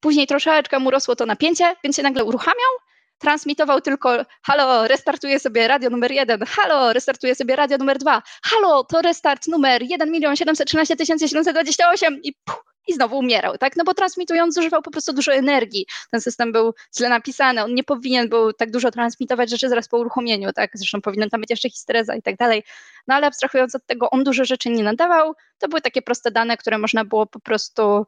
[0.00, 2.70] Później troszeczkę mu rosło to napięcie, więc się nagle uruchamiał.
[3.18, 8.84] transmitował tylko halo, restartuję sobie radio numer jeden, halo, restartuję sobie radio numer dwa, halo,
[8.84, 13.76] to restart numer 1 milion 713 728 i puh, i znowu umierał, tak?
[13.76, 15.86] No bo transmitując zużywał po prostu dużo energii.
[16.10, 19.98] Ten system był źle napisany, on nie powinien był tak dużo transmitować rzeczy zaraz po
[19.98, 20.70] uruchomieniu, tak?
[20.74, 22.62] Zresztą powinien tam być jeszcze histereza i tak dalej.
[23.08, 25.34] No ale abstrahując od tego, on dużo rzeczy nie nadawał.
[25.58, 28.06] To były takie proste dane, które można było po prostu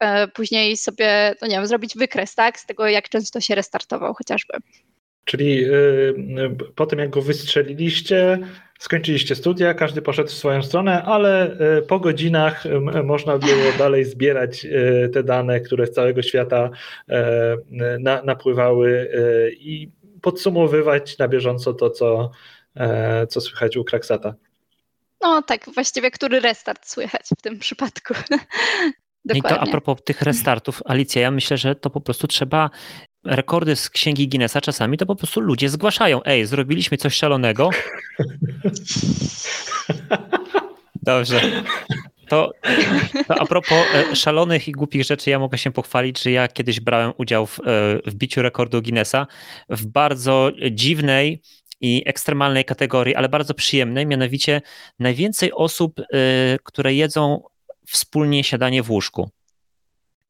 [0.00, 2.60] e, później sobie, no nie wiem, zrobić wykres, tak?
[2.60, 4.54] Z tego, jak często się restartował chociażby.
[5.24, 8.38] Czyli y, y, po tym, jak go wystrzeliliście,
[8.80, 12.64] skończyliście studia, każdy poszedł w swoją stronę, ale y, po godzinach
[13.04, 14.66] można było dalej zbierać
[15.12, 16.70] te dane, które z całego świata
[18.24, 19.10] napływały
[19.58, 19.88] i
[20.22, 22.30] podsumowywać na bieżąco to, co,
[23.28, 24.34] co słychać u Kraksata.
[25.20, 28.14] No tak, właściwie który restart słychać w tym przypadku.
[29.24, 29.38] Dokładnie.
[29.38, 32.70] I to a propos tych restartów, Alicja, ja myślę, że to po prostu trzeba
[33.24, 36.20] rekordy z księgi Guinnessa czasami to po prostu ludzie zgłaszają.
[36.24, 37.70] Ej, zrobiliśmy coś szalonego.
[41.02, 41.40] Dobrze.
[42.28, 42.52] To,
[43.28, 46.80] to a propos e, szalonych i głupich rzeczy, ja mogę się pochwalić, że ja kiedyś
[46.80, 47.62] brałem udział w, e,
[48.06, 49.26] w biciu rekordu Guinnessa
[49.68, 51.42] w bardzo dziwnej
[51.80, 54.60] i ekstremalnej kategorii, ale bardzo przyjemnej, mianowicie
[54.98, 56.04] najwięcej osób, e,
[56.64, 57.42] które jedzą
[57.86, 59.30] wspólnie siadanie w łóżku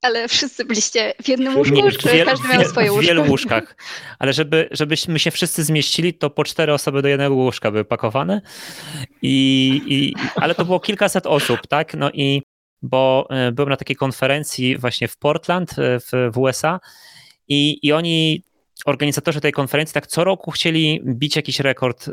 [0.03, 3.05] ale wszyscy byliście w jednym łóżku, nie, czy wiel, każdy miał swoje łóżko?
[3.05, 3.77] W wielu łóżkach,
[4.19, 8.41] ale żeby, żebyśmy się wszyscy zmieścili, to po cztery osoby do jednego łóżka były pakowane,
[9.23, 12.43] I, i, ale to było kilkaset osób, tak, no i
[12.83, 16.81] bo e, byłem na takiej konferencji właśnie w Portland e, w, w USA
[17.49, 18.45] i, i oni
[18.85, 22.11] organizatorzy tej konferencji tak co roku chcieli bić jakiś rekord.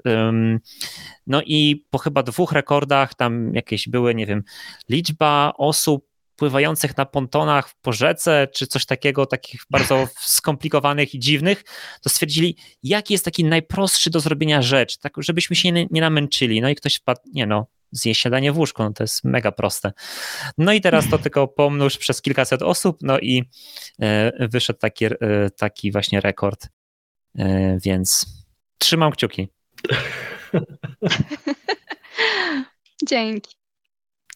[1.27, 4.43] No i po chyba dwóch rekordach tam jakieś były, nie wiem,
[4.89, 6.05] liczba osób
[6.37, 10.07] pływających na pontonach po rzece, czy coś takiego, takich bardzo
[10.37, 11.63] skomplikowanych i dziwnych,
[12.01, 16.61] to stwierdzili, jaki jest taki najprostszy do zrobienia rzecz, tak żebyśmy się nie, nie namęczyli.
[16.61, 19.91] No i ktoś wpadł, nie no, zjeść śniadanie w łóżku, no to jest mega proste.
[20.57, 23.43] No i teraz to tylko pomnóż przez kilkaset osób, no i
[24.01, 25.11] e, wyszedł taki, e,
[25.57, 26.67] taki właśnie rekord,
[27.37, 28.25] e, więc
[28.77, 29.47] trzymam kciuki.
[33.09, 33.55] Dzięki.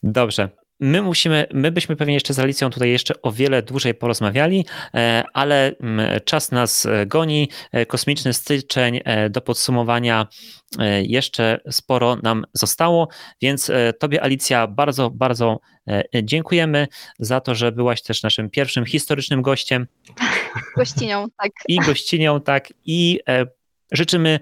[0.02, 0.61] Dobrze.
[0.84, 5.24] My musimy, my byśmy pewnie jeszcze z Alicją tutaj jeszcze o wiele dłużej porozmawiali, e,
[5.32, 7.48] ale mm, czas nas e, goni.
[7.72, 10.26] E, kosmiczny styczeń do podsumowania
[11.02, 13.08] jeszcze sporo nam zostało,
[13.42, 15.60] więc Tobie, Alicja, bardzo, bardzo
[16.22, 19.86] dziękujemy za to, że byłaś też naszym pierwszym historycznym gościem.
[20.76, 21.52] Gościnią, tak.
[21.68, 22.72] I gościnią, tak.
[22.84, 23.20] I
[23.92, 24.40] życzymy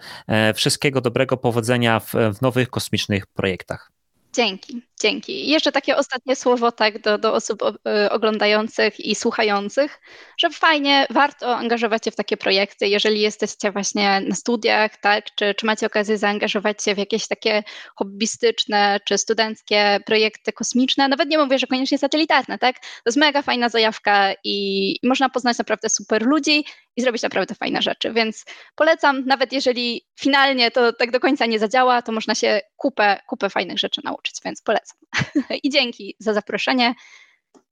[0.54, 3.92] wszystkiego dobrego, powodzenia w, w nowych kosmicznych projektach.
[4.32, 5.48] Dzięki, dzięki.
[5.48, 10.00] I jeszcze takie ostatnie słowo tak do, do osób y, oglądających i słuchających,
[10.38, 15.54] że fajnie, warto angażować się w takie projekty, jeżeli jesteście właśnie na studiach, tak, czy,
[15.54, 17.62] czy macie okazję zaangażować się w jakieś takie
[17.96, 23.42] hobbystyczne czy studenckie projekty kosmiczne, nawet nie mówię, że koniecznie satelitarne, tak, to jest mega
[23.42, 26.64] fajna zajawka i, i można poznać naprawdę super ludzi
[26.96, 28.44] i zrobić naprawdę fajne rzeczy, więc
[28.74, 33.50] polecam, nawet jeżeli finalnie to tak do końca nie zadziała, to można się kupę, kupę
[33.50, 34.89] fajnych rzeczy nauczyć, więc polecam.
[35.64, 36.94] I dzięki za zaproszenie.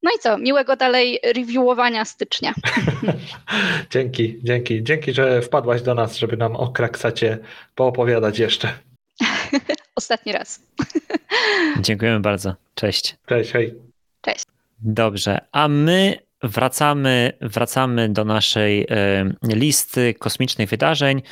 [0.02, 2.54] No i co, miłego dalej reviewowania stycznia.
[3.90, 4.82] dzięki, dzięki.
[4.82, 7.38] Dzięki, że wpadłaś do nas, żeby nam o Kraksacie
[7.74, 8.78] poopowiadać jeszcze.
[9.96, 10.60] Ostatni raz.
[11.80, 12.54] Dziękujemy bardzo.
[12.74, 13.16] Cześć.
[13.26, 13.74] Cześć, hej.
[14.20, 14.44] Cześć.
[14.80, 21.22] Dobrze, a my Wracamy, wracamy do naszej e, listy kosmicznych wydarzeń.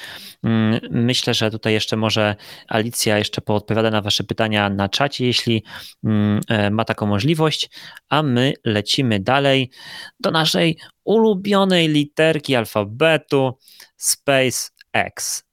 [0.45, 2.37] Mm, myślę, że tutaj jeszcze może
[2.69, 5.65] Alicja jeszcze poodpowiada na Wasze pytania na czacie, jeśli
[6.05, 7.71] mm, e, ma taką możliwość,
[8.09, 9.71] a my lecimy dalej
[10.21, 13.59] do naszej ulubionej literki alfabetu
[13.97, 15.45] SpaceX.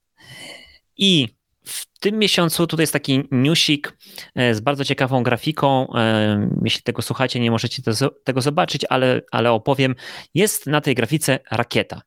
[0.98, 1.28] I
[2.04, 3.98] tym miesiącu tutaj jest taki newsik
[4.36, 5.88] e, z bardzo ciekawą grafiką.
[5.96, 7.82] E, jeśli tego słuchacie, nie możecie
[8.24, 9.96] tego zobaczyć, ale, ale opowiem.
[10.34, 12.02] Jest na tej grafice rakieta.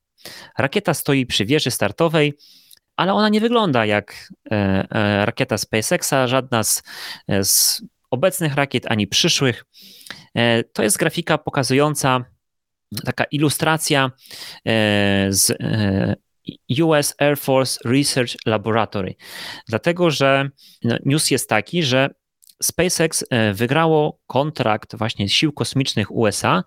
[0.58, 2.34] Rakieta stoi przy wieży startowej,
[2.96, 6.82] ale ona nie wygląda jak e, rakieta SpaceXa, żadna z,
[7.42, 9.64] z obecnych rakiet ani przyszłych.
[10.72, 12.24] To jest grafika pokazująca
[13.04, 14.10] taka ilustracja
[15.28, 15.52] z
[16.82, 19.14] US Air Force Research Laboratory.
[19.68, 20.50] Dlatego, że
[20.84, 22.10] no, news jest taki, że
[22.62, 26.64] SpaceX e, wygrało kontrakt właśnie sił kosmicznych USA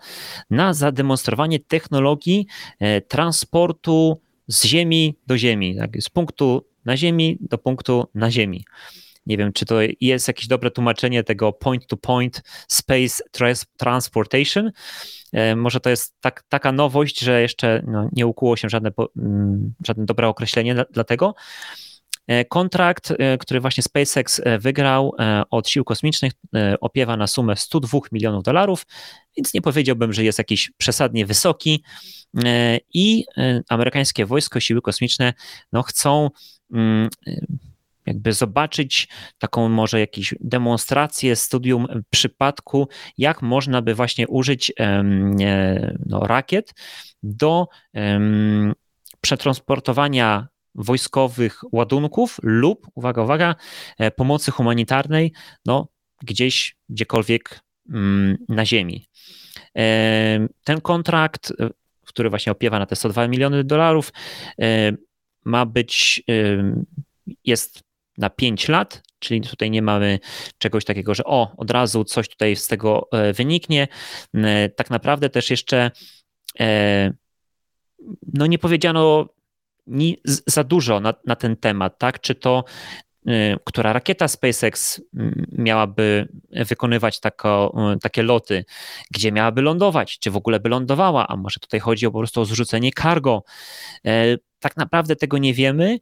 [0.50, 2.46] na zademonstrowanie technologii
[2.80, 8.66] e, transportu z Ziemi do Ziemi, tak, z punktu na Ziemi do punktu na Ziemi.
[9.26, 13.24] Nie wiem, czy to jest jakieś dobre tłumaczenie tego point-to-point space
[13.78, 14.72] transportation.
[15.56, 20.06] Może to jest tak, taka nowość, że jeszcze no, nie ukuło się żadne, mm, żadne
[20.06, 21.04] dobre określenie dla.
[22.30, 25.16] E, kontrakt, e, który właśnie SpaceX e, wygrał
[25.52, 26.34] od sił kosmicznych,
[26.82, 28.86] opiewa na sumę 102 milionów dolarów,
[29.38, 31.84] więc nie powiedziałbym, że jest jakiś przesadnie wysoki.
[32.94, 33.26] I
[33.70, 35.34] amerykańskie wojsko, siły kosmiczne
[35.72, 36.30] no, chcą
[36.74, 37.10] mm,
[38.10, 39.08] jakby zobaczyć
[39.38, 42.88] taką może jakąś demonstrację, studium przypadku,
[43.18, 44.74] jak można by właśnie użyć
[46.06, 46.74] no, rakiet
[47.24, 47.68] do
[49.22, 53.56] przetransportowania wojskowych ładunków lub, uwaga, uwaga,
[53.98, 55.34] e, pomocy humanitarnej,
[55.66, 55.88] no
[56.24, 59.08] gdzieś, gdziekolwiek mm, na ziemi.
[59.78, 61.70] E, ten kontrakt, e,
[62.06, 64.14] który właśnie opiewa na te 102 miliony dolarów,
[65.46, 66.24] ma być,
[67.46, 67.84] jest
[68.20, 70.20] na 5 lat, czyli tutaj nie mamy
[70.58, 73.88] czegoś takiego, że o, od razu coś tutaj z tego wyniknie.
[74.76, 75.92] Tak naprawdę też jeszcze
[78.34, 79.26] no nie powiedziano
[80.48, 82.22] za dużo na, na ten temat, tak?
[82.22, 82.64] Czy to
[83.66, 85.02] która rakieta SpaceX
[85.52, 88.66] miałaby wykonywać tako, takie loty,
[89.12, 92.42] gdzie miałaby lądować, czy w ogóle by lądowała, a może tutaj chodzi o po prostu
[92.42, 93.44] o zrzucenie cargo.
[94.06, 96.00] E, tak naprawdę tego nie wiemy.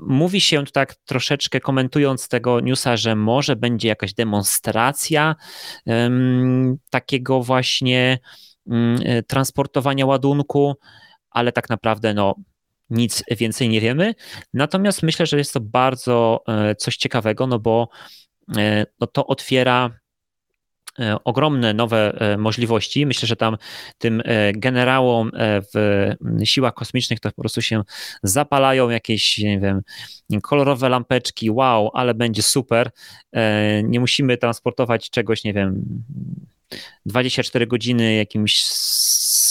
[0.00, 5.36] Mówi się tak troszeczkę komentując tego newsa, że może będzie jakaś demonstracja
[5.86, 8.18] um, takiego właśnie
[8.66, 10.74] um, transportowania ładunku,
[11.30, 12.34] ale tak naprawdę no,
[12.90, 14.14] nic więcej nie wiemy.
[14.54, 17.88] Natomiast myślę, że jest to bardzo e, coś ciekawego, no bo
[18.56, 19.90] e, no to otwiera
[21.24, 23.06] ogromne nowe możliwości.
[23.06, 23.56] Myślę, że tam
[23.98, 24.22] tym
[24.54, 25.30] generałom
[25.74, 26.06] w
[26.44, 27.82] siłach kosmicznych to po prostu się
[28.22, 29.82] zapalają jakieś, nie wiem,
[30.42, 31.50] kolorowe lampeczki.
[31.50, 32.90] Wow, ale będzie super.
[33.84, 35.84] Nie musimy transportować czegoś, nie wiem,
[37.06, 38.64] 24 godziny jakimś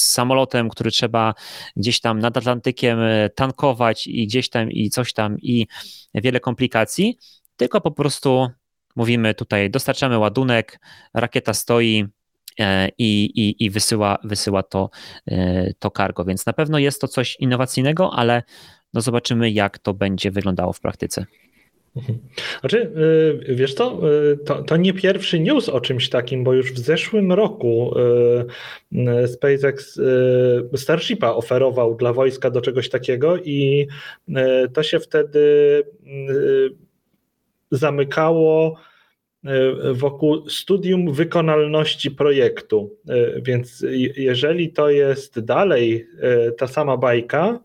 [0.09, 1.33] samolotem, który trzeba
[1.75, 5.67] gdzieś tam nad Atlantykiem e, tankować i gdzieś tam i coś tam i
[6.13, 7.17] wiele komplikacji,
[7.57, 8.49] tylko po prostu
[8.95, 10.79] mówimy tutaj, dostarczamy ładunek,
[11.13, 12.05] rakieta stoi,
[12.59, 14.89] e, i, i, i wysyła, wysyła to,
[15.27, 16.25] e, to cargo.
[16.25, 18.43] Więc na pewno jest to coś innowacyjnego, ale
[18.93, 21.25] no zobaczymy, jak to będzie wyglądało w praktyce.
[21.95, 22.19] Mhm.
[22.59, 22.91] Znaczy,
[23.49, 23.75] y, wiesz y,
[24.45, 27.93] to, to nie pierwszy news o czymś takim, bo już w zeszłym roku
[29.27, 29.99] SpaceX
[30.75, 33.87] Starshipa oferował dla wojska do czegoś takiego i
[34.73, 35.39] to się wtedy
[37.71, 38.79] zamykało
[39.93, 42.97] wokół studium wykonalności projektu.
[43.41, 46.07] Więc jeżeli to jest dalej
[46.57, 47.59] ta sama bajka,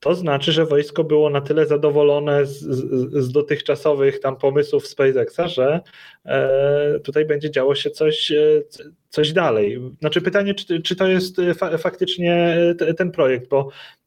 [0.00, 5.48] to znaczy, że wojsko było na tyle zadowolone z, z, z dotychczasowych tam pomysłów SpaceXa,
[5.48, 5.80] że
[6.24, 8.62] e, tutaj będzie działo się coś, e,
[9.08, 9.80] coś dalej.
[10.00, 12.56] Znaczy pytanie, czy, czy to jest fa faktycznie
[12.96, 13.97] ten projekt, bo e,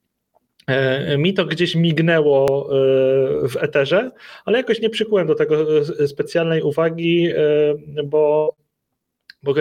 [1.17, 4.11] mi to gdzieś mignęło e, w eterze,
[4.45, 5.65] ale jakoś nie przykułem do tego
[6.07, 7.29] specjalnej uwagi,
[8.05, 8.55] bo
[9.43, 9.53] bo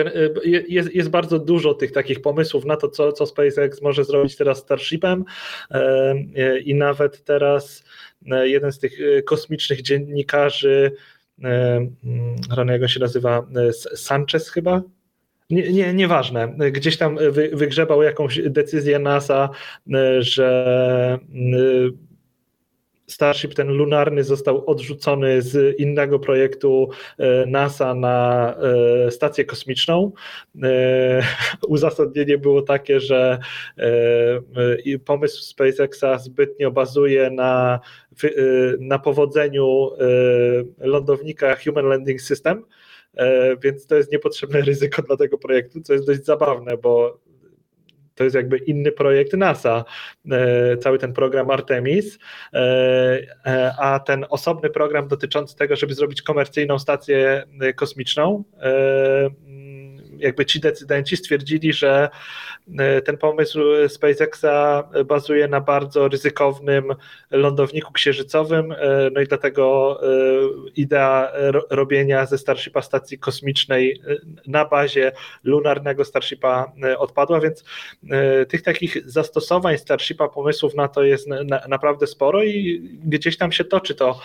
[0.67, 4.57] jest, jest bardzo dużo tych takich pomysłów na to, co, co SpaceX może zrobić teraz
[4.57, 5.25] Starshipem.
[5.71, 7.83] E, i nawet teraz
[8.31, 10.91] e, jeden z tych e, kosmicznych dziennikarzy,
[12.55, 13.47] rany jak on się nazywa,
[13.95, 14.81] Sanchez chyba,
[15.51, 16.53] nie, nie, nieważne.
[16.71, 17.17] Gdzieś tam
[17.53, 19.49] wygrzebał jakąś decyzję NASA,
[20.19, 21.19] że
[23.11, 28.55] Starship ten lunarny został odrzucony z innego projektu e, NASA na
[29.07, 30.11] e, stację kosmiczną.
[30.63, 31.23] E,
[31.67, 33.39] uzasadnienie było takie, że
[35.05, 37.79] pomysł SpaceXa zbytnio bazuje na,
[38.79, 39.89] na powodzeniu
[40.77, 42.65] lądownika Human Landing System,
[43.63, 47.19] więc to jest niepotrzebne ryzyko dla tego projektu, co jest dość zabawne, bo
[48.15, 49.85] to jest jakby inny projekt NASA,
[50.31, 52.19] e, cały ten program Artemis,
[52.53, 52.57] e,
[53.45, 57.43] e, a ten osobny program dotyczący tego, żeby zrobić komercyjną stację
[57.75, 58.43] kosmiczną,
[60.21, 62.09] jakby ci decydenci stwierdzili, że e,
[63.05, 66.85] ten pomysł SpaceXa bazuje na bardzo ryzykownym
[67.31, 70.07] lądowniku księżycowym, e, no i dlatego e,
[70.75, 71.31] idea
[71.69, 74.01] robienia ze Starshipa stacji kosmicznej
[74.47, 75.11] na bazie
[75.43, 77.63] lunarnego Starshipa odpadła, więc
[78.49, 81.27] tych takich zastosowań Starshipa, pomysłów na to jest
[81.67, 84.19] naprawdę sporo i gdzieś tam się toczy to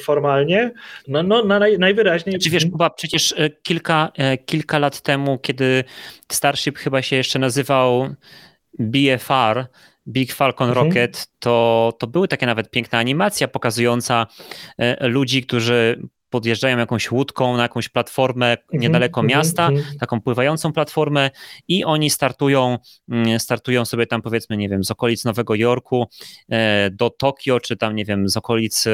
[0.00, 0.72] formalnie.
[1.08, 1.44] No, no
[1.78, 2.38] najwyraźniej.
[2.38, 4.12] Czy wiesz, Kuba, przecież kilka,
[4.46, 5.84] kilka lat temu, kiedy
[6.32, 7.59] Starship chyba się jeszcze nazywał
[8.78, 9.66] BFR,
[10.06, 10.86] Big Falcon mhm.
[10.86, 14.26] Rocket, to, to były takie nawet piękna animacja pokazująca
[14.78, 20.72] e, ludzi, którzy podjeżdżają jakąś łódką na jakąś platformę mhm, niedaleko mhm, miasta, taką pływającą
[20.72, 21.30] platformę
[21.68, 26.06] i oni startują, mm, startują sobie tam powiedzmy, nie wiem, z okolic Nowego Jorku
[26.48, 28.84] e, do Tokio, czy tam, nie wiem, z okolic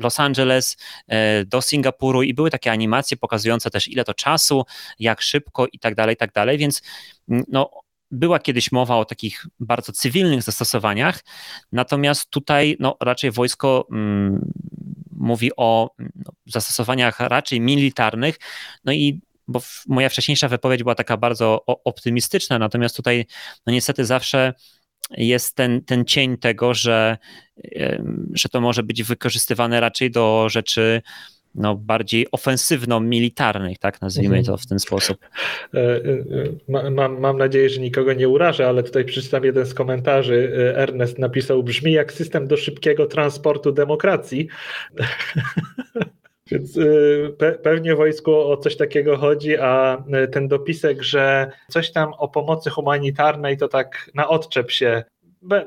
[0.00, 0.76] Los Angeles,
[1.46, 4.64] do Singapuru i były takie animacje pokazujące też ile to czasu,
[4.98, 6.82] jak szybko i tak dalej, i tak dalej, więc
[7.28, 7.70] mm, no
[8.10, 11.20] była kiedyś mowa o takich bardzo cywilnych zastosowaniach,
[11.72, 14.52] natomiast tutaj no, raczej wojsko mm,
[15.12, 18.36] mówi o no, zastosowaniach raczej militarnych,
[18.84, 23.26] no i bo moja wcześniejsza wypowiedź była taka bardzo optymistyczna, natomiast tutaj
[23.66, 24.54] no niestety zawsze
[25.16, 27.18] jest ten, ten cień tego, że,
[28.34, 31.02] że to może być wykorzystywane raczej do rzeczy
[31.54, 34.44] no, bardziej ofensywno-militarnych, tak nazwijmy mhm.
[34.44, 35.18] to w ten sposób.
[35.74, 40.52] E, e, mam, mam nadzieję, że nikogo nie urażę, ale tutaj przeczytam jeden z komentarzy.
[40.56, 44.48] E, Ernest napisał, brzmi jak system do szybkiego transportu demokracji.
[46.50, 46.78] Więc
[47.38, 52.70] pe pewnie wojsku o coś takiego chodzi, a ten dopisek, że coś tam o pomocy
[52.70, 55.04] humanitarnej, to tak na odczep się.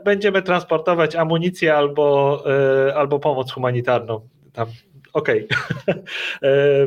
[0.05, 2.43] będziemy transportować amunicję albo,
[2.95, 4.27] albo pomoc humanitarną.
[4.53, 4.67] Tam
[5.13, 5.47] okej.
[5.85, 6.03] Okay.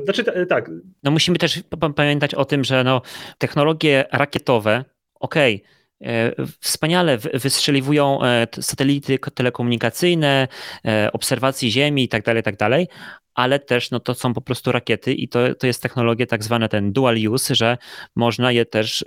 [0.05, 0.71] Znaczy tak.
[1.03, 1.63] No musimy też
[1.97, 3.03] pamiętać o tym, że no,
[3.39, 4.85] technologie rakietowe,
[5.21, 5.77] okej, okay,
[6.61, 10.49] wspaniale wystrzeliwują e, satelity telekomunikacyjne,
[11.13, 12.57] obserwacji Ziemi i tak dalej, tak
[13.35, 16.69] ale też no, to są po prostu rakiety i to, to jest technologia tak zwana
[16.69, 17.79] ten dual use, że
[18.15, 19.05] można je też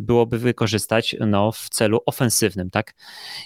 [0.00, 2.94] byłoby wykorzystać no, w celu ofensywnym, tak?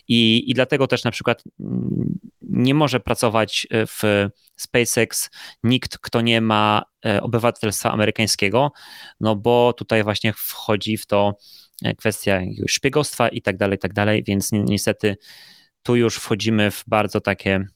[0.08, 5.30] I, I dlatego też na przykład mm, nie może pracować w SpaceX
[5.62, 8.72] nikt, kto nie ma e, obywatelstwa amerykańskiego,
[9.20, 11.36] no bo tutaj właśnie wchodzi w to
[11.84, 15.16] e, kwestia szpiegostwa i tak dalej, tak dalej, więc niestety
[15.82, 17.66] tu już wchodzimy w bardzo takie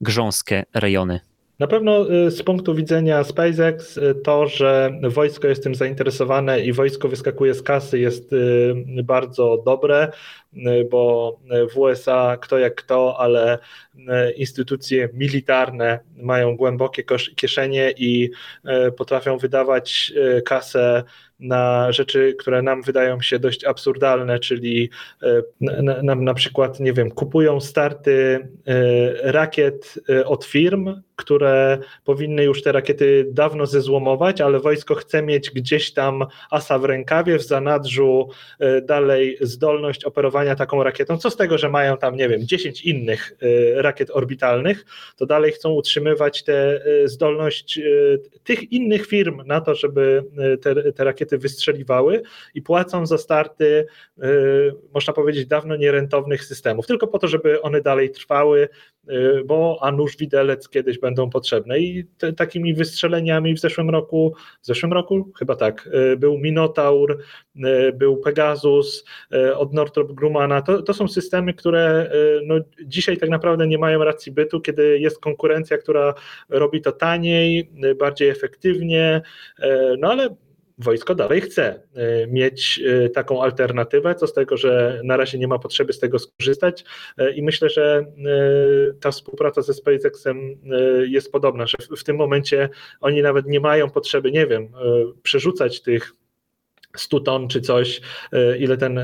[0.00, 1.20] grząskie rejony.
[1.58, 6.72] Na pewno y, z punktu widzenia SpaceX y, to, że wojsko jest tym zainteresowane i
[6.72, 10.12] wojsko wyskakuje z kasy jest y, bardzo dobre,
[10.90, 11.38] bo
[11.74, 13.58] w USA kto jak kto, ale
[14.36, 17.04] instytucje militarne mają głębokie
[17.36, 18.30] kieszenie i
[18.96, 20.12] potrafią wydawać
[20.44, 21.04] kasę
[21.40, 24.90] na rzeczy, które nam wydają się dość absurdalne, czyli
[25.60, 28.48] na, na, na przykład, nie wiem, kupują starty
[29.22, 35.92] rakiet od firm, które powinny już te rakiety dawno zezłomować, ale wojsko chce mieć gdzieś
[35.92, 38.28] tam asa w rękawie, w zanadrzu
[38.58, 41.18] e, dalej zdolność operowania taką rakietą.
[41.18, 44.84] Co z tego, że mają tam, nie wiem, 10 innych e, rakiet orbitalnych,
[45.16, 47.80] to dalej chcą utrzymywać tę e, zdolność
[48.44, 50.24] tych innych firm na to, żeby
[50.62, 52.22] te, te rakiety wystrzeliwały
[52.54, 53.86] i płacą za starty,
[54.94, 58.68] można powiedzieć, dawno nierentownych systemów, tylko po to, żeby one dalej trwały,
[59.46, 61.78] bo a nóż widelec kiedyś będą potrzebne.
[61.78, 67.18] I te, takimi wystrzeleniami w zeszłym roku, w zeszłym roku chyba tak, e, był Minotaur,
[67.94, 69.04] był Pegasus
[69.56, 70.62] od Northrop Grumana.
[70.62, 72.10] To, to są systemy, które
[72.44, 72.54] no,
[72.84, 76.14] dzisiaj tak naprawdę nie mają racji bytu, kiedy jest konkurencja, która
[76.48, 79.22] robi to taniej, bardziej efektywnie,
[79.98, 80.36] no ale
[80.78, 85.48] wojsko dalej chce e, mieć e, taką alternatywę, co z tego, że na razie nie
[85.48, 86.84] ma potrzeby z tego skorzystać.
[87.18, 88.06] E, i myślę, że
[89.00, 90.58] ta współpraca ze SpaceXem
[91.08, 92.68] jest podobna, że w tym momencie
[93.00, 94.68] oni nawet nie mają potrzeby, nie wiem,
[95.22, 96.12] przerzucać tych
[96.96, 98.00] 100 ton czy coś,
[98.58, 99.00] ile ten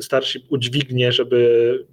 [0.00, 1.86] Starship udźwignie, żeby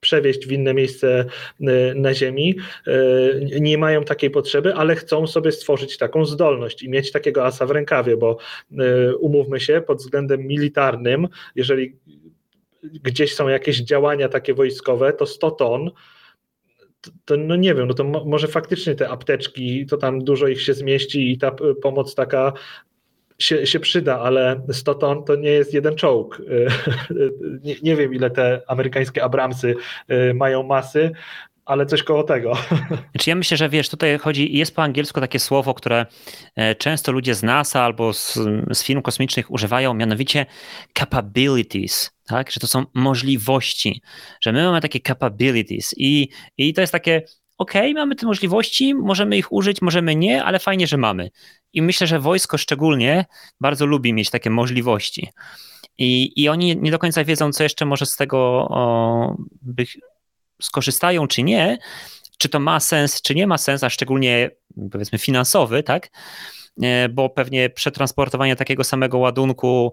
[0.00, 1.24] przewieźć w inne miejsce
[1.60, 6.88] e, na Ziemi, e, nie mają takiej potrzeby, ale chcą sobie stworzyć taką zdolność i
[6.88, 8.38] mieć takiego asa w rękawie, bo
[8.78, 11.96] e, umówmy się, pod względem militarnym, jeżeli
[12.82, 15.90] gdzieś są jakieś działania takie wojskowe, to 100 ton
[17.00, 20.48] to, to, no nie wiem, no to mo, może faktycznie te apteczki, to tam dużo
[20.48, 21.50] ich się zmieści i ta
[21.82, 22.52] pomoc taka
[23.40, 26.42] się, się przyda, ale 100 ton to nie jest jeden czołg.
[27.64, 29.74] Nie, nie wiem, ile te amerykańskie Abramsy
[30.10, 31.12] y, mają masy,
[31.64, 32.52] ale coś koło tego.
[33.12, 36.06] Znaczy ja myślę, że wiesz, tutaj chodzi, jest po angielsku takie słowo, które
[36.56, 38.38] e, często ludzie z NASA albo z,
[38.72, 40.46] z firm kosmicznych używają, mianowicie
[40.98, 42.50] capabilities, tak?
[42.50, 44.02] Że to są możliwości,
[44.40, 46.28] że my mamy takie capabilities i,
[46.58, 47.22] i to jest takie,
[47.60, 51.30] ok, mamy te możliwości, możemy ich użyć, możemy nie, ale fajnie, że mamy.
[51.72, 53.26] I myślę, że wojsko szczególnie
[53.60, 55.28] bardzo lubi mieć takie możliwości.
[55.98, 58.38] I, i oni nie do końca wiedzą, co jeszcze może z tego
[58.70, 59.86] o, by
[60.62, 61.78] skorzystają, czy nie,
[62.38, 64.50] czy to ma sens, czy nie ma sens, a szczególnie
[64.92, 66.10] powiedzmy finansowy, tak?
[67.10, 69.92] Bo pewnie przetransportowanie takiego samego ładunku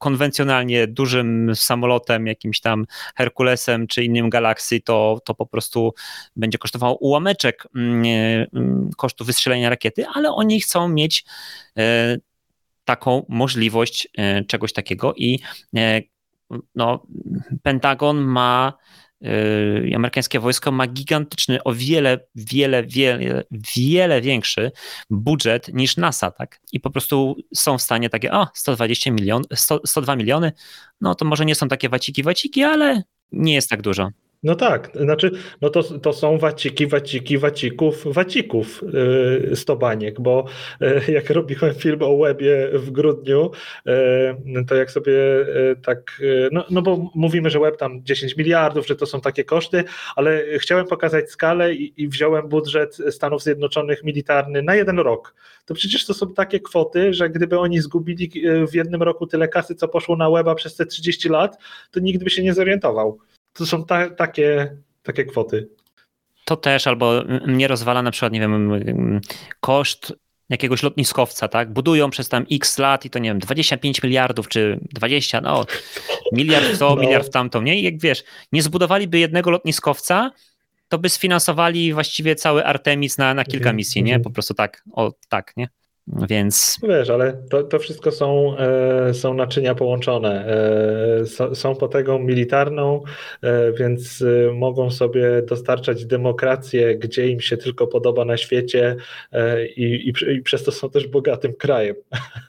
[0.00, 5.94] konwencjonalnie dużym samolotem, jakimś tam Herkulesem czy innym Galaxy, to, to po prostu
[6.36, 8.04] będzie kosztowało ułameczek mm,
[8.54, 11.24] mm, kosztu wystrzelenia rakiety, ale oni chcą mieć
[11.78, 12.16] e,
[12.84, 15.38] taką możliwość e, czegoś takiego i
[15.76, 16.00] e,
[16.74, 17.06] no,
[17.62, 18.72] Pentagon ma
[19.20, 23.44] Yy, amerykańskie wojsko ma gigantyczny, o wiele, wiele, wiele,
[23.76, 24.72] wiele większy
[25.10, 26.60] budżet niż NASA, tak?
[26.72, 29.46] I po prostu są w stanie takie, o, 120 milionów,
[29.84, 30.52] 102 miliony,
[31.00, 33.02] no to może nie są takie waciki, waciki, ale
[33.32, 34.10] nie jest tak dużo.
[34.42, 35.30] No tak, znaczy,
[35.60, 38.84] no to, to są waciki, waciki, wacików, wacików
[39.48, 40.44] yy, stobaniek, bo
[40.80, 43.50] yy, jak robiłem film o webie w grudniu,
[43.86, 48.36] yy, to jak sobie yy, tak, yy, no, no bo mówimy, że web tam 10
[48.36, 49.84] miliardów, że to są takie koszty,
[50.16, 55.34] ale chciałem pokazać skalę i, i wziąłem budżet Stanów Zjednoczonych militarny na jeden rok.
[55.66, 59.48] To przecież to są takie kwoty, że gdyby oni zgubili yy, w jednym roku tyle
[59.48, 61.58] kasy, co poszło na weba przez te 30 lat,
[61.90, 63.18] to nikt by się nie zorientował.
[63.52, 65.68] To są ta, takie, takie kwoty.
[66.44, 69.20] To też, albo mnie rozwala na przykład, nie wiem,
[69.60, 70.12] koszt
[70.48, 71.72] jakiegoś lotniskowca, tak?
[71.72, 75.66] Budują przez tam x lat i to nie wiem, 25 miliardów czy 20, no
[76.32, 77.02] miliard w to, no.
[77.02, 77.80] miliard w tamto, nie?
[77.80, 80.30] I jak wiesz, nie zbudowaliby jednego lotniskowca,
[80.88, 84.20] to by sfinansowali właściwie cały Artemis na, na kilka misji, nie?
[84.20, 85.68] Po prostu tak, o tak, nie?
[86.06, 86.78] Więc.
[86.82, 90.46] Wiesz, ale to, to wszystko są, e, są naczynia połączone.
[90.46, 93.02] E, są potęgą militarną,
[93.42, 98.96] e, więc e, mogą sobie dostarczać demokrację, gdzie im się tylko podoba na świecie
[99.32, 101.96] e, i, i, i, przez to są też bogatym krajem.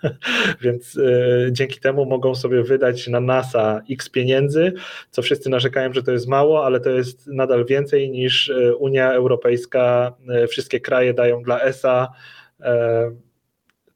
[0.63, 4.73] więc e, dzięki temu mogą sobie wydać na NASA x pieniędzy,
[5.11, 10.13] co wszyscy narzekają, że to jest mało, ale to jest nadal więcej niż Unia Europejska,
[10.49, 12.07] wszystkie kraje dają dla ESA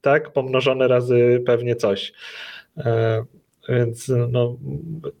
[0.06, 0.32] tak?
[0.32, 2.12] Pomnożone razy pewnie coś.
[2.78, 3.24] E,
[3.68, 4.58] więc no,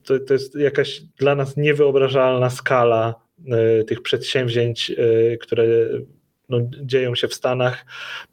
[0.04, 3.14] to, to jest jakaś dla nas niewyobrażalna skala
[3.48, 5.64] e, tych przedsięwzięć, e, które
[6.48, 7.84] no, dzieją się w Stanach.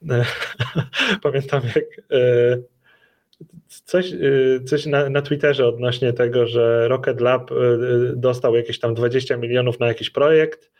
[1.23, 1.85] Pamiętam, jak
[3.67, 4.13] coś,
[4.65, 7.51] coś na, na Twitterze odnośnie tego, że Rocket Lab
[8.15, 10.71] dostał jakieś tam 20 milionów na jakiś projekt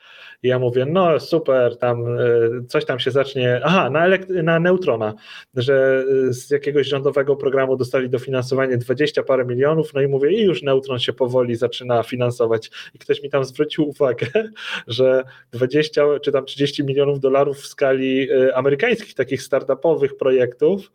[0.44, 2.20] i ja mówię, no super, tam e,
[2.68, 4.08] coś tam się zacznie, aha, na,
[4.44, 5.14] na Neutrona,
[5.56, 10.44] że e, z jakiegoś rządowego programu dostali dofinansowanie 20 parę milionów, no i mówię, i
[10.44, 14.28] już Neutron się powoli zaczyna finansować i ktoś mi tam zwrócił uwagę,
[14.88, 20.92] że 20 czy tam 30 milionów dolarów w skali e, amerykańskich takich startupowych projektów,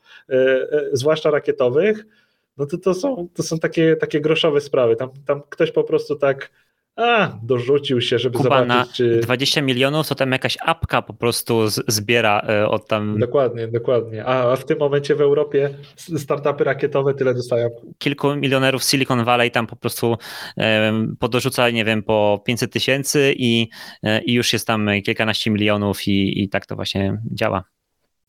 [0.92, 2.06] zwłaszcza rakietowych,
[2.56, 4.96] no to, to, są, to są takie, takie groszowe sprawy.
[4.96, 6.50] Tam, tam ktoś po prostu tak
[6.98, 9.20] a, dorzucił się, żeby Kuba zobaczyć, na czy...
[9.20, 13.18] 20 milionów to tam jakaś apka po prostu zbiera e, od tam...
[13.18, 14.24] Dokładnie, dokładnie.
[14.26, 17.70] A w tym momencie w Europie startupy rakietowe tyle dostają.
[17.98, 20.16] Kilku milionerów Silicon Valley tam po prostu
[21.18, 23.68] podorzuca, nie wiem, po 500 tysięcy i,
[24.02, 27.64] e, i już jest tam kilkanaście milionów i, i tak to właśnie działa.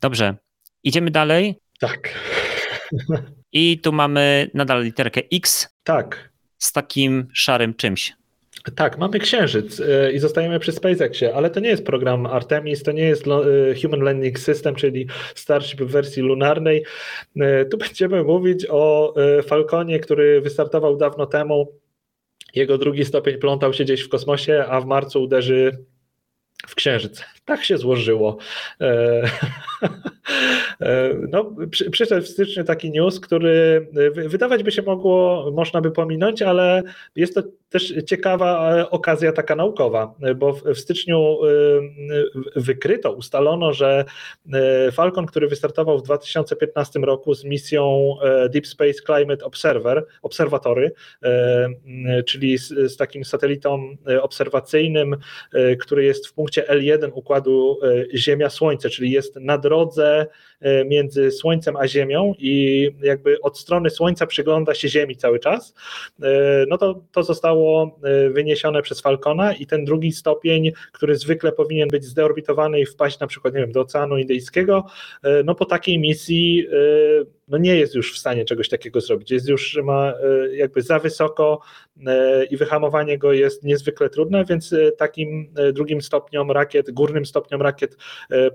[0.01, 0.35] Dobrze,
[0.83, 1.59] idziemy dalej.
[1.79, 2.13] Tak.
[3.51, 5.69] I tu mamy nadal literkę X.
[5.83, 6.29] Tak.
[6.57, 8.18] Z takim szarym czymś.
[8.75, 12.91] Tak, mamy Księżyc e, i zostajemy przy SpaceXie, ale to nie jest program Artemis, to
[12.91, 13.31] nie jest e,
[13.81, 16.83] Human Landing System, czyli Starship w wersji lunarnej.
[17.39, 21.71] E, tu będziemy mówić o Falconie, który wystartował dawno temu.
[22.55, 25.85] Jego drugi stopień plątał się gdzieś w kosmosie, a w marcu uderzy
[26.67, 27.23] w Księżyc.
[27.49, 28.37] Tak się złożyło.
[30.81, 31.55] E, no,
[31.91, 33.87] przyszedł w styczniu taki news, który
[34.17, 36.83] e, wydawać by się mogło, można by pominąć, ale
[37.15, 41.37] jest to też ciekawa e, okazja taka naukowa, bo w styczniu
[42.55, 44.05] wykryto, ustalono, że
[44.91, 48.15] Falcon, który wystartował w 2015 roku z misją
[48.49, 50.91] Deep Space Climate Observer, obserwatory,
[52.25, 55.17] czyli z, z takim satelitą obserwacyjnym,
[55.79, 57.38] który jest w punkcie L1 układu
[58.15, 60.27] Ziemia-Słońce, czyli jest na drodze
[60.58, 65.73] E, między Słońcem a Ziemią i jakby od strony Słońca przygląda się Ziemi cały czas,
[66.23, 71.51] e, no to to zostało e, wyniesione przez Falcona i ten drugi stopień, który zwykle
[71.51, 74.85] powinien być zdeorbitowany i wpaść na przykład, nie wiem, do Oceanu Indyjskiego,
[75.45, 76.67] no po takiej misji
[77.49, 79.31] no nie jest już w stanie czegoś takiego zrobić.
[79.31, 81.59] Jest już ma e, jakby za wysoko
[82.07, 87.61] e, i wyhamowanie go jest niezwykle trudne, więc e, takim drugim stopniom rakiet, górnym stopniom
[87.61, 87.97] rakiet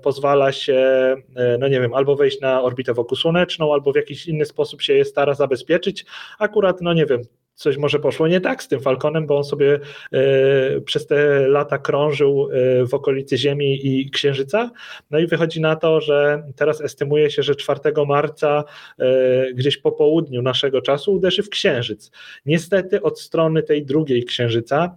[0.01, 1.15] pozwala się,
[1.59, 4.93] no nie wiem, albo wejść na orbitę wokół słoneczną, albo w jakiś inny sposób się
[4.93, 6.05] je stara zabezpieczyć.
[6.39, 7.21] Akurat, no nie wiem,
[7.55, 9.79] coś może poszło nie tak z tym Falconem, bo on sobie
[10.11, 14.71] e, przez te lata krążył e, w okolicy Ziemi i Księżyca.
[15.11, 18.63] No i wychodzi na to, że teraz estymuje się, że 4 marca
[18.99, 22.11] e, gdzieś po południu naszego czasu uderzy w Księżyc.
[22.45, 24.95] Niestety od strony tej drugiej Księżyca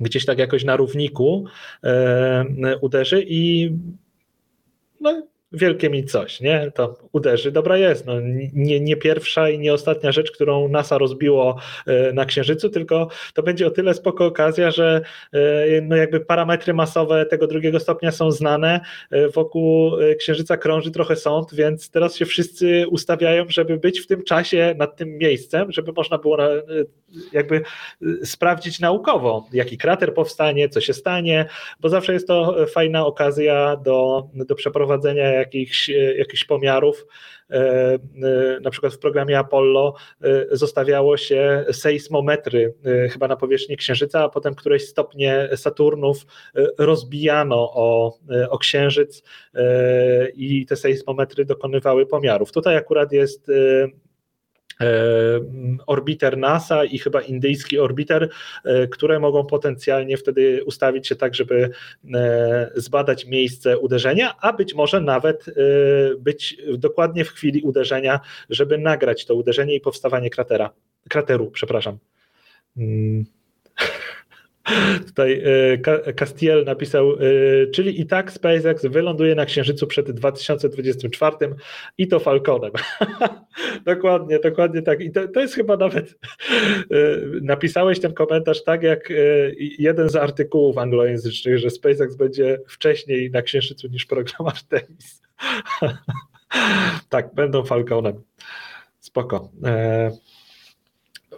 [0.00, 1.44] gdzieś tak jakoś na równiku
[2.80, 3.72] uderzy i
[5.00, 5.22] no,
[5.56, 6.72] wielkie mi coś, nie?
[6.74, 8.06] To uderzy, dobra jest.
[8.06, 8.12] No,
[8.52, 11.56] nie, nie pierwsza i nie ostatnia rzecz, którą NASA rozbiło
[11.86, 15.00] e, na Księżycu, tylko to będzie o tyle spoko okazja, że
[15.32, 18.80] e, no jakby parametry masowe tego drugiego stopnia są znane,
[19.10, 24.22] e, wokół Księżyca krąży trochę sąd, więc teraz się wszyscy ustawiają, żeby być w tym
[24.22, 26.38] czasie nad tym miejscem, żeby można było
[27.32, 27.62] jakby
[28.24, 31.46] sprawdzić naukowo, jaki krater powstanie, co się stanie,
[31.80, 37.06] bo zawsze jest to fajna okazja do, do przeprowadzenia jakichś, jakichś pomiarów.
[37.50, 37.98] E, e,
[38.60, 42.74] na przykład w programie Apollo e, zostawiało się sejsmometry
[43.10, 46.26] chyba na powierzchni Księżyca, a potem któreś stopnie Saturnów
[46.78, 48.18] rozbijano o,
[48.50, 49.22] o Księżyc
[50.34, 52.52] i te sejsmometry dokonywały pomiarów.
[52.52, 53.52] Tutaj akurat jest E,
[55.86, 58.28] orbiter NASA i chyba indyjski orbiter,
[58.64, 61.70] e, które mogą potencjalnie wtedy ustawić się tak, żeby
[62.14, 65.44] e, zbadać miejsce uderzenia, a być może nawet
[66.18, 68.20] być dokładnie w chwili uderzenia,
[68.50, 70.70] żeby nagrać to uderzenie i powstawanie kratera,
[71.08, 71.98] krateru, przepraszam.
[75.06, 75.42] Tutaj
[76.06, 77.16] e, Castiel napisał, e,
[77.66, 81.36] czyli i tak SpaceX wyląduje na Księżycu przed 2024
[81.98, 82.72] i to Falconem.
[83.86, 85.00] dokładnie, dokładnie tak.
[85.00, 86.94] I to, to jest chyba nawet, e,
[87.42, 89.12] napisałeś ten komentarz tak jak
[89.58, 95.22] jeden z artykułów anglojęzycznych, że SpaceX będzie wcześniej na Księżycu niż program Artemis.
[97.08, 98.22] tak, będą Falconem.
[98.98, 99.50] Spoko.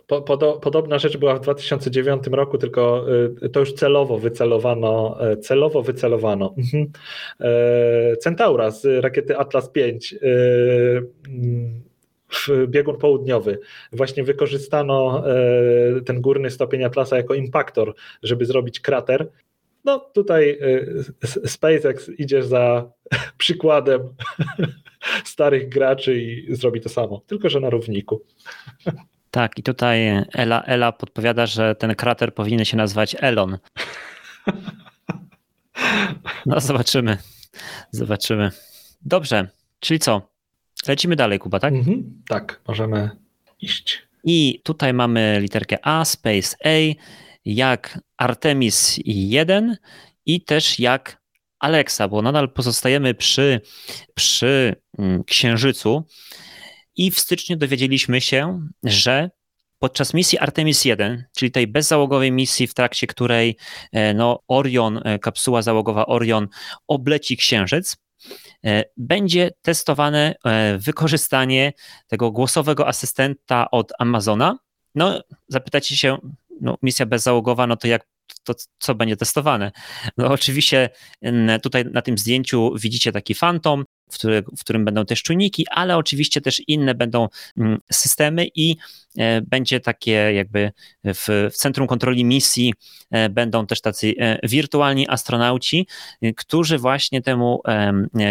[0.08, 0.22] Po,
[0.60, 3.06] podobna rzecz była w 2009 roku, tylko
[3.42, 6.54] y, to już celowo wycelowano, e, celowo wycelowano.
[6.58, 6.92] Mhm.
[7.40, 11.06] E, Centaura z rakiety Atlas V y,
[12.32, 13.58] w biegun południowy.
[13.92, 15.24] Właśnie wykorzystano
[16.06, 19.30] ten górny stopień Atlasa jako impaktor, żeby zrobić krater.
[19.84, 20.58] No tutaj
[21.46, 22.90] SpaceX idzie za
[23.38, 24.00] przykładem
[25.24, 28.22] starych graczy i zrobi to samo, tylko że na równiku.
[29.30, 33.58] Tak, i tutaj Ela, Ela podpowiada, że ten krater powinien się nazywać Elon.
[36.46, 37.18] No, zobaczymy.
[37.90, 38.50] Zobaczymy.
[39.02, 39.48] Dobrze,
[39.80, 40.30] czyli co?
[40.88, 41.74] Lecimy dalej, Kuba, tak?
[41.74, 43.10] Mhm, tak, możemy
[43.60, 44.02] iść.
[44.24, 46.94] I tutaj mamy literkę A, space A,
[47.44, 49.76] jak Artemis 1
[50.26, 51.22] i też jak
[51.58, 53.60] Alexa, bo nadal pozostajemy przy,
[54.14, 56.04] przy mm, Księżycu.
[56.98, 59.30] I w styczniu dowiedzieliśmy się, że
[59.78, 63.56] podczas misji Artemis 1, czyli tej bezzałogowej misji, w trakcie której
[63.92, 66.48] e, no, Orion, e, kapsuła załogowa Orion
[66.88, 67.96] obleci Księżyc,
[68.64, 70.34] e, będzie testowane
[70.78, 71.72] wykorzystanie
[72.06, 74.58] tego głosowego asystenta od Amazona.
[74.94, 76.18] No, zapytacie się,
[76.60, 78.06] no, misja bezzałogowa, no to jak
[78.44, 79.72] to co będzie testowane?
[80.16, 80.90] No oczywiście
[81.62, 85.96] tutaj na tym zdjęciu widzicie taki fantom, w, który, w którym będą też czujniki, ale
[85.96, 88.76] oczywiście też inne będą mm, systemy i
[89.18, 90.72] e, będzie takie jakby
[91.04, 92.74] w, w centrum kontroli misji
[93.10, 95.86] e, będą też tacy e, wirtualni astronauci,
[96.36, 97.62] którzy właśnie temu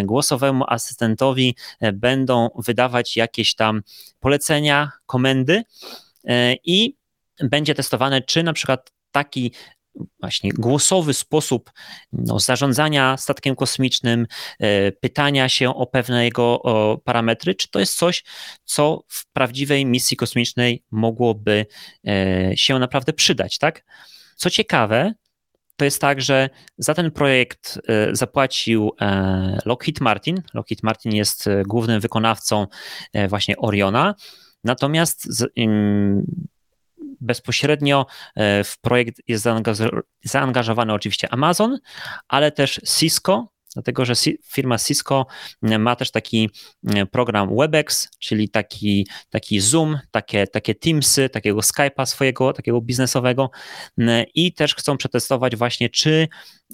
[0.04, 1.56] głosowemu asystentowi
[1.94, 3.82] będą wydawać jakieś tam
[4.20, 5.64] polecenia, komendy
[6.64, 6.96] i
[7.44, 9.52] będzie testowane, czy na przykład taki
[10.20, 11.72] właśnie głosowy sposób
[12.12, 14.28] no, zarządzania statkiem kosmicznym,
[14.60, 16.62] e, pytania się o pewne jego
[17.04, 18.24] parametry, czy to jest coś,
[18.64, 21.66] co w prawdziwej misji kosmicznej mogłoby
[22.08, 23.84] e, się naprawdę przydać, tak?
[24.36, 25.14] Co ciekawe,
[25.76, 28.92] to jest tak, że za ten projekt e, zapłacił
[29.66, 30.42] Lockheed Martin.
[30.54, 32.68] Lockheed Martin jest głównym wykonawcą
[33.30, 34.16] właśnie Oriona.
[34.64, 35.28] Natomiast
[37.22, 38.06] bezpośrednio
[38.36, 39.46] e, w projekt jest
[40.24, 41.80] zaangażowany oczywiście Amazon,
[42.28, 44.14] ale też Cisco, dlatego że
[44.46, 45.26] firma Cisco
[45.62, 46.50] ma też taki
[46.96, 53.50] e, program WebEx, czyli taki, taki Zoom, takie, takie Teamsy, takiego Skype'a swojego, takiego biznesowego
[54.36, 56.28] i też chcą przetestować właśnie, czy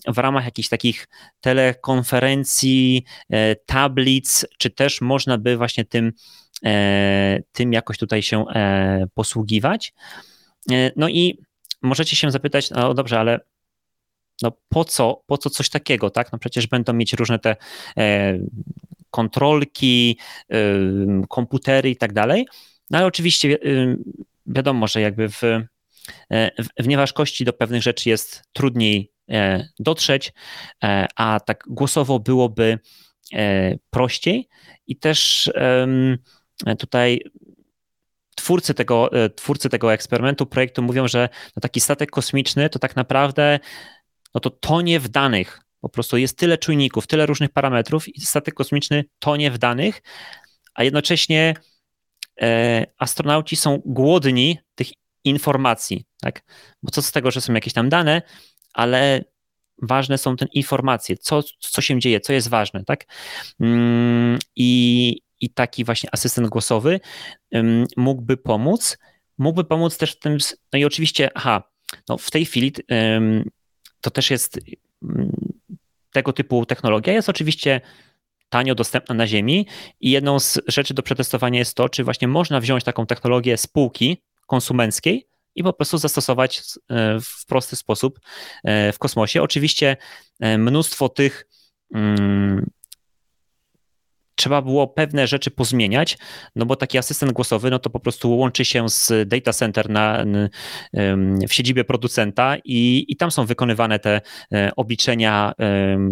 [0.07, 1.07] w ramach jakichś takich
[1.41, 6.11] telekonferencji, e, tablic, czy też można by właśnie tym,
[7.51, 8.45] tym jakoś tutaj się
[9.13, 9.93] posługiwać.
[10.71, 11.39] E, no i
[11.81, 13.39] możecie się zapytać, no dobrze, ale
[14.41, 16.31] no po co, po co coś takiego, tak?
[16.31, 17.55] No przecież będą mieć różne te
[17.97, 18.37] e,
[19.09, 20.17] kontrolki,
[20.49, 20.57] e,
[21.29, 22.47] komputery i tak dalej.
[22.89, 23.57] No ale oczywiście
[24.45, 25.41] wiadomo, że jakby w,
[26.79, 29.11] w nieważkości do pewnych rzeczy jest trudniej
[29.79, 30.33] dotrzeć,
[31.15, 32.79] a tak głosowo byłoby
[33.89, 34.49] prościej
[34.87, 35.51] i też
[36.79, 37.21] tutaj
[38.35, 43.59] twórcy tego, twórcy tego eksperymentu, projektu mówią, że no taki statek kosmiczny to tak naprawdę
[44.33, 45.61] no to tonie w danych.
[45.81, 50.01] Po prostu jest tyle czujników, tyle różnych parametrów i statek kosmiczny tonie w danych,
[50.73, 51.53] a jednocześnie
[52.41, 54.87] e, astronauci są głodni tych
[55.23, 56.43] informacji, tak?
[56.83, 58.21] Bo co z tego, że są jakieś tam dane,
[58.73, 59.23] ale
[59.81, 63.05] ważne są te informacje, co, co się dzieje, co jest ważne, tak?
[63.59, 66.99] Mm, I, i taki właśnie asystent głosowy
[67.97, 68.97] mógłby pomóc.
[69.37, 70.37] Mógłby pomóc też w tym,
[70.73, 71.63] no i oczywiście, aha,
[72.09, 72.71] no w tej chwili
[74.01, 74.59] to też jest
[76.11, 77.81] tego typu technologia, jest oczywiście
[78.49, 79.67] tanio dostępna na Ziemi
[79.99, 84.23] i jedną z rzeczy do przetestowania jest to, czy właśnie można wziąć taką technologię spółki
[84.47, 88.19] konsumenckiej i po prostu zastosować e, w prosty sposób
[88.63, 89.41] e, w kosmosie.
[89.41, 89.97] Oczywiście
[90.39, 91.47] e, mnóstwo tych
[94.35, 96.17] trzeba było pewne rzeczy pozmieniać,
[96.55, 100.25] no bo taki asystent głosowy, no to po prostu łączy się z data center na,
[101.49, 104.21] w siedzibie producenta i, i tam są wykonywane te
[104.53, 105.53] e, obliczenia,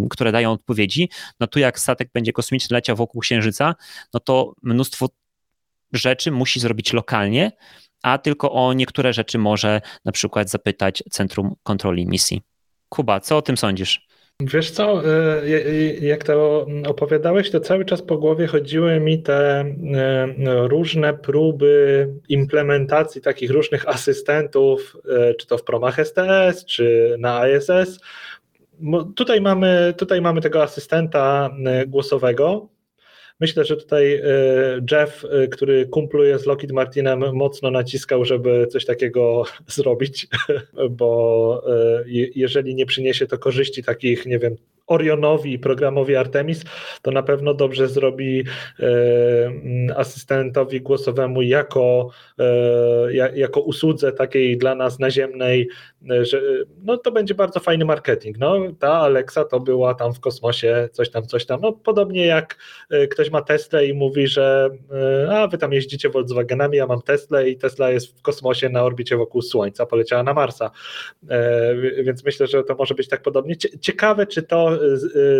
[0.09, 1.09] które dają odpowiedzi.
[1.39, 3.75] No tu jak statek będzie kosmiczny leciał wokół Księżyca,
[4.13, 5.09] no to mnóstwo
[5.93, 7.51] rzeczy musi zrobić lokalnie,
[8.03, 12.41] a tylko o niektóre rzeczy może na przykład zapytać Centrum Kontroli Misji.
[12.89, 14.07] Kuba, co o tym sądzisz?
[14.45, 15.49] Wiesz co, e,
[16.01, 19.65] jak to opowiadałeś, to cały czas po głowie chodziły mi te
[20.67, 24.97] różne próby implementacji takich różnych asystentów,
[25.39, 27.99] czy to w promach STS, czy na ISS.
[29.15, 31.49] Tutaj mamy, tutaj mamy tego asystenta
[31.87, 32.67] głosowego,
[33.41, 34.21] Myślę, że tutaj e,
[34.91, 40.27] Jeff, e, który kumpluje z Lockheed Martinem, mocno naciskał, żeby coś takiego zrobić,
[40.99, 42.03] bo e,
[42.35, 44.55] jeżeli nie przyniesie to korzyści takich, nie wiem,
[44.87, 46.63] Orionowi i programowi Artemis,
[47.01, 48.43] to na pewno dobrze zrobi
[49.95, 52.09] asystentowi głosowemu jako,
[53.33, 55.69] jako usłudze takiej dla nas naziemnej,
[56.21, 56.41] że
[56.83, 58.37] no to będzie bardzo fajny marketing.
[58.37, 61.61] No, ta Alexa to była tam w kosmosie, coś tam, coś tam.
[61.61, 62.57] No, podobnie jak
[63.11, 64.69] ktoś ma Tesla i mówi, że
[65.27, 68.83] e, a wy tam jeździcie Volkswagenami, ja mam Tesla i Tesla jest w kosmosie na
[68.83, 70.71] orbicie wokół Słońca, poleciała na Marsa.
[71.29, 73.55] E, więc myślę, że to może być tak podobnie.
[73.57, 74.80] Ciekawe, czy to e,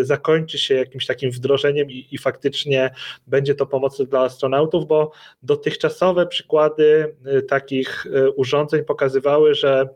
[0.02, 2.92] zakończy się jakimś takim wdrożeniem i, i faktycznie
[3.28, 5.12] będzie to pomocne dla astronautów, bo
[5.44, 7.16] dotychczasowe przykłady
[7.48, 8.06] takich
[8.36, 9.90] urządzeń pokazywały, że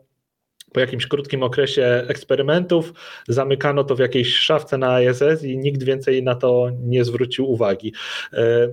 [0.76, 2.92] po jakimś krótkim okresie eksperymentów
[3.28, 7.92] zamykano to w jakiejś szafce na ISS i nikt więcej na to nie zwrócił uwagi.
[8.32, 8.68] E,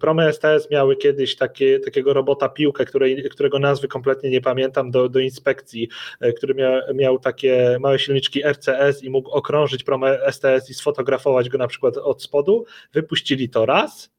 [0.00, 5.08] Promy STS miały kiedyś takie, takiego robota piłkę, której, którego nazwy kompletnie nie pamiętam, do,
[5.08, 5.88] do inspekcji,
[6.20, 11.48] e, który miał, miał takie małe silniczki RCS i mógł okrążyć promę STS i sfotografować
[11.48, 12.64] go na przykład od spodu.
[12.92, 14.10] Wypuścili to raz,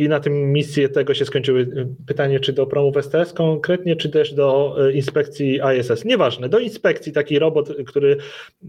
[0.00, 1.86] i na tym misje tego się skończyły.
[2.06, 6.04] Pytanie, czy do promów STS konkretnie, czy też do e, inspekcji ISS.
[6.04, 8.16] Nieważne, do inspekcji taki robot, który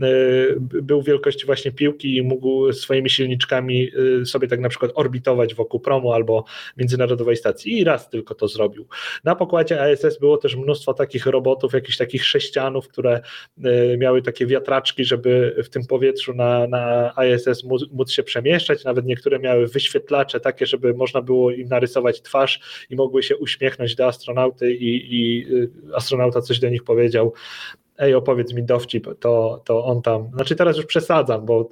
[0.01, 0.07] e,
[0.59, 3.91] był wielkości właśnie piłki i mógł swoimi silniczkami
[4.25, 6.45] sobie tak na przykład orbitować wokół promu albo
[6.77, 8.87] międzynarodowej stacji i raz tylko to zrobił.
[9.23, 13.21] Na pokładzie ISS było też mnóstwo takich robotów, jakichś takich sześcianów, które
[13.97, 19.05] miały takie wiatraczki, żeby w tym powietrzu na, na ISS móc, móc się przemieszczać, nawet
[19.05, 24.07] niektóre miały wyświetlacze takie, żeby można było im narysować twarz i mogły się uśmiechnąć do
[24.07, 27.33] astronauty i, i y, astronauta coś do nich powiedział
[28.01, 31.69] ej, opowiedz mi dowcip, to, to on tam, znaczy teraz już przesadzam, bo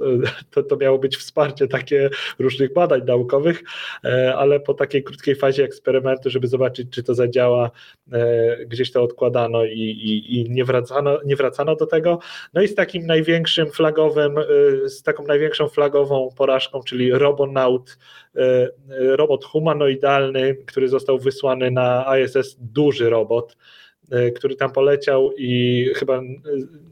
[0.51, 3.64] to, to miało być wsparcie takie różnych badań naukowych,
[4.03, 7.72] e, ale po takiej krótkiej fazie eksperymentu, żeby zobaczyć, czy to zadziała,
[8.11, 12.19] e, gdzieś to odkładano i, i, i nie, wracano, nie wracano do tego.
[12.53, 14.43] No i z takim największym flagowym, e,
[14.89, 17.97] z taką największą flagową porażką, czyli Robonaut,
[18.99, 23.88] robot humanoidalny, który został wysłany na ISS, duży robot, E,
[24.36, 26.23] który tam poleciał i chyba e,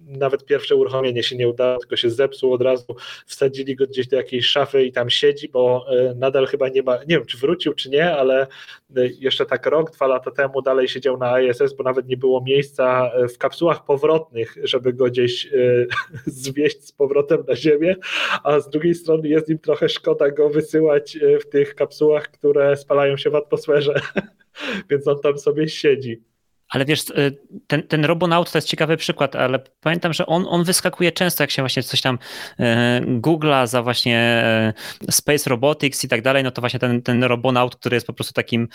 [0.07, 2.95] nawet pierwsze uruchomienie się nie udało, tylko się zepsuł od razu,
[3.25, 6.97] wsadzili go gdzieś do jakiejś szafy i tam siedzi, bo e, nadal chyba nie ma,
[6.97, 8.47] nie wiem czy wrócił czy nie, ale
[9.19, 13.11] jeszcze tak rok, dwa lata temu dalej siedział na ISS, bo nawet nie było miejsca
[13.33, 15.49] w kapsułach powrotnych, żeby go gdzieś
[16.25, 17.95] zwieść z powrotem na Ziemię,
[18.43, 23.17] a z drugiej strony jest im trochę szkoda go wysyłać w tych kapsułach, które spalają
[23.17, 24.01] się w atmosferze,
[24.89, 26.21] więc on tam sobie siedzi.
[26.69, 27.37] Ale wiesz, y,
[27.67, 31.51] ten, ten Robonaut to jest ciekawy przykład, ale pamiętam, że on, on wyskakuje często, jak
[31.51, 32.19] się właśnie coś tam
[32.59, 34.73] e, googla za właśnie e,
[35.11, 38.33] Space Robotics i tak dalej, no to właśnie ten, ten Robonaut, który jest po prostu
[38.33, 38.67] takim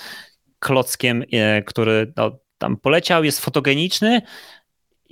[0.59, 1.25] klockiem,
[1.67, 4.23] który no, tam poleciał, jest fotogeniczny,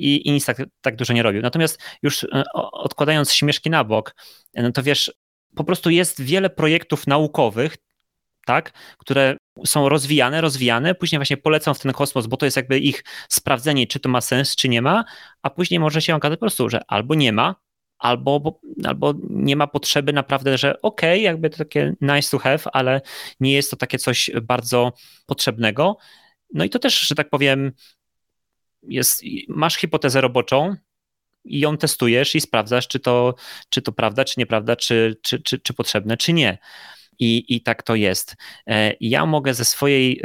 [0.00, 1.42] i, i nic tak, tak dużo nie robił.
[1.42, 2.26] Natomiast już
[2.72, 4.14] odkładając śmieszki na bok,
[4.54, 5.12] no to wiesz,
[5.56, 7.76] po prostu jest wiele projektów naukowych,
[8.46, 12.78] tak, które są rozwijane, rozwijane, później właśnie polecą w ten kosmos, bo to jest jakby
[12.78, 15.04] ich sprawdzenie, czy to ma sens, czy nie ma,
[15.42, 17.54] a później może się okazać po prostu, że albo nie ma,
[17.98, 22.58] albo, albo nie ma potrzeby naprawdę, że okej, okay, jakby to takie nice to have,
[22.72, 23.00] ale
[23.40, 24.92] nie jest to takie coś bardzo
[25.26, 25.96] potrzebnego.
[26.54, 27.72] No i to też, że tak powiem,
[28.82, 30.76] jest, masz hipotezę roboczą,
[31.44, 33.34] i ją testujesz i sprawdzasz, czy to,
[33.68, 36.58] czy to prawda, czy nieprawda, czy, czy, czy, czy potrzebne, czy nie.
[37.20, 38.36] I, I tak to jest.
[38.66, 40.22] E, ja mogę ze swojej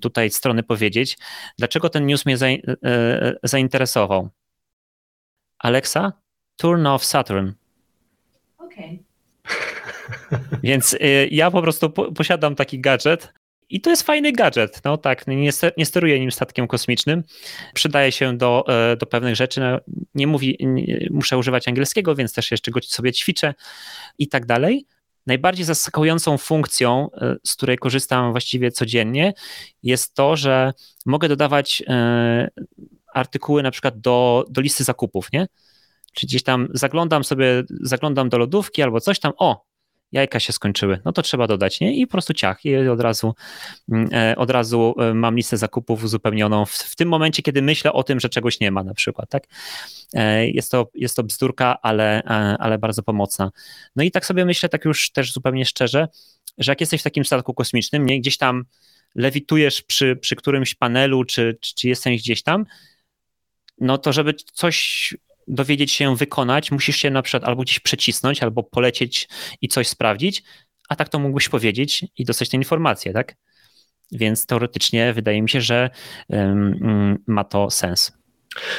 [0.00, 1.18] tutaj strony powiedzieć,
[1.58, 2.36] dlaczego ten news mnie
[2.84, 4.28] e, zainteresował.
[5.58, 6.12] Alexa,
[6.56, 7.50] turn off Saturn.
[8.58, 9.02] Okej.
[9.44, 10.58] Okay.
[10.62, 13.32] Więc e, ja po prostu posiadam taki gadżet,
[13.70, 14.80] i to jest fajny gadżet.
[14.84, 17.24] No tak, nie, nie steruję nim statkiem kosmicznym.
[17.74, 19.60] Przydaje się do, e, do pewnych rzeczy.
[19.60, 19.80] No,
[20.14, 23.54] nie mówi, nie, muszę używać angielskiego, więc też jeszcze go sobie ćwiczę
[24.18, 24.86] i tak dalej.
[25.28, 29.32] Najbardziej zaskakującą funkcją, e, z której korzystam właściwie codziennie,
[29.82, 30.72] jest to, że
[31.06, 32.48] mogę dodawać e,
[33.14, 35.46] artykuły na przykład do, do listy zakupów, nie?
[36.14, 39.64] Czy gdzieś tam zaglądam sobie, zaglądam do lodówki albo coś tam, o,
[40.12, 41.96] jajka się skończyły, no to trzeba dodać, nie?
[41.96, 43.34] I po prostu ciach i od razu,
[43.88, 47.92] mm, e, od razu e, mam listę zakupów uzupełnioną w, w tym momencie, kiedy myślę
[47.92, 49.44] o tym, że czegoś nie ma na przykład, tak?
[50.14, 52.22] E, jest to, jest to bzdurka, ale,
[52.58, 53.50] ale bardzo pomocna.
[53.96, 56.08] No i tak sobie myślę, tak już też zupełnie szczerze,
[56.58, 58.20] że jak jesteś w takim statku kosmicznym, nie?
[58.20, 58.64] Gdzieś tam
[59.14, 62.64] lewitujesz przy, przy którymś panelu, czy, czy, czy jesteś gdzieś tam,
[63.80, 65.14] no to żeby coś
[65.48, 69.28] dowiedzieć się wykonać, musisz się na przykład albo gdzieś przecisnąć, albo polecieć
[69.60, 70.42] i coś sprawdzić,
[70.88, 73.34] a tak to mógłbyś powiedzieć i dostać tę informację, tak?
[74.12, 75.90] Więc teoretycznie wydaje mi się, że
[76.28, 78.12] um, ma to sens.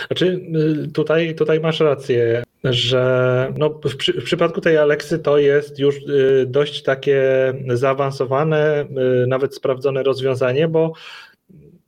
[0.07, 0.41] Znaczy,
[0.85, 5.79] y, tutaj, tutaj masz rację, że no w, przy, w, przypadku tej Aleksy to jest
[5.79, 7.23] już y, dość takie
[7.67, 8.85] zaawansowane,
[9.23, 10.93] y, nawet sprawdzone rozwiązanie, bo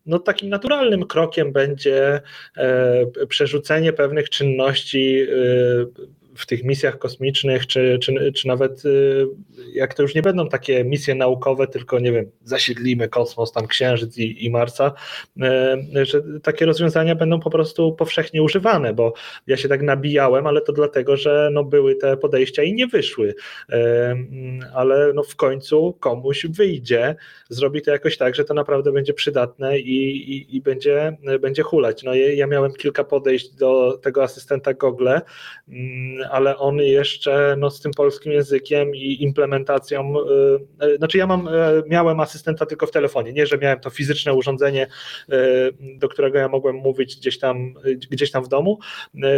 [0.05, 2.21] no, takim naturalnym krokiem będzie
[2.57, 9.27] e, przerzucenie pewnych czynności e, w tych misjach kosmicznych, czy, czy, czy nawet y,
[9.73, 14.17] jak to już nie będą takie misje naukowe, tylko nie wiem, zasiedlimy kosmos, tam Księżyc
[14.17, 14.93] i, i Marsa,
[15.37, 19.13] y, że takie rozwiązania będą po prostu powszechnie używane, bo
[19.47, 23.27] ja się tak nabijałem, ale to dlatego, że no były te podejścia i nie wyszły,
[23.69, 23.75] y,
[24.73, 27.15] ale no w końcu komuś wyjdzie,
[27.49, 32.03] zrobi to jakoś tak, że to naprawdę będzie przydatne i, i, i będzie, będzie hulać.
[32.03, 35.09] No ja miałem kilka podejść do tego asystenta Google,
[36.31, 40.13] ale on jeszcze no, z tym polskim językiem i implementacją,
[40.81, 44.33] yy, znaczy ja mam, yy, miałem asystenta tylko w telefonie, nie, że miałem to fizyczne
[44.33, 44.87] urządzenie,
[45.97, 47.73] do którego ja mogłem mówić gdzieś tam,
[48.11, 48.79] gdzieś tam w domu,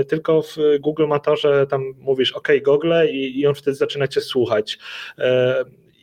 [0.08, 4.08] tylko w Google ma to, że tam mówisz OK Google i, i on wtedy zaczyna
[4.08, 4.78] cię słuchać.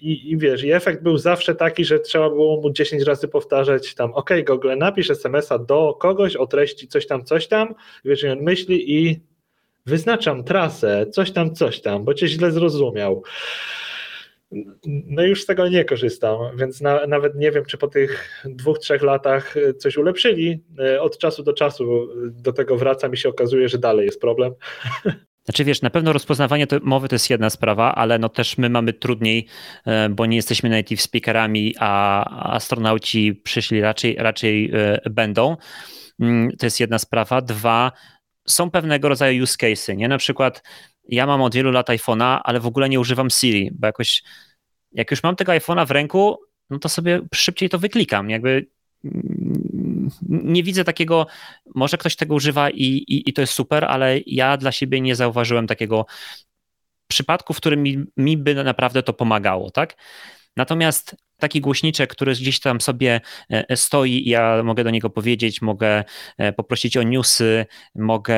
[0.01, 3.95] I, I, wiesz, i efekt był zawsze taki, że trzeba było mu 10 razy powtarzać
[3.95, 7.75] tam, OK, Google, napisz SMS-a do kogoś o treści coś tam, coś tam,
[8.05, 9.21] wiesz, i on myśli i
[9.87, 13.23] wyznaczam trasę, coś tam, coś tam, bo cię źle zrozumiał.
[14.87, 18.79] No już z tego nie korzystam, więc na, nawet nie wiem, czy po tych dwóch,
[18.79, 20.65] trzech latach coś ulepszyli.
[21.01, 24.53] Od czasu do czasu do tego wracam i się okazuje, że dalej jest problem.
[25.45, 28.71] Znaczy wiesz, na pewno rozpoznawanie to, mowy to jest jedna sprawa, ale no też my
[28.71, 29.47] mamy trudniej,
[29.87, 35.57] e, bo nie jesteśmy native speakerami, a astronauci przyszli raczej, raczej e, będą.
[36.21, 37.41] Mm, to jest jedna sprawa.
[37.41, 37.93] Dwa,
[38.51, 40.09] są pewnego rodzaju use cases, nie?
[40.09, 40.63] Na przykład
[41.09, 44.23] ja mam od wielu lat iPhone'a, ale w ogóle nie używam Siri, bo jakoś
[44.93, 46.39] jak już mam tego iPhone'a w ręku,
[46.71, 48.67] no to sobie szybciej to wyklikam, jakby
[50.31, 51.27] nie widzę takiego,
[51.75, 55.17] może ktoś tego używa i, i, i to jest super, ale ja dla siebie nie
[55.17, 56.07] zauważyłem takiego
[57.09, 59.97] przypadku, w którym mi, mi by naprawdę to pomagało, tak?
[60.57, 63.21] Natomiast taki głośniczek, który gdzieś tam sobie
[63.51, 66.05] e, stoi i ja mogę do niego powiedzieć, mogę
[66.39, 68.37] e, poprosić o newsy, mogę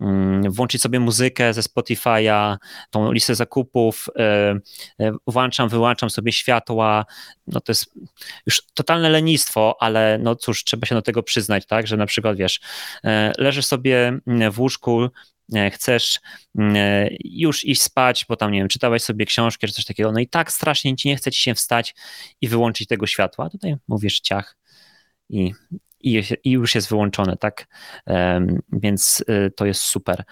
[0.00, 2.56] mm, włączyć sobie muzykę ze Spotify'a,
[2.90, 7.04] tą listę zakupów, e, włączam, wyłączam sobie światła,
[7.46, 7.94] no to jest
[8.46, 12.36] już totalne lenistwo, ale no cóż, trzeba się do tego przyznać, tak, że na przykład
[12.36, 12.60] wiesz,
[13.38, 14.18] leżysz sobie
[14.50, 15.31] w łóżku, E,
[15.70, 16.20] chcesz
[16.58, 20.12] mm, e, już iść spać, bo tam, nie wiem, czytałeś sobie książkę czy coś takiego,
[20.12, 21.94] no i tak strasznie ci nie chce ci się wstać
[22.40, 23.50] i wyłączyć tego światła.
[23.50, 24.56] Tutaj mówisz ciach
[25.28, 25.54] i,
[26.00, 27.66] i, i już jest wyłączone, tak?
[28.72, 30.24] Więc e, to jest super.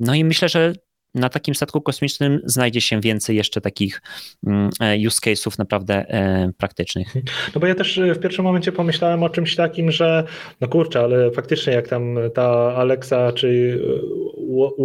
[0.00, 0.72] No i myślę, że
[1.14, 4.02] na takim statku kosmicznym znajdzie się więcej jeszcze takich
[4.46, 7.14] mm, e, use case'ów naprawdę e, praktycznych.
[7.54, 10.24] No bo ja też w pierwszym momencie pomyślałem o czymś takim, że
[10.60, 13.80] no kurczę, ale faktycznie jak tam ta Alexa czy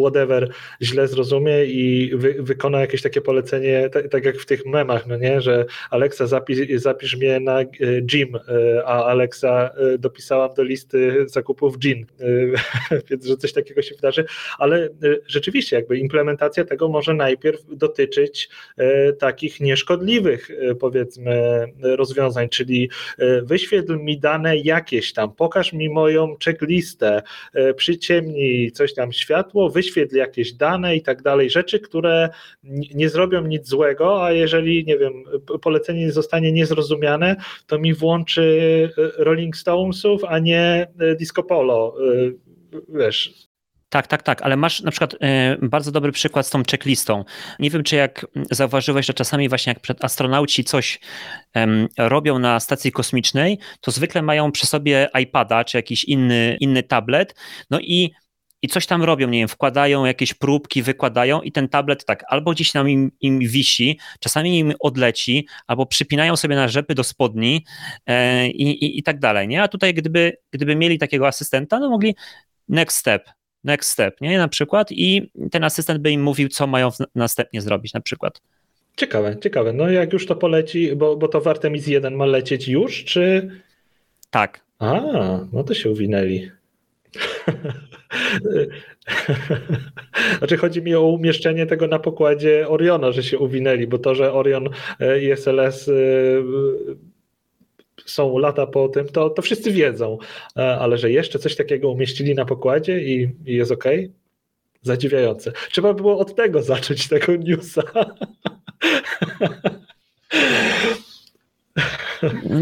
[0.02, 0.50] whatever
[0.82, 5.18] źle zrozumie i wy, wykona jakieś takie polecenie, tak, tak, jak w tych memach, no
[5.18, 7.60] nie, że Alexa zapisz, zapisz mnie na
[8.02, 8.40] gym,
[8.86, 9.70] a Alexa
[10.00, 12.06] dopisałam do listy zakupów gin,
[13.10, 14.26] więc że coś takiego się wydarzy,
[14.60, 14.90] ale
[15.28, 23.42] rzeczywiście jakby implementacja tego może najpierw dotyczyć e, takich nieszkodliwych, e, powiedzmy, rozwiązań, czyli e,
[23.42, 27.22] wyświetl mi dane jakieś tam, pokaż mi moją checklistę,
[27.76, 32.30] przyciemnij coś tam światło, wyświetl jakieś dane i tak dalej, rzeczy, które
[32.96, 35.14] nie zrobią nic złego, a jeżeli, nie wiem,
[35.62, 37.36] polecenie zostanie niezrozumiane,
[37.68, 40.88] to mi włączy Rolling Stonesów, a nie
[41.18, 41.96] Disco Polo
[42.90, 43.53] wiesz,
[43.94, 47.26] tak, tak, tak, ale masz na przykład e, bardzo dobry przykład z tą checklistą.
[47.60, 51.00] Nie wiem, czy jak zauważyłeś, że czasami właśnie jak przed astronauci coś
[51.98, 57.36] robią na stacji kosmicznej, to zwykle mają przy sobie iPada czy jakiś inny, inny tablet,
[57.70, 58.12] no i
[58.62, 62.52] i coś tam robią, nie wiem, wkładają jakieś próbki, wykładają i ten tablet tak albo
[62.52, 67.66] gdzieś tam im, im wisi, czasami im odleci, albo przypinają sobie na rzepy do spodni
[68.06, 69.64] e, i, i, i tak dalej, nie?
[69.64, 72.16] A tutaj gdyby, gdyby mieli takiego asystenta, no mogli
[72.68, 73.30] next step,
[73.64, 74.38] next step, nie?
[74.38, 78.42] Na przykład i ten asystent by im mówił, co mają następnie zrobić na przykład.
[78.96, 79.74] Ciekawe, ciekawe.
[79.74, 83.50] No jak już to poleci, bo, bo to w Artemis 1 ma lecieć już, czy...
[84.30, 84.64] Tak.
[84.80, 85.02] A,
[85.54, 86.52] no to się uwinęli.
[90.38, 94.34] Znaczy chodzi mi o umieszczenie tego na pokładzie Oriona, że się uwinęli, bo to, że
[94.34, 94.70] Orion
[95.22, 95.90] i SLS
[98.06, 100.18] są lata po tym, to, to wszyscy wiedzą,
[100.58, 103.84] e, ale że jeszcze coś takiego umieścili na pokładzie i, i jest ok,
[104.82, 105.52] zadziwiające.
[105.72, 107.82] Trzeba było od tego zacząć, tego newsa.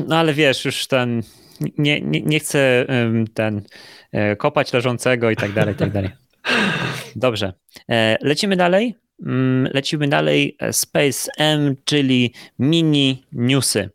[0.07, 1.21] No ale wiesz, już ten,
[1.77, 2.85] nie, nie, nie chcę
[3.33, 3.61] ten
[4.11, 6.09] e, kopać leżącego i tak dalej, i tak dalej.
[7.15, 7.53] Dobrze,
[7.89, 8.95] e, lecimy dalej.
[9.25, 10.57] Mm, lecimy dalej.
[10.71, 13.89] Space M, czyli mini newsy.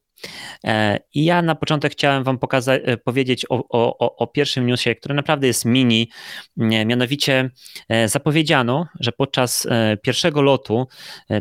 [0.64, 4.94] E, I ja na początek chciałem Wam pokazać, e, powiedzieć o, o, o pierwszym newsie,
[4.94, 6.10] który naprawdę jest mini.
[6.56, 7.50] Mianowicie
[7.88, 9.66] e, zapowiedziano, że podczas
[10.02, 10.86] pierwszego lotu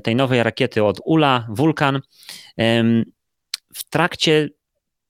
[0.03, 2.02] tej nowej rakiety od ULA, Vulkan,
[3.76, 4.49] w trakcie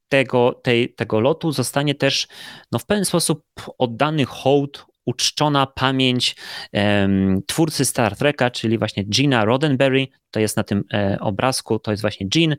[0.09, 2.27] tego, tej, tego lotu zostanie też
[2.71, 3.43] no, w pewien sposób
[3.77, 6.35] oddany hołd uczczona pamięć
[6.73, 11.91] um, twórcy Star Treka, czyli właśnie Gina Roddenberry, to jest na tym e, obrazku, to
[11.91, 12.55] jest właśnie Jean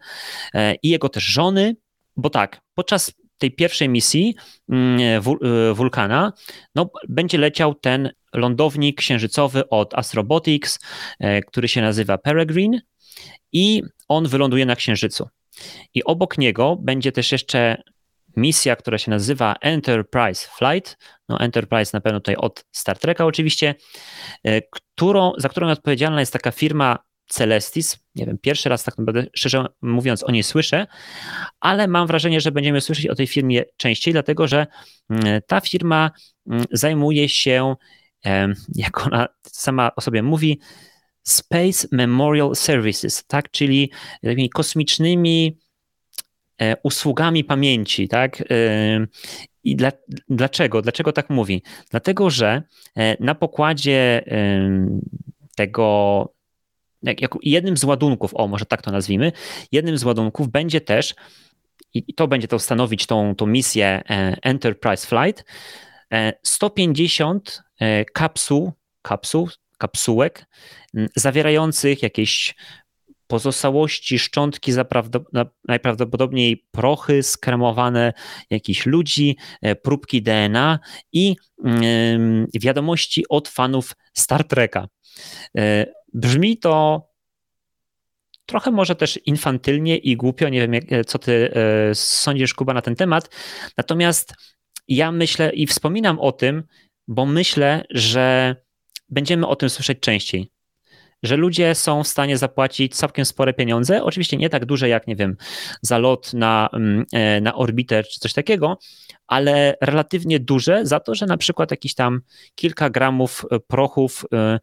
[0.54, 1.76] e, i jego też żony,
[2.16, 4.34] bo tak, podczas tej pierwszej misji
[4.68, 6.32] mm, e, Wulkana
[6.74, 10.78] no, będzie leciał ten lądownik księżycowy od Astrobotics,
[11.18, 12.80] e, który się nazywa Peregrine
[13.52, 15.28] i on wyląduje na Księżycu.
[15.94, 17.82] I obok niego będzie też jeszcze
[18.36, 20.96] misja, która się nazywa Enterprise Flight,
[21.28, 23.74] no Enterprise na pewno tutaj od Star Treka oczywiście,
[24.44, 26.98] e, którą, za którą odpowiedzialna jest taka firma
[27.28, 27.98] Celestis.
[28.14, 30.86] Nie wiem, pierwszy raz tak naprawdę, szczerze mówiąc, o niej słyszę,
[31.60, 34.66] ale mam wrażenie, że będziemy słyszeć o tej firmie częściej, dlatego że
[35.10, 36.10] mm, ta firma
[36.50, 37.74] mm, zajmuje się,
[38.74, 40.60] jak ona sama o sobie mówi,
[41.22, 43.90] Space Memorial Services, tak, czyli
[44.22, 45.58] takimi kosmicznymi
[46.82, 48.40] usługami pamięci, tak?
[48.40, 49.06] E,
[49.64, 49.92] I dla,
[50.28, 50.82] dlaczego?
[50.82, 51.62] Dlaczego tak mówi?
[51.90, 52.62] Dlatego, że
[52.96, 54.24] e, na pokładzie
[55.56, 56.28] tego,
[57.02, 59.32] jak jednym z ładunków, o może tak to nazwijmy,
[59.72, 61.14] jednym z ładunków będzie też,
[61.94, 64.02] i to będzie to stanowić tą, tą misję
[64.42, 65.44] Enterprise Flight,
[66.42, 67.62] 150
[68.12, 68.72] kapsuł,
[69.02, 70.46] kapsuł, kapsułek
[71.16, 72.54] zawierających jakieś
[73.26, 74.72] pozostałości, szczątki,
[75.68, 78.12] najprawdopodobniej prochy skremowane
[78.50, 80.78] jakichś ludzi, e, próbki DNA
[81.12, 81.36] i
[82.54, 84.88] wiadomości od fanów Star Treka.
[85.58, 87.02] E, brzmi to
[88.46, 91.50] trochę może też infantylnie i głupio, nie wiem e, co ty
[91.94, 93.30] sądzisz Kuba na ten temat,
[93.76, 94.34] natomiast
[94.88, 96.62] ja myślę i wspominam o tym,
[97.08, 98.56] bo myślę, że
[99.08, 100.50] będziemy o tym słyszeć częściej
[101.22, 105.16] że ludzie są w stanie zapłacić całkiem spore pieniądze, oczywiście nie tak duże jak, nie
[105.16, 105.36] wiem,
[105.82, 108.78] za lot na, mm, e, na orbitę czy coś takiego,
[109.26, 112.20] ale relatywnie duże za to, że na przykład jakiś tam
[112.54, 114.58] kilka gramów e, prochów e,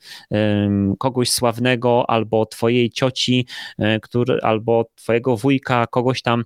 [1.00, 3.48] kogoś sławnego albo twojej cioci,
[4.02, 6.44] który, albo twojego wujka, kogoś tam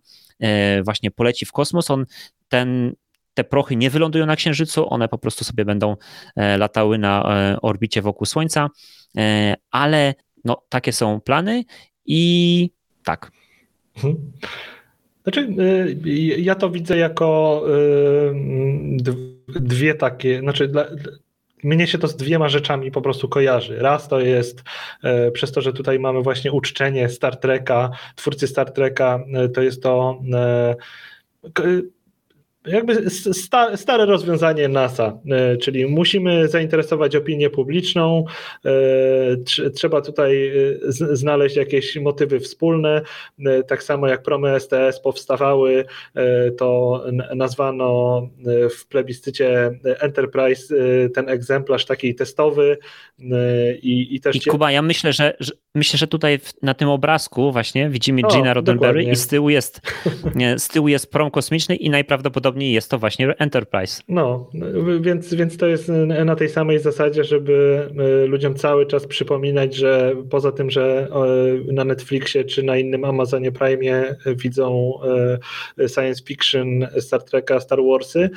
[0.84, 2.06] właśnie poleci w kosmos, on
[2.50, 2.96] ten
[3.38, 5.96] te prochy nie wylądują na Księżycu, one po prostu sobie będą
[6.58, 7.24] latały na
[7.62, 8.70] orbicie wokół Słońca,
[9.72, 10.14] ale
[10.46, 11.64] no, takie są plany
[12.06, 12.70] i
[13.04, 13.32] tak.
[13.96, 14.32] Mhm.
[15.24, 15.48] Znaczy,
[16.38, 17.64] ja to widzę jako
[19.48, 20.86] dwie takie, znaczy dla,
[21.64, 23.78] mnie się to z dwiema rzeczami po prostu kojarzy.
[23.80, 24.64] Raz to jest
[25.04, 29.62] e, przez to, że tutaj mamy właśnie uczczenie Star Treka, twórcy Star Treka, e, to
[29.62, 30.76] jest to e,
[32.68, 33.10] jakby
[33.76, 38.26] stare rozwiązanie NASA, e, czyli musimy zainteresować opinię publiczną,
[38.66, 43.02] e, trzeba tutaj e, znaleźć jakieś motywy wspólne,
[43.68, 45.86] tak samo jak promy STS powstawały,
[46.58, 47.04] to
[47.36, 48.22] nazwano
[48.78, 50.76] w plebiscycie Enterprise
[51.14, 52.78] ten egzemplarz taki testowy
[53.82, 54.36] i, i też...
[54.36, 58.54] I Kuba, ja myślę, że, że myślę, że tutaj na tym obrazku właśnie widzimy Gina
[58.54, 59.82] Roddenberry i z tyłu jest
[60.58, 64.02] z tyłu jest prom kosmiczny i najprawdopodobniej prawdopodobnie jest to właśnie Enterprise.
[64.08, 64.50] No,
[65.02, 65.90] więc, więc to jest
[66.26, 67.88] na tej samej zasadzie, żeby
[68.24, 71.08] e, ludziom cały czas przypominać, że poza tym, że
[71.70, 74.94] e, na Netflixie czy na innym Amazonie Prime widzą
[75.78, 78.30] e, science fiction, Star Treka, Star Warsy,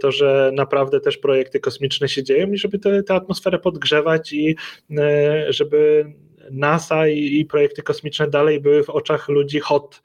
[0.00, 4.56] to że naprawdę też projekty kosmiczne się dzieją i żeby tę atmosferę podgrzewać i
[5.48, 6.12] żeby
[6.50, 10.02] NASA i, i, projekty kosmiczne dalej były w oczach ludzi hot,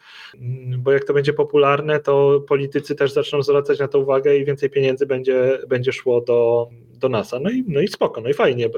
[0.77, 4.69] bo jak to będzie popularne, to politycy też zaczną zwracać na to uwagę i więcej
[4.69, 7.39] pieniędzy będzie, będzie szło do, do NASA.
[7.39, 8.69] No i, no i spoko, no i fajnie.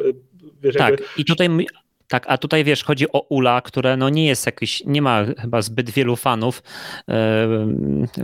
[0.61, 1.05] Wiesz, tak, jakby...
[1.17, 1.49] i tutaj
[2.07, 5.61] tak, a tutaj wiesz, chodzi o Ula, które no nie jest jakiś, nie ma chyba
[5.61, 6.63] zbyt wielu fanów,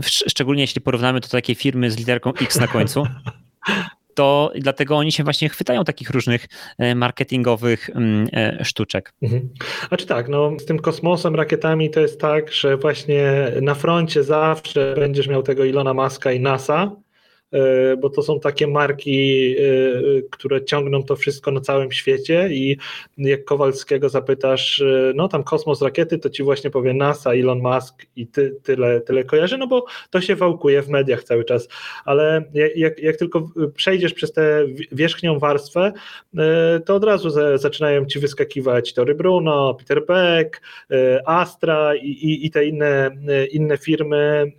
[0.01, 3.03] szczególnie jeśli porównamy to do takiej firmy z literką X na końcu.
[4.13, 6.47] to dlatego oni się właśnie chwytają takich różnych
[6.77, 9.13] e, marketingowych mm, e, sztuczek.
[9.21, 9.49] Mhm.
[9.87, 14.95] Znaczy tak, no z tym kosmosem, rakietami to jest tak, że właśnie na froncie zawsze
[14.97, 16.91] będziesz miał tego Ilona Maska i NASA,
[18.01, 22.77] bo to są takie marki, e, które ciągną to wszystko na całym świecie i
[23.17, 28.05] jak Kowalskiego zapytasz, e, no tam kosmos, rakiety, to ci właśnie powie NASA, Elon Musk
[28.15, 31.67] i ty, tyle, tyle kojarzy, no bo to się wałkuje w mediach cały czas,
[32.05, 32.43] ale
[32.75, 35.91] jak, jak tylko przejdziesz przez tę wierzchnią warstwę,
[36.85, 40.61] to od razu zaczynają ci wyskakiwać Tory Bruno, Peter Beck,
[41.25, 43.11] Astra i, i, i te inne,
[43.51, 44.51] inne firmy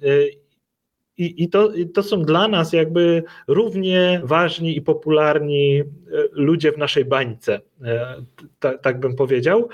[1.19, 5.85] i, i, to, I to są dla nas jakby równie ważni i popularni e,
[6.33, 8.17] ludzie w naszej bańce, e,
[8.59, 9.69] tak, tak bym powiedział.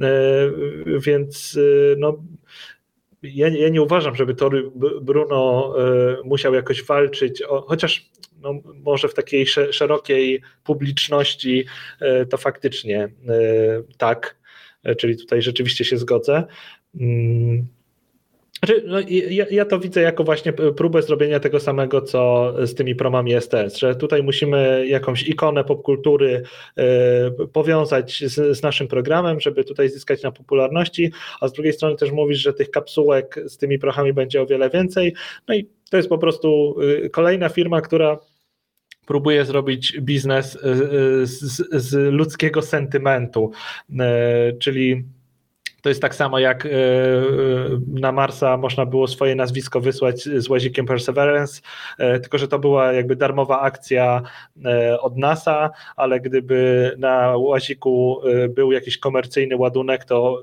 [0.00, 0.06] E,
[1.00, 1.58] więc
[1.98, 2.22] no,
[3.22, 4.70] ja, ja, nie uważam, żeby Tory
[5.02, 5.74] Bruno
[6.24, 8.10] musiał jakoś walczyć, o, chociaż
[8.40, 8.54] no,
[8.84, 11.64] może w takiej szerokiej publiczności
[12.30, 13.08] to faktycznie
[13.98, 14.36] tak,
[14.98, 16.44] czyli tutaj rzeczywiście się zgodzę.
[18.64, 22.94] Znaczy, no, ja, ja, to widzę jako właśnie próbę zrobienia tego samego, co z tymi
[22.94, 26.42] promami STS, że tutaj musimy jakąś ikonę popkultury
[27.42, 31.96] y, powiązać z, z, naszym programem, żeby tutaj zyskać na popularności, a z drugiej strony
[31.96, 35.14] też mówisz, że tych kapsułek z tymi prochami będzie o wiele więcej.
[35.48, 38.18] No i to jest po prostu y, kolejna firma, która
[39.06, 40.58] próbuje zrobić biznes y,
[41.26, 43.50] z, z ludzkiego sentymentu,
[44.58, 45.04] czyli
[45.82, 46.72] to jest tak samo jak e, e,
[47.86, 51.60] na Marsa można było swoje nazwisko wysłać z łazikiem Perseverance,
[51.98, 54.22] e, tylko że to była jakby darmowa akcja
[55.00, 60.42] od NASA, ale gdyby na łaziku był jakiś komercyjny ładunek, to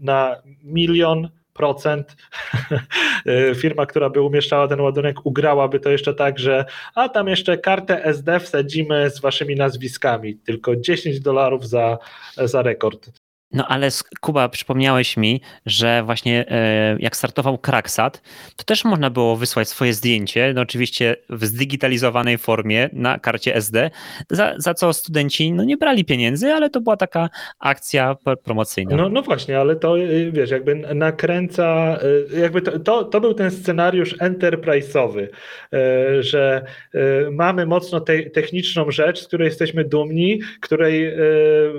[0.00, 2.16] na milion procent
[3.62, 6.64] firma, która by umieszczała ten ładunek, ugrałaby to jeszcze tak, że
[6.94, 11.98] a tam jeszcze kartę SD wsadzimy z waszymi nazwiskami, tylko 10 dolarów za,
[12.36, 13.21] za rekord.
[13.52, 13.88] No ale
[14.20, 18.22] Kuba, przypomniałeś mi, że właśnie e, jak startował Kraksat,
[18.56, 23.90] to też można było wysłać swoje zdjęcie, no oczywiście w zdigitalizowanej formie na karcie SD,
[24.30, 28.96] za, za co studenci no nie brali pieniędzy, ale to była taka akcja promocyjna.
[28.96, 31.98] No, no właśnie, ale to y, wiesz, jakby nakręca,
[32.34, 35.26] y, jakby to, to, to był ten scenariusz enterprise'owy,
[35.74, 36.64] y, że
[37.30, 41.12] mamy mocno te, techniczną rzecz, z której jesteśmy dumni, której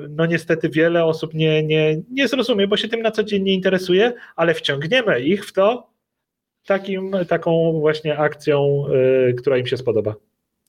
[0.10, 3.54] no niestety wiele osób nie, nie, nie zrozumie, bo się tym na co dzień nie
[3.54, 5.94] interesuje, ale wciągniemy ich w to
[6.66, 8.86] takim, taką właśnie akcją,
[9.30, 10.16] y, która im się spodoba.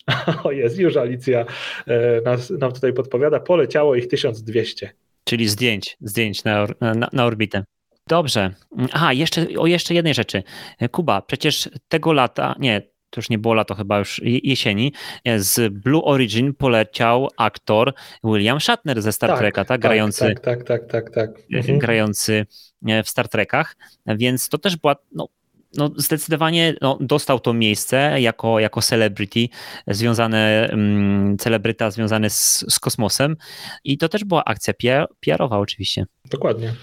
[0.44, 1.40] O jest, już Alicja
[1.88, 4.90] y, nas, nam tutaj podpowiada, poleciało ich 1200.
[5.24, 7.64] Czyli zdjęć, zdjęć na, na, na orbitę.
[8.08, 8.54] Dobrze.
[8.92, 10.42] Aha, jeszcze, o jeszcze jednej rzeczy.
[10.90, 12.82] Kuba, przecież tego lata, nie,
[13.14, 14.92] to już nie było lato, chyba już jesieni,
[15.36, 19.68] z Blue Origin poleciał aktor William Shatner ze Star tak, Treka, tak?
[19.68, 21.30] tak grający, tak, tak, tak, tak, tak.
[21.52, 21.78] Mhm.
[21.78, 22.46] grający
[22.86, 23.76] e, w Star Trekach,
[24.06, 25.28] więc to też była no,
[25.76, 29.48] no, zdecydowanie no, dostał to miejsce jako, jako celebrity
[29.86, 33.36] związane, um, celebryta związany z, z kosmosem
[33.84, 34.74] i to też była akcja
[35.20, 36.06] PR-owa oczywiście.
[36.30, 36.74] Dokładnie.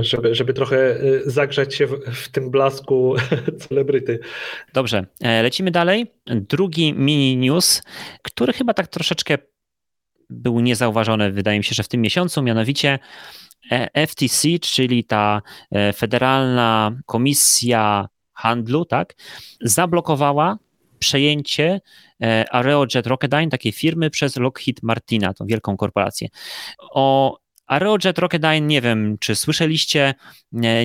[0.00, 3.14] Żeby, żeby trochę y, zagrzać się w, w tym blasku
[3.68, 4.18] celebryty.
[4.72, 6.06] Dobrze, e, lecimy dalej.
[6.26, 7.82] Drugi mini news,
[8.22, 9.38] który chyba tak troszeczkę
[10.30, 12.98] był niezauważony, wydaje mi się, że w tym miesiącu, mianowicie
[13.70, 19.14] e, FTC, czyli ta e, Federalna Komisja Handlu, tak,
[19.60, 20.58] zablokowała
[20.98, 21.80] przejęcie
[22.50, 26.28] Aerojet Rocketdyne, takiej firmy, przez Lockheed Martina, tą wielką korporację.
[26.90, 27.38] O
[27.70, 30.14] Aerojet Rocketdyne, nie wiem, czy słyszeliście,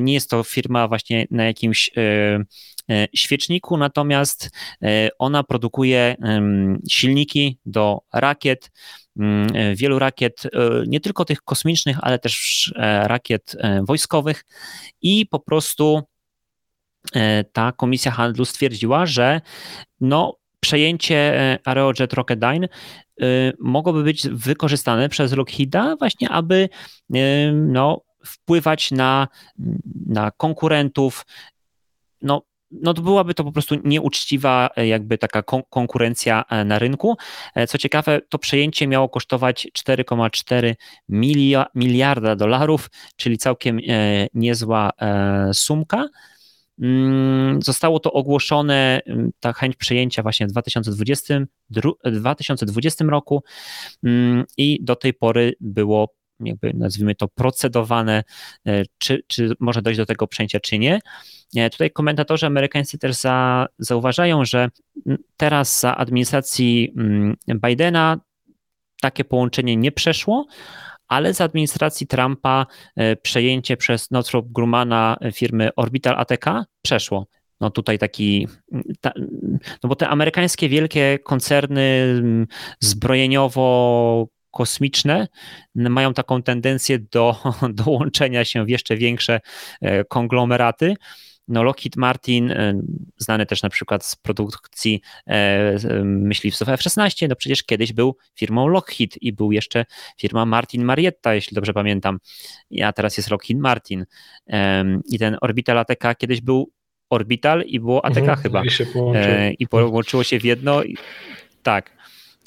[0.01, 1.89] nie jest to firma właśnie na jakimś
[3.15, 4.49] świeczniku, natomiast
[5.19, 6.15] ona produkuje
[6.89, 8.71] silniki do rakiet,
[9.19, 10.49] Mm, wielu rakiet, e,
[10.87, 14.45] nie tylko tych kosmicznych, ale też e, rakiet e, wojskowych.
[15.01, 16.01] I po prostu
[17.51, 19.41] ta komisja handlu stwierdziła, że
[19.99, 22.67] no, przejęcie Aerojet Rocketdyne
[23.59, 26.69] mogłoby być wykorzystane przez Lockheeda właśnie, aby
[27.53, 29.27] no, wpływać na,
[30.05, 31.25] na konkurentów,
[32.21, 36.79] no, no to byłaby to po prostu nieuczciwa e, jakby taka kon konkurencja e, na
[36.79, 37.17] rynku.
[37.55, 40.75] E, co ciekawe, to przejęcie miało kosztować 4,4
[41.75, 43.79] miliarda dolarów, czyli całkiem
[44.33, 44.91] niezła
[45.53, 46.05] sumka.
[46.81, 51.39] Mm, zostało to ogłoszone, mm, ta chęć przejęcia właśnie w 2020,
[52.03, 53.43] 2020 roku
[54.03, 58.23] mm, i do tej pory było jakby nazwijmy to procedowane,
[58.97, 60.99] czy, czy może dojść do tego przejęcia, czy nie.
[61.71, 64.69] Tutaj komentatorzy amerykańscy też za, zauważają, że
[65.37, 66.93] teraz za administracji
[67.47, 68.19] Bidena
[69.01, 70.45] takie połączenie nie przeszło,
[71.07, 72.65] ale za administracji Trumpa
[72.95, 76.45] e, przejęcie przez Northrop Grumana firmy Orbital ATK
[76.81, 77.27] przeszło.
[77.61, 78.47] No tutaj taki,
[79.01, 79.11] ta,
[79.83, 82.21] no bo te amerykańskie wielkie koncerny
[82.79, 85.27] zbrojeniowo kosmiczne
[85.75, 87.35] mają taką tendencję do
[87.83, 89.39] dołączenia się w jeszcze większe
[89.81, 90.93] e, konglomeraty.
[91.47, 92.81] No Lockheed Martin, e,
[93.17, 99.21] znany też na przykład z produkcji e, myśliwców F-16, no przecież kiedyś był firmą Lockheed
[99.21, 99.85] i był jeszcze
[100.17, 102.19] firma Martin Marietta, jeśli dobrze pamiętam,
[102.83, 104.05] a teraz jest Lockheed Martin.
[105.05, 106.71] I ten Orbital ATK kiedyś był
[107.09, 108.63] Orbital i było ATK mhm, chyba.
[108.65, 108.85] I, się
[109.59, 110.81] I połączyło się w jedno.
[111.63, 111.91] Tak.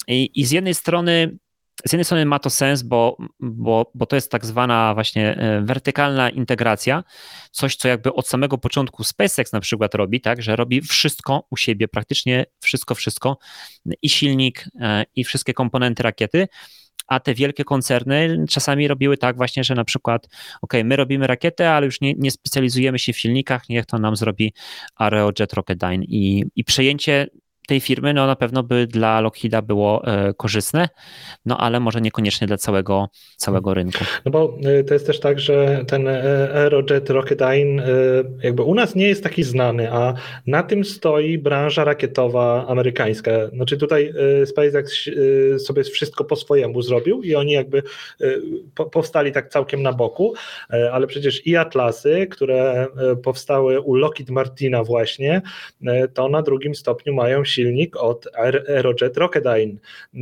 [0.07, 1.37] I, I z jednej strony
[1.85, 5.61] z jednej strony ma to sens, bo, bo, bo to jest tak zwana właśnie e,
[5.61, 7.03] wertykalna integracja,
[7.51, 11.57] coś, co jakby od samego początku SpaceX na przykład robi, tak, że robi wszystko u
[11.57, 13.37] siebie, praktycznie wszystko, wszystko.
[14.01, 16.47] I silnik, e, i wszystkie komponenty rakiety,
[17.07, 20.27] a te wielkie koncerny czasami robiły tak właśnie, że na przykład,
[20.61, 24.15] ok, my robimy rakietę, ale już nie, nie specjalizujemy się w silnikach, niech to nam
[24.15, 24.53] zrobi
[24.95, 26.05] Aerojet Rocketdyne.
[26.05, 27.27] I, i przejęcie
[27.69, 30.89] tej firmy, no na pewno by dla Lockheeda było e, korzystne,
[31.45, 33.99] no ale może niekoniecznie dla całego, całego rynku.
[34.25, 36.21] No bo e, to jest też tak, że ten e,
[36.53, 37.83] Aerojet Rocketdyne
[38.43, 40.13] jakby u nas nie jest taki znany, a
[40.47, 43.31] na tym stoi branża rakietowa amerykańska.
[43.53, 44.13] Znaczy tutaj
[44.45, 45.09] SpaceX
[45.57, 47.83] sobie wszystko po swojemu zrobił i oni jakby
[48.91, 50.33] powstali tak całkiem na boku,
[50.91, 52.87] ale przecież i Atlasy, które
[53.23, 55.41] powstały u Lockheed Martina właśnie,
[56.13, 58.27] to na drugim stopniu mają się silnik od
[58.67, 59.73] Aerojet Rocketdyne.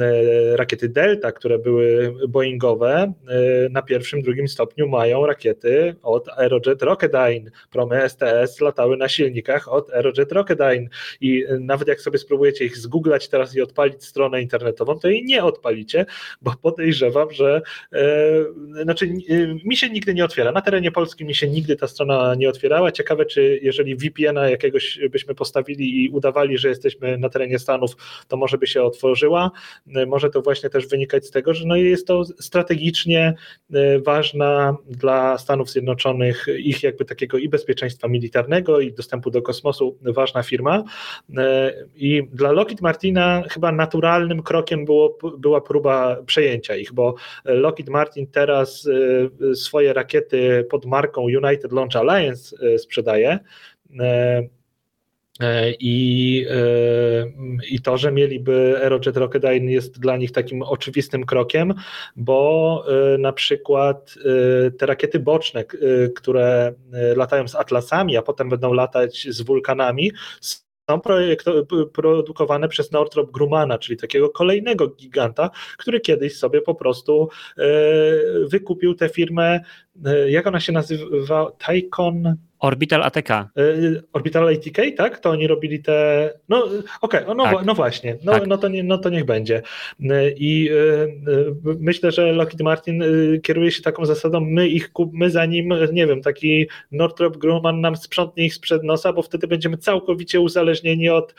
[0.01, 6.81] E, rakiety Delta, które były Boeingowe, e, na pierwszym, drugim stopniu mają rakiety od Aerojet
[6.81, 7.51] Rocketdyne.
[7.71, 10.87] Promy STS latały na silnikach od Aerojet Rocketdyne
[11.21, 15.43] i nawet jak sobie spróbujecie ich zgooglać teraz i odpalić stronę internetową, to jej nie
[15.43, 16.05] odpalicie,
[16.41, 17.61] bo podejrzewam, że
[17.93, 20.51] e, znaczy e, mi się nigdy nie otwiera.
[20.51, 22.91] Na terenie Polski mi się nigdy ta strona nie otwierała.
[22.91, 27.91] Ciekawe, czy jeżeli VPN-a jakiegoś byśmy postawili i udawali, że jesteśmy na na terenie Stanów,
[28.27, 29.51] to może by się otworzyła.
[29.95, 33.33] E, może to właśnie też wynikać z tego, że no jest to strategicznie
[33.73, 39.97] e, ważna dla Stanów Zjednoczonych ich jakby takiego i bezpieczeństwa militarnego i dostępu do kosmosu
[40.01, 40.83] ważna firma.
[41.37, 47.89] E, I dla Lockheed Martina chyba naturalnym krokiem było, była próba przejęcia ich, bo Lockheed
[47.89, 48.89] Martin teraz
[49.53, 53.39] swoje rakiety pod marką United Launch Alliance sprzedaje.
[55.39, 57.31] E, I, e,
[57.69, 61.73] I to, że mieliby Aerojet Rocketdyne jest dla nich takim oczywistym krokiem,
[62.15, 64.15] bo e, na przykład
[64.77, 65.63] te rakiety boczne,
[66.15, 66.73] które
[67.15, 70.11] latają z Atlasami, a potem będą latać z wulkanami,
[70.41, 71.01] są
[71.93, 77.29] produkowane przez Northrop Grumana, czyli takiego kolejnego giganta, który kiedyś sobie po prostu
[78.51, 79.59] wykupił tę firmę,
[80.27, 81.51] jak ona się nazywa?
[81.51, 83.29] Tycon Orbital ATK.
[84.13, 85.19] Orbital ATK, tak?
[85.19, 86.29] To oni robili te.
[86.49, 86.63] No
[87.01, 87.65] okej, okay, no, tak.
[87.65, 88.47] no właśnie, no, tak.
[88.47, 89.61] no, to nie, no to niech będzie.
[90.37, 90.69] I
[91.63, 93.03] myślę, że Lockheed Martin
[93.43, 98.45] kieruje się taką zasadą, my ich my zanim, nie wiem, taki Northrop Grumman nam sprzątnie
[98.45, 101.35] ich sprzed nosa, bo wtedy będziemy całkowicie uzależnieni od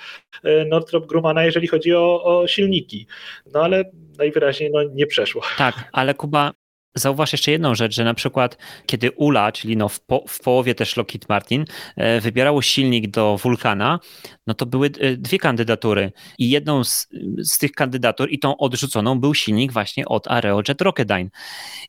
[0.67, 3.07] Northrop Grummana, jeżeli chodzi o, o silniki.
[3.55, 3.85] No ale
[4.19, 5.43] najwyraźniej no, nie przeszło.
[5.59, 6.53] Tak, ale Kuba,
[6.99, 10.75] Zauważ jeszcze jedną rzecz, że na przykład kiedy ULA, czyli no w, po, w połowie
[10.75, 11.65] też Lockheed Martin,
[11.97, 14.01] e, wybierało silnik do Vulkana,
[14.47, 17.09] no to były e, dwie kandydatury i jedną z,
[17.39, 21.31] z tych kandydatur i tą odrzuconą był silnik właśnie od Aerojet Rocketdyne.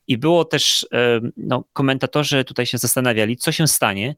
[0.06, 4.14] I było też, e, no komentatorzy tutaj się zastanawiali, co się stanie,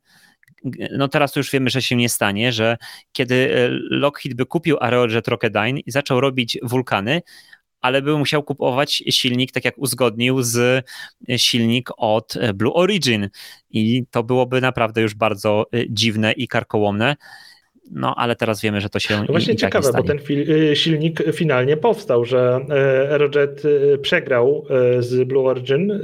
[0.96, 2.76] no teraz już wiemy, że się nie stanie, że
[3.12, 7.22] kiedy Lockheed by kupił Aerojet Rocketdyne i zaczął robić wulkany,
[7.82, 10.86] ale by musiał kupować silnik, tak jak uzgodnił, z
[11.28, 13.28] e, silnik od e, Blue Origin.
[13.70, 17.16] I to byłoby naprawdę już bardzo e, dziwne i karkołomne.
[17.90, 19.20] No, ale teraz wiemy, że to się.
[19.20, 20.18] No właśnie i, ciekawe, tak bo ten
[20.50, 22.72] y, silnik finalnie powstał, że y,
[23.12, 24.66] Aerojet y, przegrał
[24.98, 26.00] z Blue Origin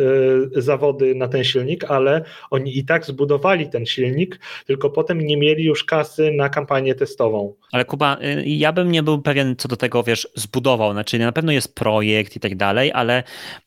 [0.57, 5.65] zawody na ten silnik, ale oni i tak zbudowali ten silnik, tylko potem nie mieli
[5.65, 7.55] już kasy na kampanię testową.
[7.73, 10.93] Ale Kuba, ja bym nie był pewien co do tego, wiesz, zbudował.
[10.93, 13.23] Znaczy, na pewno jest projekt i tak dalej, ale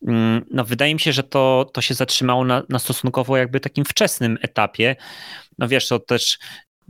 [0.08, 3.86] mm, no, wydaje mi się, że to, to się zatrzymało na, na stosunkowo jakby takim
[3.86, 4.96] wczesnym etapie.
[5.60, 6.38] No wiesz, to też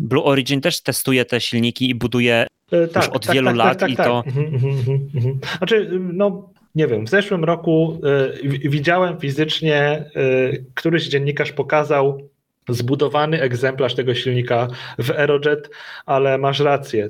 [0.01, 3.55] Blue Origin też testuje te silniki i buduje e, tak, już od tak, wielu tak,
[3.55, 4.07] lat tak, i tak.
[4.07, 4.23] to...
[4.25, 8.01] Mhm, mhm, mhm, znaczy, no nie wiem, w zeszłym roku
[8.43, 12.29] y, widziałem fizycznie, y, któryś dziennikarz pokazał
[12.69, 14.67] zbudowany egzemplarz tego silnika
[14.99, 15.69] w Aerojet,
[16.05, 17.09] ale masz rację.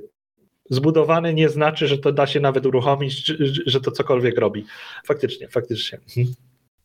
[0.70, 3.26] Zbudowany nie znaczy, że to da się nawet uruchomić,
[3.66, 4.66] że to cokolwiek robi.
[5.06, 6.00] Faktycznie, faktycznie.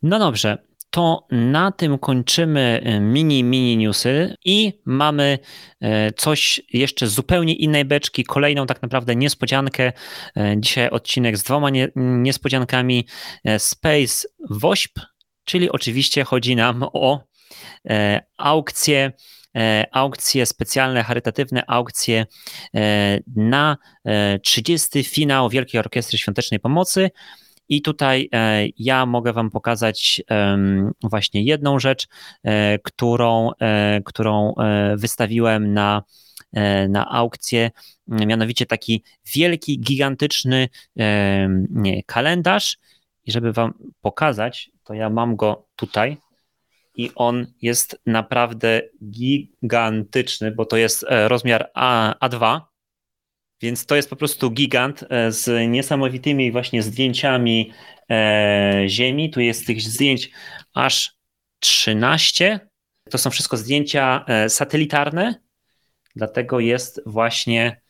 [0.03, 0.59] No dobrze,
[0.97, 5.39] to na tym kończymy e, mini, mini newsy i mamy
[5.81, 9.93] e, coś jeszcze zupełnie innej beczki, kolejną tak naprawdę niespodziankę.
[10.37, 13.07] E, dzisiaj odcinek z dwoma nie, niespodziankami.
[13.59, 15.01] Space WOŚP,
[15.45, 17.21] czyli oczywiście chodzi nam o
[18.39, 19.13] aukcje
[19.93, 22.27] aukcje specjalne, charytatywne aukcje
[23.37, 23.77] na
[24.43, 25.05] 30.
[25.05, 27.11] finał Wielkiej Orkiestry Świątecznej Pomocy.
[27.69, 30.23] I tutaj e, ja mogę Wam pokazać
[31.03, 32.09] właśnie jedną rzecz,
[32.45, 34.55] e, którą, e, którą
[34.97, 36.03] wystawiłem na,
[36.89, 37.71] na aukcję,
[38.09, 39.03] mianowicie taki
[39.35, 40.69] wielki, gigantyczny
[42.07, 42.79] kalendarz.
[43.25, 46.17] I żeby Wam pokazać, to ja mam go tutaj.
[46.95, 52.61] I on jest naprawdę gigantyczny, bo to jest rozmiar A, A2
[53.61, 57.73] więc to jest po prostu gigant e, z niesamowitymi właśnie zdjęciami
[58.11, 59.31] e, Ziemi.
[59.31, 60.31] Tu jest tych zdjęć
[60.75, 61.17] aż
[61.61, 62.61] 13.
[63.11, 65.35] To są wszystko zdjęcia e, satelitarne,
[66.17, 67.81] dlatego jest właśnie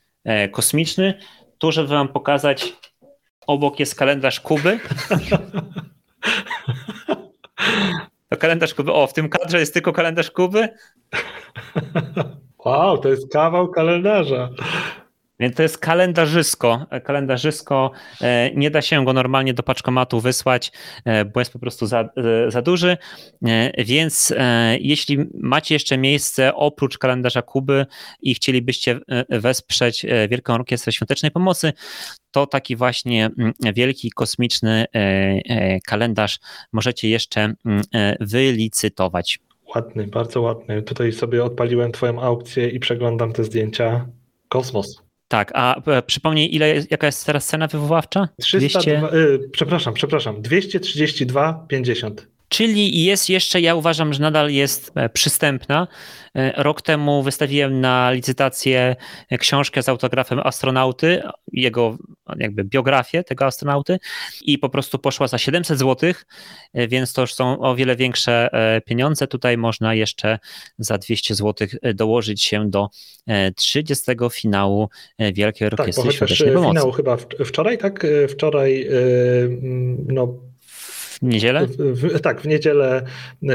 [0.52, 1.18] kosmiczny.
[1.58, 2.72] Tu, żeby Wam pokazać,
[3.46, 4.80] obok jest kalendarz Kuby.
[8.28, 8.92] To kalendarz Kuby.
[8.92, 10.68] O, w tym kadrze jest tylko kalendarz Kuby.
[12.64, 14.50] Wow, to jest kawał kalendarza.
[15.40, 16.86] Więc to jest kalendarzysko.
[17.04, 17.90] Kalendarzysko,
[18.20, 20.72] e, nie da się go normalnie do paczkomatu wysłać,
[21.04, 22.96] e, bo jest po prostu za, e, za duży.
[23.78, 24.34] Więc
[24.80, 27.86] jeśli macie jeszcze miejsce oprócz kalendarza Kuby
[28.20, 31.72] i chcielibyście wesprzeć Wielką Orkiestrę Świątecznej Pomocy,
[32.30, 34.84] to taki właśnie mm, wielki kosmiczny
[35.86, 36.38] kalendarz
[36.72, 37.82] możecie jeszcze mm,
[38.20, 39.38] wylicytować.
[39.74, 40.82] Ładny, bardzo ładny.
[40.82, 44.06] Tutaj sobie odpaliłem Twoją aukcję i przeglądam te zdjęcia.
[44.48, 45.05] Kosmos.
[45.28, 48.28] Tak, a e, przypomnij, ile, jaka jest teraz cena wywoławcza?
[48.40, 49.16] 300, 200...
[49.16, 52.12] y, przepraszam, przepraszam, 232,50.
[52.48, 55.88] Czyli jest jeszcze, ja uważam, że nadal jest e, przystępna.
[56.34, 58.96] E, rok temu wystawiłem na licytację
[59.38, 61.96] książkę z autografem astronauty, jego
[62.36, 63.98] jakby biografię tego astronauty
[64.42, 66.12] i po prostu poszła za 700 zł,
[66.74, 68.50] e, więc to już są o wiele większe
[68.86, 69.26] pieniądze.
[69.26, 70.38] Tutaj można jeszcze
[70.78, 72.88] za 200 zł dołożyć się do
[73.56, 76.68] 30 finału Wielkiej tak, Orkiestry tak, Świątecznej Pomocy.
[76.68, 77.16] finał chyba
[77.46, 78.06] wczoraj, tak?
[78.28, 78.88] Wczoraj
[80.06, 80.38] no
[81.22, 81.66] w niedzielę?
[81.78, 83.02] W, tak, w niedzielę
[83.42, 83.54] e,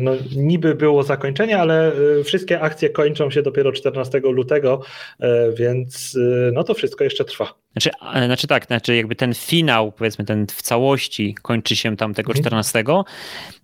[0.00, 4.82] no, niby było zakończenie, ale e, wszystkie akcje kończą się dopiero 14 lutego,
[5.20, 6.18] e, więc
[6.52, 7.54] no to wszystko jeszcze trwa.
[7.72, 7.90] Znaczy,
[8.24, 12.78] znaczy tak, znaczy jakby ten finał, powiedzmy ten w całości kończy się tam tego 14,
[12.78, 13.04] mhm.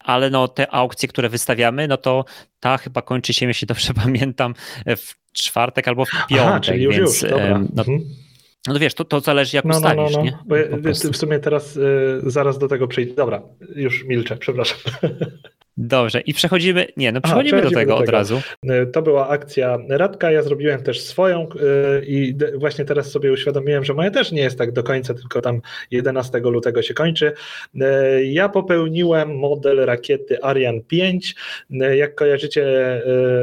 [0.00, 2.24] ale no te aukcje, które wystawiamy, no to
[2.60, 4.54] ta chyba kończy się, jeśli dobrze pamiętam,
[4.86, 6.46] w czwartek albo w piątek.
[6.46, 7.58] Aha, czyli już, więc, już, dobra.
[7.58, 8.25] No, mhm.
[8.66, 10.24] No wiesz, to, to zależy jak no, ustawisz, no, no, no.
[10.24, 10.38] nie?
[10.46, 10.66] Bo ja,
[11.12, 13.14] w sumie teraz y, zaraz do tego przejdę.
[13.14, 13.42] Dobra,
[13.76, 14.78] już milczę, przepraszam.
[15.78, 18.40] Dobrze, i przechodzimy, nie, no przechodzimy, Aha, do, tego do, tego od razu.
[18.92, 21.48] To była akcja Radka, ja zrobiłem też swoją
[22.06, 25.60] i właśnie teraz sobie uświadomiłem, że moja też nie jest tak do końca, tylko tam
[25.90, 27.32] 11 lutego się kończy.
[28.24, 31.34] Ja popełniłem model rakiety Ariane 5.
[31.94, 32.66] Jak kojarzycie,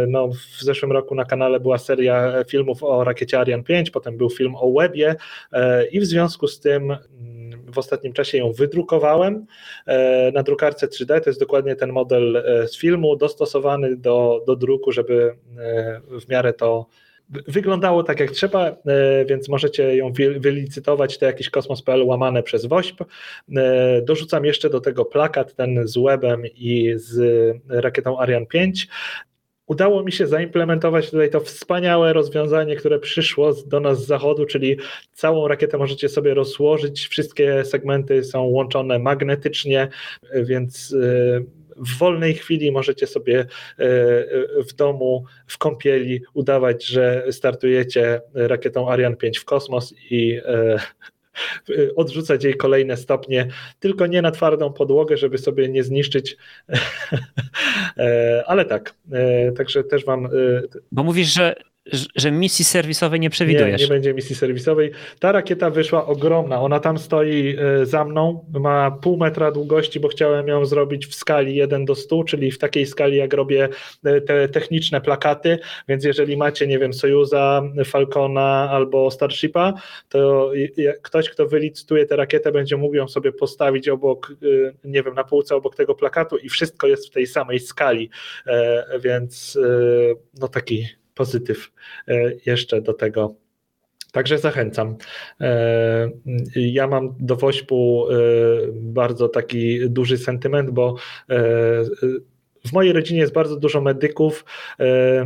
[0.08, 4.30] no w zeszłym roku na kanale była seria filmów o rakiecie Ariane 5, potem był
[4.30, 5.16] film o Webie
[5.92, 6.98] i w związku z tym
[7.74, 9.46] w ostatnim czasie ją wydrukowałem
[9.86, 11.22] e, na drukarce 3D.
[11.22, 16.30] To jest dokładnie ten model e, z filmu, dostosowany do, do druku, żeby e, w
[16.30, 16.86] miarę to
[17.48, 18.76] wyglądało tak jak trzeba,
[19.26, 23.06] więc możecie ją wylicytować, to jakiś kosmos.pl łamane przez WOŚP.
[24.04, 27.22] Dorzucam jeszcze do tego plakat, ten z webem i z
[27.70, 28.88] rakietą Ariane 5
[29.74, 34.78] udało mi się zaimplementować tutaj to wspaniałe rozwiązanie, które przyszło do nas z zachodu, czyli
[35.14, 39.88] całą rakietę możecie sobie rozłożyć, wszystkie segmenty są łączone magnetycznie,
[40.34, 43.46] więc e, w wolnej chwili możecie sobie e,
[44.70, 50.80] w domu, w kąpieli udawać, że startujecie rakietą Ariane 5 w kosmos i e,
[51.96, 53.48] odrzucać jej kolejne stopnie,
[53.80, 56.38] tylko nie na twardą podłogę, żeby sobie nie zniszczyć.
[58.46, 58.96] Ale tak,
[59.58, 60.30] także też Wam.
[60.92, 61.56] Bo mówisz, że
[62.16, 63.82] że misji serwisowej nie przewidujesz.
[63.82, 64.92] Nie, nie będzie misji serwisowej.
[65.20, 66.62] Ta rakieta wyszła ogromna.
[66.62, 71.16] Ona tam stoi e, za mną, ma pół metra długości, bo chciałem ją zrobić w
[71.16, 73.70] skali 1 do 100, czyli w takiej skali, jak robię
[74.04, 75.60] e, te techniczne plakaty.
[75.88, 79.74] Więc jeżeli macie, nie wiem, Sojuza, Falcona albo Starshipa,
[80.10, 80.52] to
[81.02, 85.24] ktoś, kto wylicytuje tę rakietę, będzie mógł ją sobie postawić obok, e, nie wiem, na
[85.24, 88.10] półce obok tego plakatu i wszystko jest w tej samej skali.
[89.00, 89.58] Więc
[90.40, 91.72] no taki pozytyw
[92.08, 93.36] e, jeszcze do tego.
[94.12, 94.98] Także zachęcam.
[95.42, 96.10] E,
[96.56, 98.16] ja mam do Wośpu e,
[98.72, 100.96] bardzo taki duży sentyment, bo
[102.68, 104.46] w mojej rodzinie jest bardzo dużo medyków.
[104.80, 105.26] E, e,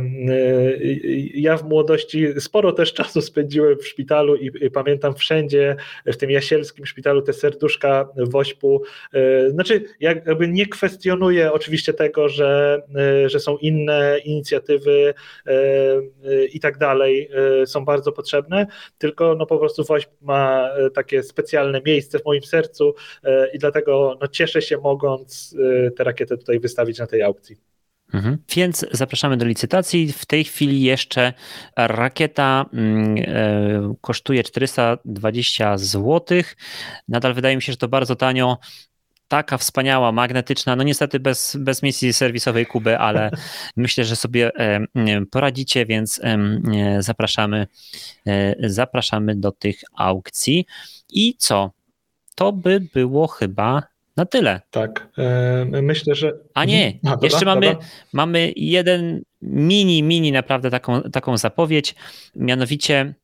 [1.34, 6.86] ja w młodości sporo też czasu spędziłem w szpitalu i pamiętam wszędzie w tym jasielskim
[6.86, 8.82] szpitalu te serduszka wośpu.
[9.14, 12.82] E, znaczy, jakby nie kwestionuję oczywiście tego, że,
[13.26, 15.14] że są inne inicjatywy
[16.52, 17.30] i tak dalej,
[17.66, 18.66] są bardzo potrzebne,
[18.98, 22.94] tylko no po prostu wośp ma takie specjalne miejsce w moim sercu
[23.52, 25.56] i dlatego no cieszę się mogąc
[25.96, 27.68] tę rakietę tutaj wystawić na tej aukcji.
[28.14, 28.38] Mhm.
[28.56, 30.12] Więc zapraszamy do licytacji.
[30.12, 31.32] W tej chwili jeszcze
[31.76, 36.42] rakieta mm, e, kosztuje 420 zł.
[37.08, 38.58] Nadal wydaje mi się, że to bardzo tanio.
[39.28, 43.30] Taka wspaniała, magnetyczna, no niestety bez, bez misji serwisowej Kuby, ale
[43.76, 44.86] myślę, że sobie e,
[45.30, 46.38] poradzicie, więc e,
[46.98, 47.66] zapraszamy,
[48.60, 50.66] zapraszamy do tych aukcji.
[51.10, 51.70] I co?
[52.34, 53.82] To by było chyba
[54.18, 54.60] na tyle.
[54.70, 55.08] Tak.
[55.18, 56.32] E, myślę, że.
[56.54, 57.76] A nie, A, dobra, jeszcze mamy,
[58.12, 61.94] mamy jeden mini, mini naprawdę taką, taką zapowiedź.
[62.36, 63.14] Mianowicie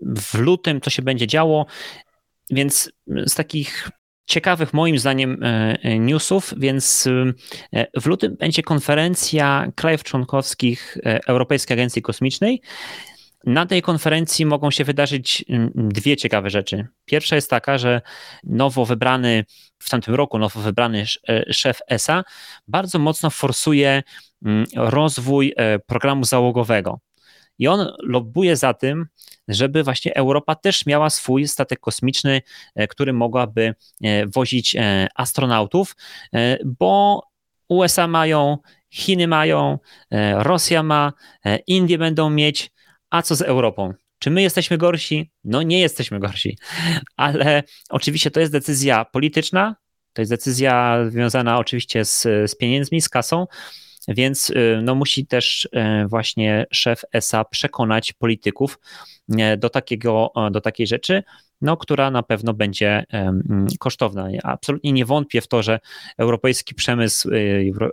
[0.00, 1.66] w lutym to się będzie działo,
[2.50, 2.92] więc
[3.26, 3.90] z takich
[4.26, 7.08] ciekawych moim zdaniem e, newsów, więc
[7.72, 12.62] e, w lutym będzie konferencja krajów członkowskich Europejskiej Agencji Kosmicznej.
[13.46, 16.86] Na tej konferencji mogą się wydarzyć mm, dwie ciekawe rzeczy.
[17.04, 18.00] Pierwsza jest taka, że
[18.44, 19.44] nowo wybrany
[19.78, 22.24] w tamtym roku, nowo wybrany e, szef ESA
[22.68, 24.02] bardzo mocno forsuje
[24.44, 27.00] mm, rozwój e, programu załogowego.
[27.58, 29.06] I on lobbuje za tym,
[29.48, 32.42] żeby właśnie Europa też miała swój statek kosmiczny,
[32.74, 33.74] e, który mogłaby
[34.26, 34.76] wozić
[35.14, 35.96] astronautów,
[36.64, 37.22] bo
[37.68, 38.58] USA mają,
[38.90, 39.78] Chiny mają,
[40.34, 41.12] Rosja ma,
[41.66, 42.73] Indie będą mieć,
[43.14, 43.94] a co z Europą?
[44.18, 45.30] Czy my jesteśmy gorsi?
[45.44, 46.58] No nie jesteśmy gorsi,
[47.16, 49.76] ale oczywiście to jest decyzja polityczna,
[50.12, 53.46] to jest decyzja związana oczywiście z, z pieniędzmi, z kasą,
[54.08, 55.68] więc y, no, musi też y,
[56.08, 58.78] właśnie szef ESA przekonać polityków
[59.30, 61.22] y, do, takiego, do takiej rzeczy,
[61.60, 63.04] no, która na pewno będzie
[63.78, 64.30] kosztowna.
[64.30, 65.80] Ja absolutnie nie wątpię w to, że
[66.18, 67.30] europejski przemysł,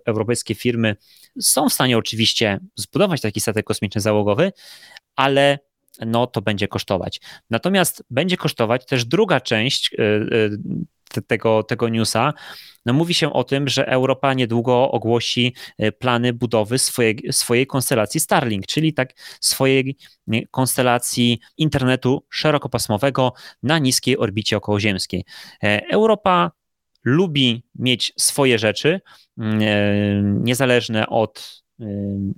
[0.05, 0.95] europejskie firmy
[1.39, 4.51] są w stanie oczywiście zbudować taki statek kosmiczny załogowy,
[5.15, 5.59] ale
[6.05, 7.21] no to będzie kosztować.
[7.49, 9.97] Natomiast będzie kosztować też druga część y,
[11.17, 12.33] y, tego, tego newsa.
[12.85, 18.19] No mówi się o tym, że Europa niedługo ogłosi y, plany budowy swojej, swojej konstelacji
[18.19, 19.97] Starlink, czyli tak swojej
[20.51, 23.33] konstelacji internetu szerokopasmowego
[23.63, 25.25] na niskiej orbicie okołoziemskiej.
[25.63, 26.51] E, Europa
[27.03, 29.01] lubi mieć swoje rzeczy,
[30.23, 31.60] niezależne od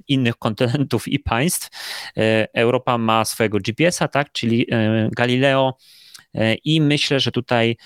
[0.07, 1.69] innych kontynentów i państw.
[2.17, 5.77] E, Europa ma swojego GPS-a, tak, czyli e, Galileo
[6.33, 7.77] e, i myślę, że tutaj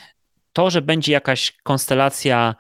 [0.54, 2.56] to, że będzie jakaś konstelacja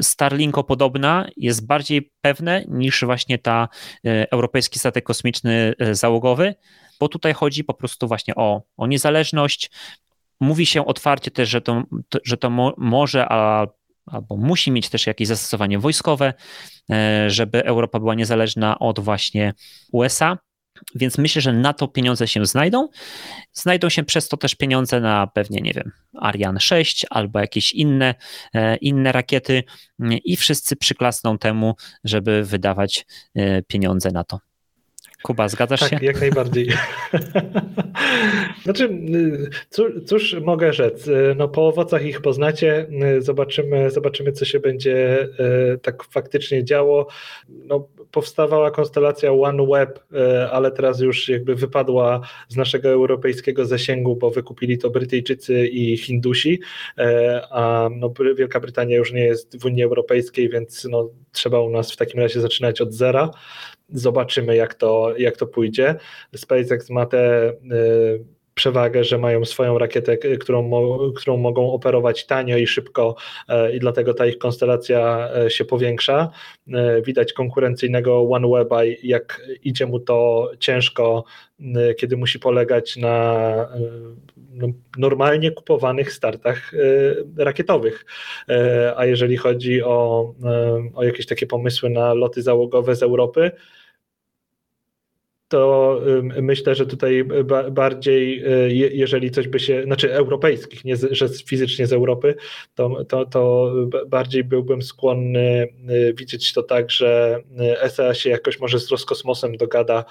[0.00, 3.68] Starlinko podobna jest bardziej pewne niż właśnie ta
[4.04, 6.54] europejski statek kosmiczny załogowy,
[7.00, 9.70] bo tutaj chodzi po prostu właśnie o, o niezależność.
[10.40, 11.82] Mówi się otwarcie też, że to,
[12.24, 13.66] że to mo, może, a,
[14.06, 16.34] albo musi mieć też jakieś zastosowanie wojskowe,
[17.26, 19.54] żeby Europa była niezależna od właśnie
[19.92, 20.38] USA.
[20.94, 22.88] Więc myślę, że na to pieniądze się znajdą.
[23.52, 28.14] Znajdą się przez to też pieniądze na pewnie, nie wiem, Ariane 6 albo jakieś inne,
[28.54, 29.64] e, inne rakiety
[30.24, 31.74] i wszyscy przyklasną temu,
[32.04, 34.38] żeby wydawać e, pieniądze na to.
[35.22, 35.96] Kuba, zgadzasz tak, się?
[35.96, 36.68] Tak, jak najbardziej.
[38.64, 38.90] znaczy,
[39.70, 41.10] cóż, cóż, mogę rzec?
[41.36, 42.86] No, po owocach ich poznacie,
[43.18, 47.06] zobaczymy, zobaczymy, co się będzie e, tak faktycznie działo.
[47.48, 54.30] No, powstawała konstelacja OneWeb, e, ale teraz już jakby wypadła z naszego europejskiego zasięgu, bo
[54.30, 56.60] wykupili to Brytyjczycy i Hindusi,
[56.98, 61.70] e, a no, Wielka Brytania już nie jest w Unii Europejskiej, więc no, trzeba u
[61.70, 63.30] nas w takim razie zaczynać od zera
[63.88, 65.94] zobaczymy, jak to, jak to pójdzie.
[66.36, 68.24] SpaceX ma te y,
[68.58, 70.70] przewagę, że mają swoją rakietę, którą,
[71.16, 73.16] którą mogą operować tanio i szybko
[73.48, 76.30] e, i dlatego ta ich konstelacja e, się powiększa.
[76.72, 81.24] E, widać konkurencyjnego OneWeba, jak idzie mu to ciężko,
[81.98, 83.14] kiedy musi polegać na
[84.50, 84.66] no,
[84.98, 86.72] normalnie kupowanych startach
[87.36, 88.04] rakietowych.
[88.96, 90.34] A jeżeli chodzi o,
[90.94, 93.50] o jakieś takie pomysły na loty załogowe z Europy,
[95.48, 96.00] to
[96.42, 97.24] myślę, że tutaj
[97.70, 102.34] bardziej, y, jeżeli coś by się, znaczy europejskich, nie że fizycznie z Europy,
[102.74, 103.72] to, to, to
[104.06, 109.56] bardziej byłbym skłonny y, widzieć to tak, że y, ESA się jakoś może z Roskosmosem
[109.56, 110.04] dogada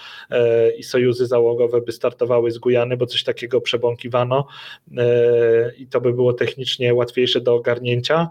[0.77, 4.47] i sojuzy załogowe by startowały z Gujany, bo coś takiego przebąkiwano
[5.77, 8.29] i to by było technicznie łatwiejsze do ogarnięcia.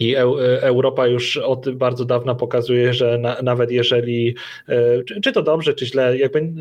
[0.00, 0.14] I
[0.60, 4.34] Europa już od bardzo dawna pokazuje, że na, nawet jeżeli,
[4.68, 6.52] e, czy, czy, to dobrze, czy źle, jakby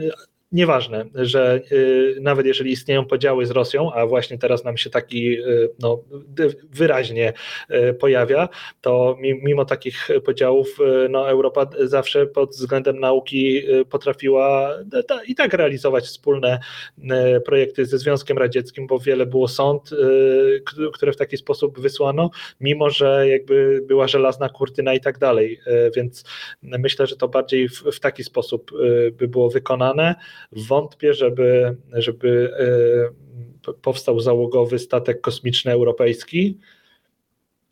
[0.52, 5.40] nieważne, że y, nawet jeżeli istnieją podziały z Rosją, a właśnie teraz nam się taki
[5.40, 6.04] y, no,
[6.72, 7.34] wyraźnie
[7.72, 8.50] y, pojawia,
[8.82, 10.78] to mimo takich podziałów
[11.10, 14.76] no, Europa zawsze pod względem nauki potrafiła
[15.28, 16.60] i tak realizować wspólne
[17.46, 19.90] projekty ze Związkiem Radzieckim, bo wiele było sąd,
[20.94, 25.60] które w taki sposób wysłano, mimo że jakby była żelazna kurtyna i tak dalej,
[25.96, 26.24] więc
[26.62, 28.72] myślę, że to bardziej w, w taki sposób
[29.12, 30.16] by było wykonane.
[30.52, 32.54] Wątpię, żeby, żeby
[33.68, 36.58] e, powstał załogowy statek kosmiczny europejski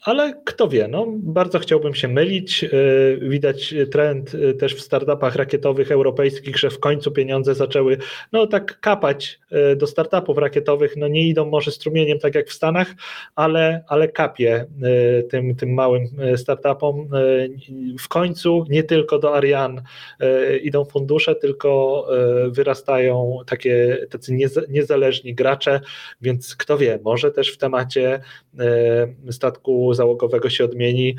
[0.08, 2.64] ale kto wie, no, bardzo chciałbym się mylić.
[2.64, 2.70] E,
[3.18, 7.98] widać trend e, też w startupach rakietowych europejskich, że w końcu pieniądze zaczęły
[8.32, 10.98] no tak kapać e, do startupów rakietowych.
[10.98, 12.88] No nie idą może strumieniem tak jak w Stanach,
[13.36, 14.66] ale, ale kapie
[15.30, 16.04] tym, tym małym
[16.36, 17.10] startupom.
[18.00, 19.82] W końcu nie tylko do Ariane
[20.64, 22.06] idą fundusze, tylko
[22.50, 24.38] wyrastają takie tacy
[24.70, 25.82] niezależni gracze,
[26.22, 28.20] więc kto wie, może też w temacie
[29.32, 31.16] statku załogowego się odmieni.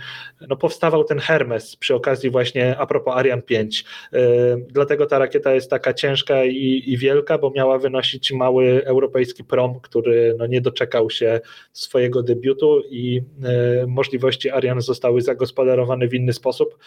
[0.48, 3.84] No powstawał ten Hermes przy okazji właśnie a propos Ariane 5.
[4.12, 4.20] Yy,
[4.68, 9.80] dlatego ta rakieta jest taka ciężka i, i wielka, bo miała wynosić mały europejski prom,
[9.80, 11.40] który no nie doczekał się
[11.72, 16.78] swojego debiutu i yy, możliwości Ariane zostały zagospodarowane w inny sposób.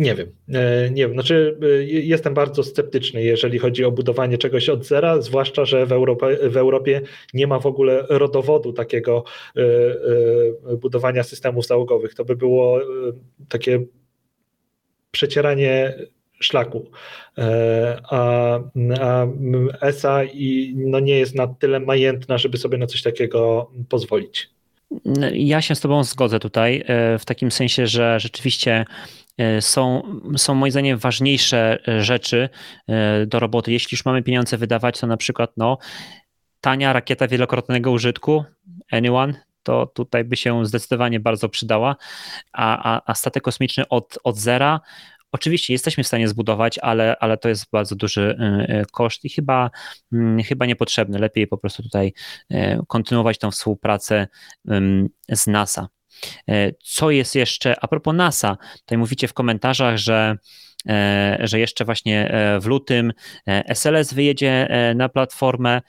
[0.00, 4.68] Nie wiem, e, nie wiem, znaczy e, jestem bardzo sceptyczny, jeżeli chodzi o budowanie czegoś
[4.68, 7.00] od zera, zwłaszcza, że w, Europie, w Europie
[7.34, 9.24] nie ma w ogóle rodowodu takiego
[9.56, 12.14] e, budowania systemów załogowych.
[12.14, 12.80] To by było
[13.48, 13.84] takie
[15.10, 15.94] przecieranie
[16.40, 16.90] szlaku.
[18.10, 18.60] A,
[19.00, 19.26] a
[19.80, 24.50] ESA i no nie jest na tyle majętna, żeby sobie na coś takiego pozwolić.
[25.32, 26.84] Ja się z Tobą zgodzę tutaj,
[27.18, 28.84] w takim sensie, że rzeczywiście
[29.60, 30.02] są,
[30.36, 32.48] są moim zdaniem ważniejsze e, rzeczy
[32.88, 33.72] e, do roboty.
[33.72, 35.78] Jeśli już mamy pieniądze wydawać, to na przykład no,
[36.60, 38.44] tania rakieta wielokrotnego użytku,
[38.92, 41.96] anyone, to tutaj by się zdecydowanie bardzo przydała,
[42.52, 44.80] a, a, a statek kosmiczny od, od zera
[45.32, 48.38] Oczywiście jesteśmy w stanie zbudować, ale, ale to jest bardzo duży
[48.92, 49.70] koszt i chyba,
[50.12, 51.18] mm, chyba niepotrzebny.
[51.18, 52.12] Lepiej po prostu tutaj
[52.88, 54.28] kontynuować tą współpracę
[55.28, 55.88] z NASA.
[56.48, 60.36] E, co jest jeszcze, a propos NASA, tutaj mówicie w komentarzach, że
[60.88, 63.12] e, że jeszcze właśnie e, w lutym
[63.66, 65.80] SLS wyjedzie na platformę.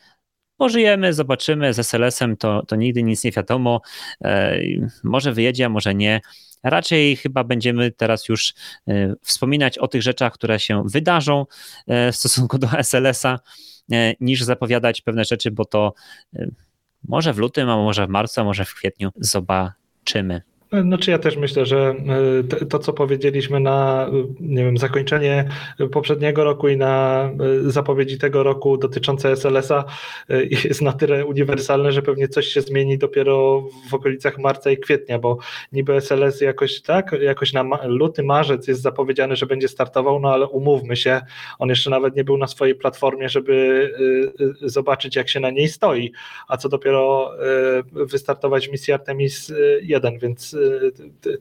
[0.57, 1.73] Pożyjemy, zobaczymy.
[1.73, 3.81] Z SLS-em to, to nigdy nic nie wiadomo.
[5.03, 6.21] Może wyjedzie, a może nie.
[6.63, 8.53] Raczej chyba będziemy teraz już
[9.21, 11.45] wspominać o tych rzeczach, które się wydarzą
[11.87, 13.39] w stosunku do SLS-a,
[14.19, 15.93] niż zapowiadać pewne rzeczy, bo to
[17.03, 19.80] może w lutym, a może w marcu, a może w kwietniu zobaczymy.
[20.11, 20.41] zobaczymy.
[20.79, 21.95] Znaczy ja też myślę, że
[22.61, 25.49] e, to, co powiedzieliśmy na nie wiem, zakończenie
[25.91, 27.23] poprzedniego roku i na
[27.67, 29.85] e, zapowiedzi tego roku dotyczące SLS-a
[30.29, 34.77] e, jest na tyle uniwersalne, że pewnie coś się zmieni dopiero w okolicach marca i
[34.77, 35.37] kwietnia, bo
[35.71, 40.47] niby SLS jakoś tak, jakoś na luty, marzec jest zapowiedziany, że będzie startował, no ale
[40.47, 41.21] umówmy się,
[41.59, 43.91] on jeszcze nawet nie był na swojej platformie, żeby
[44.61, 46.11] zobaczyć jak się na niej stoi,
[46.47, 47.31] a co dopiero
[47.91, 50.55] wystartować w misji Artemis 1, więc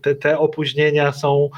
[0.03, 1.51] te, te opóźnienia są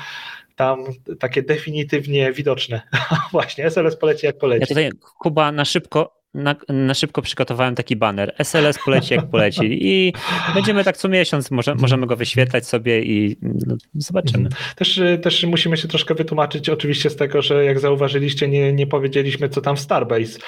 [0.57, 0.85] tam
[1.19, 2.81] takie definitywnie widoczne.
[3.33, 4.61] Właśnie, SLS poleci jak poleci.
[4.61, 8.35] Ja tutaj, Kuba, na szybko, na, na, szybko przygotowałem taki banner.
[8.39, 10.13] SLS poleci jak poleci i
[10.55, 14.45] będziemy tak co miesiąc, może, możemy go wyświetlać sobie i no, zobaczymy.
[14.45, 14.65] Mhm.
[14.77, 19.49] Też, też musimy się troszkę wytłumaczyć oczywiście z tego, że jak zauważyliście, nie, nie powiedzieliśmy
[19.49, 20.39] co tam w Starbase.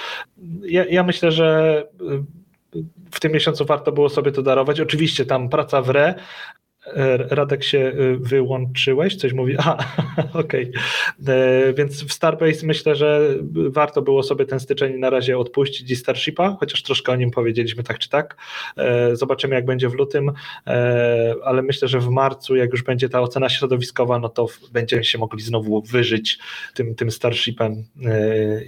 [0.62, 1.82] Ja, ja myślę, że
[3.10, 4.80] w tym miesiącu warto było sobie to darować.
[4.80, 6.14] Oczywiście tam praca w re,
[7.30, 9.78] Radek się e, wyłączyłeś, coś mówi, a
[10.32, 11.34] okej, okay.
[11.34, 15.96] E, więc w Starbase myślę, że warto było sobie ten styczeń na razie odpuścić i
[15.96, 18.36] Starshipa, chociaż troszkę o nim powiedzieliśmy tak czy tak,
[19.12, 20.32] zobaczymy jak będzie w lutym,
[21.44, 25.18] ale myślę, że w marcu jak już będzie ta ocena środowiskowa, no to będziemy się
[25.18, 26.38] mogli znowu wyżyć
[26.74, 27.84] tym, tym Starshipem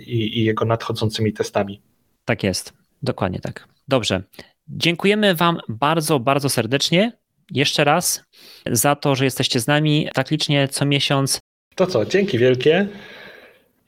[0.06, 1.80] i, i jego nadchodzącymi testami.
[2.24, 2.72] Tak jest,
[3.02, 3.68] dokładnie tak.
[3.88, 4.22] Dobrze.
[4.68, 7.12] Dziękujemy Wam bardzo, bardzo serdecznie
[7.50, 8.24] jeszcze raz
[8.66, 11.38] za to, że jesteście z nami tak licznie co miesiąc.
[11.74, 12.88] To co, dzięki wielkie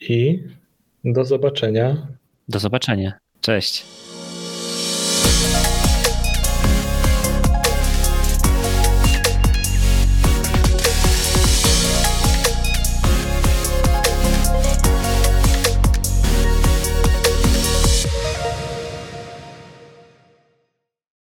[0.00, 0.42] i
[1.04, 2.06] do zobaczenia.
[2.48, 3.12] Do zobaczenia.
[3.40, 3.84] Cześć.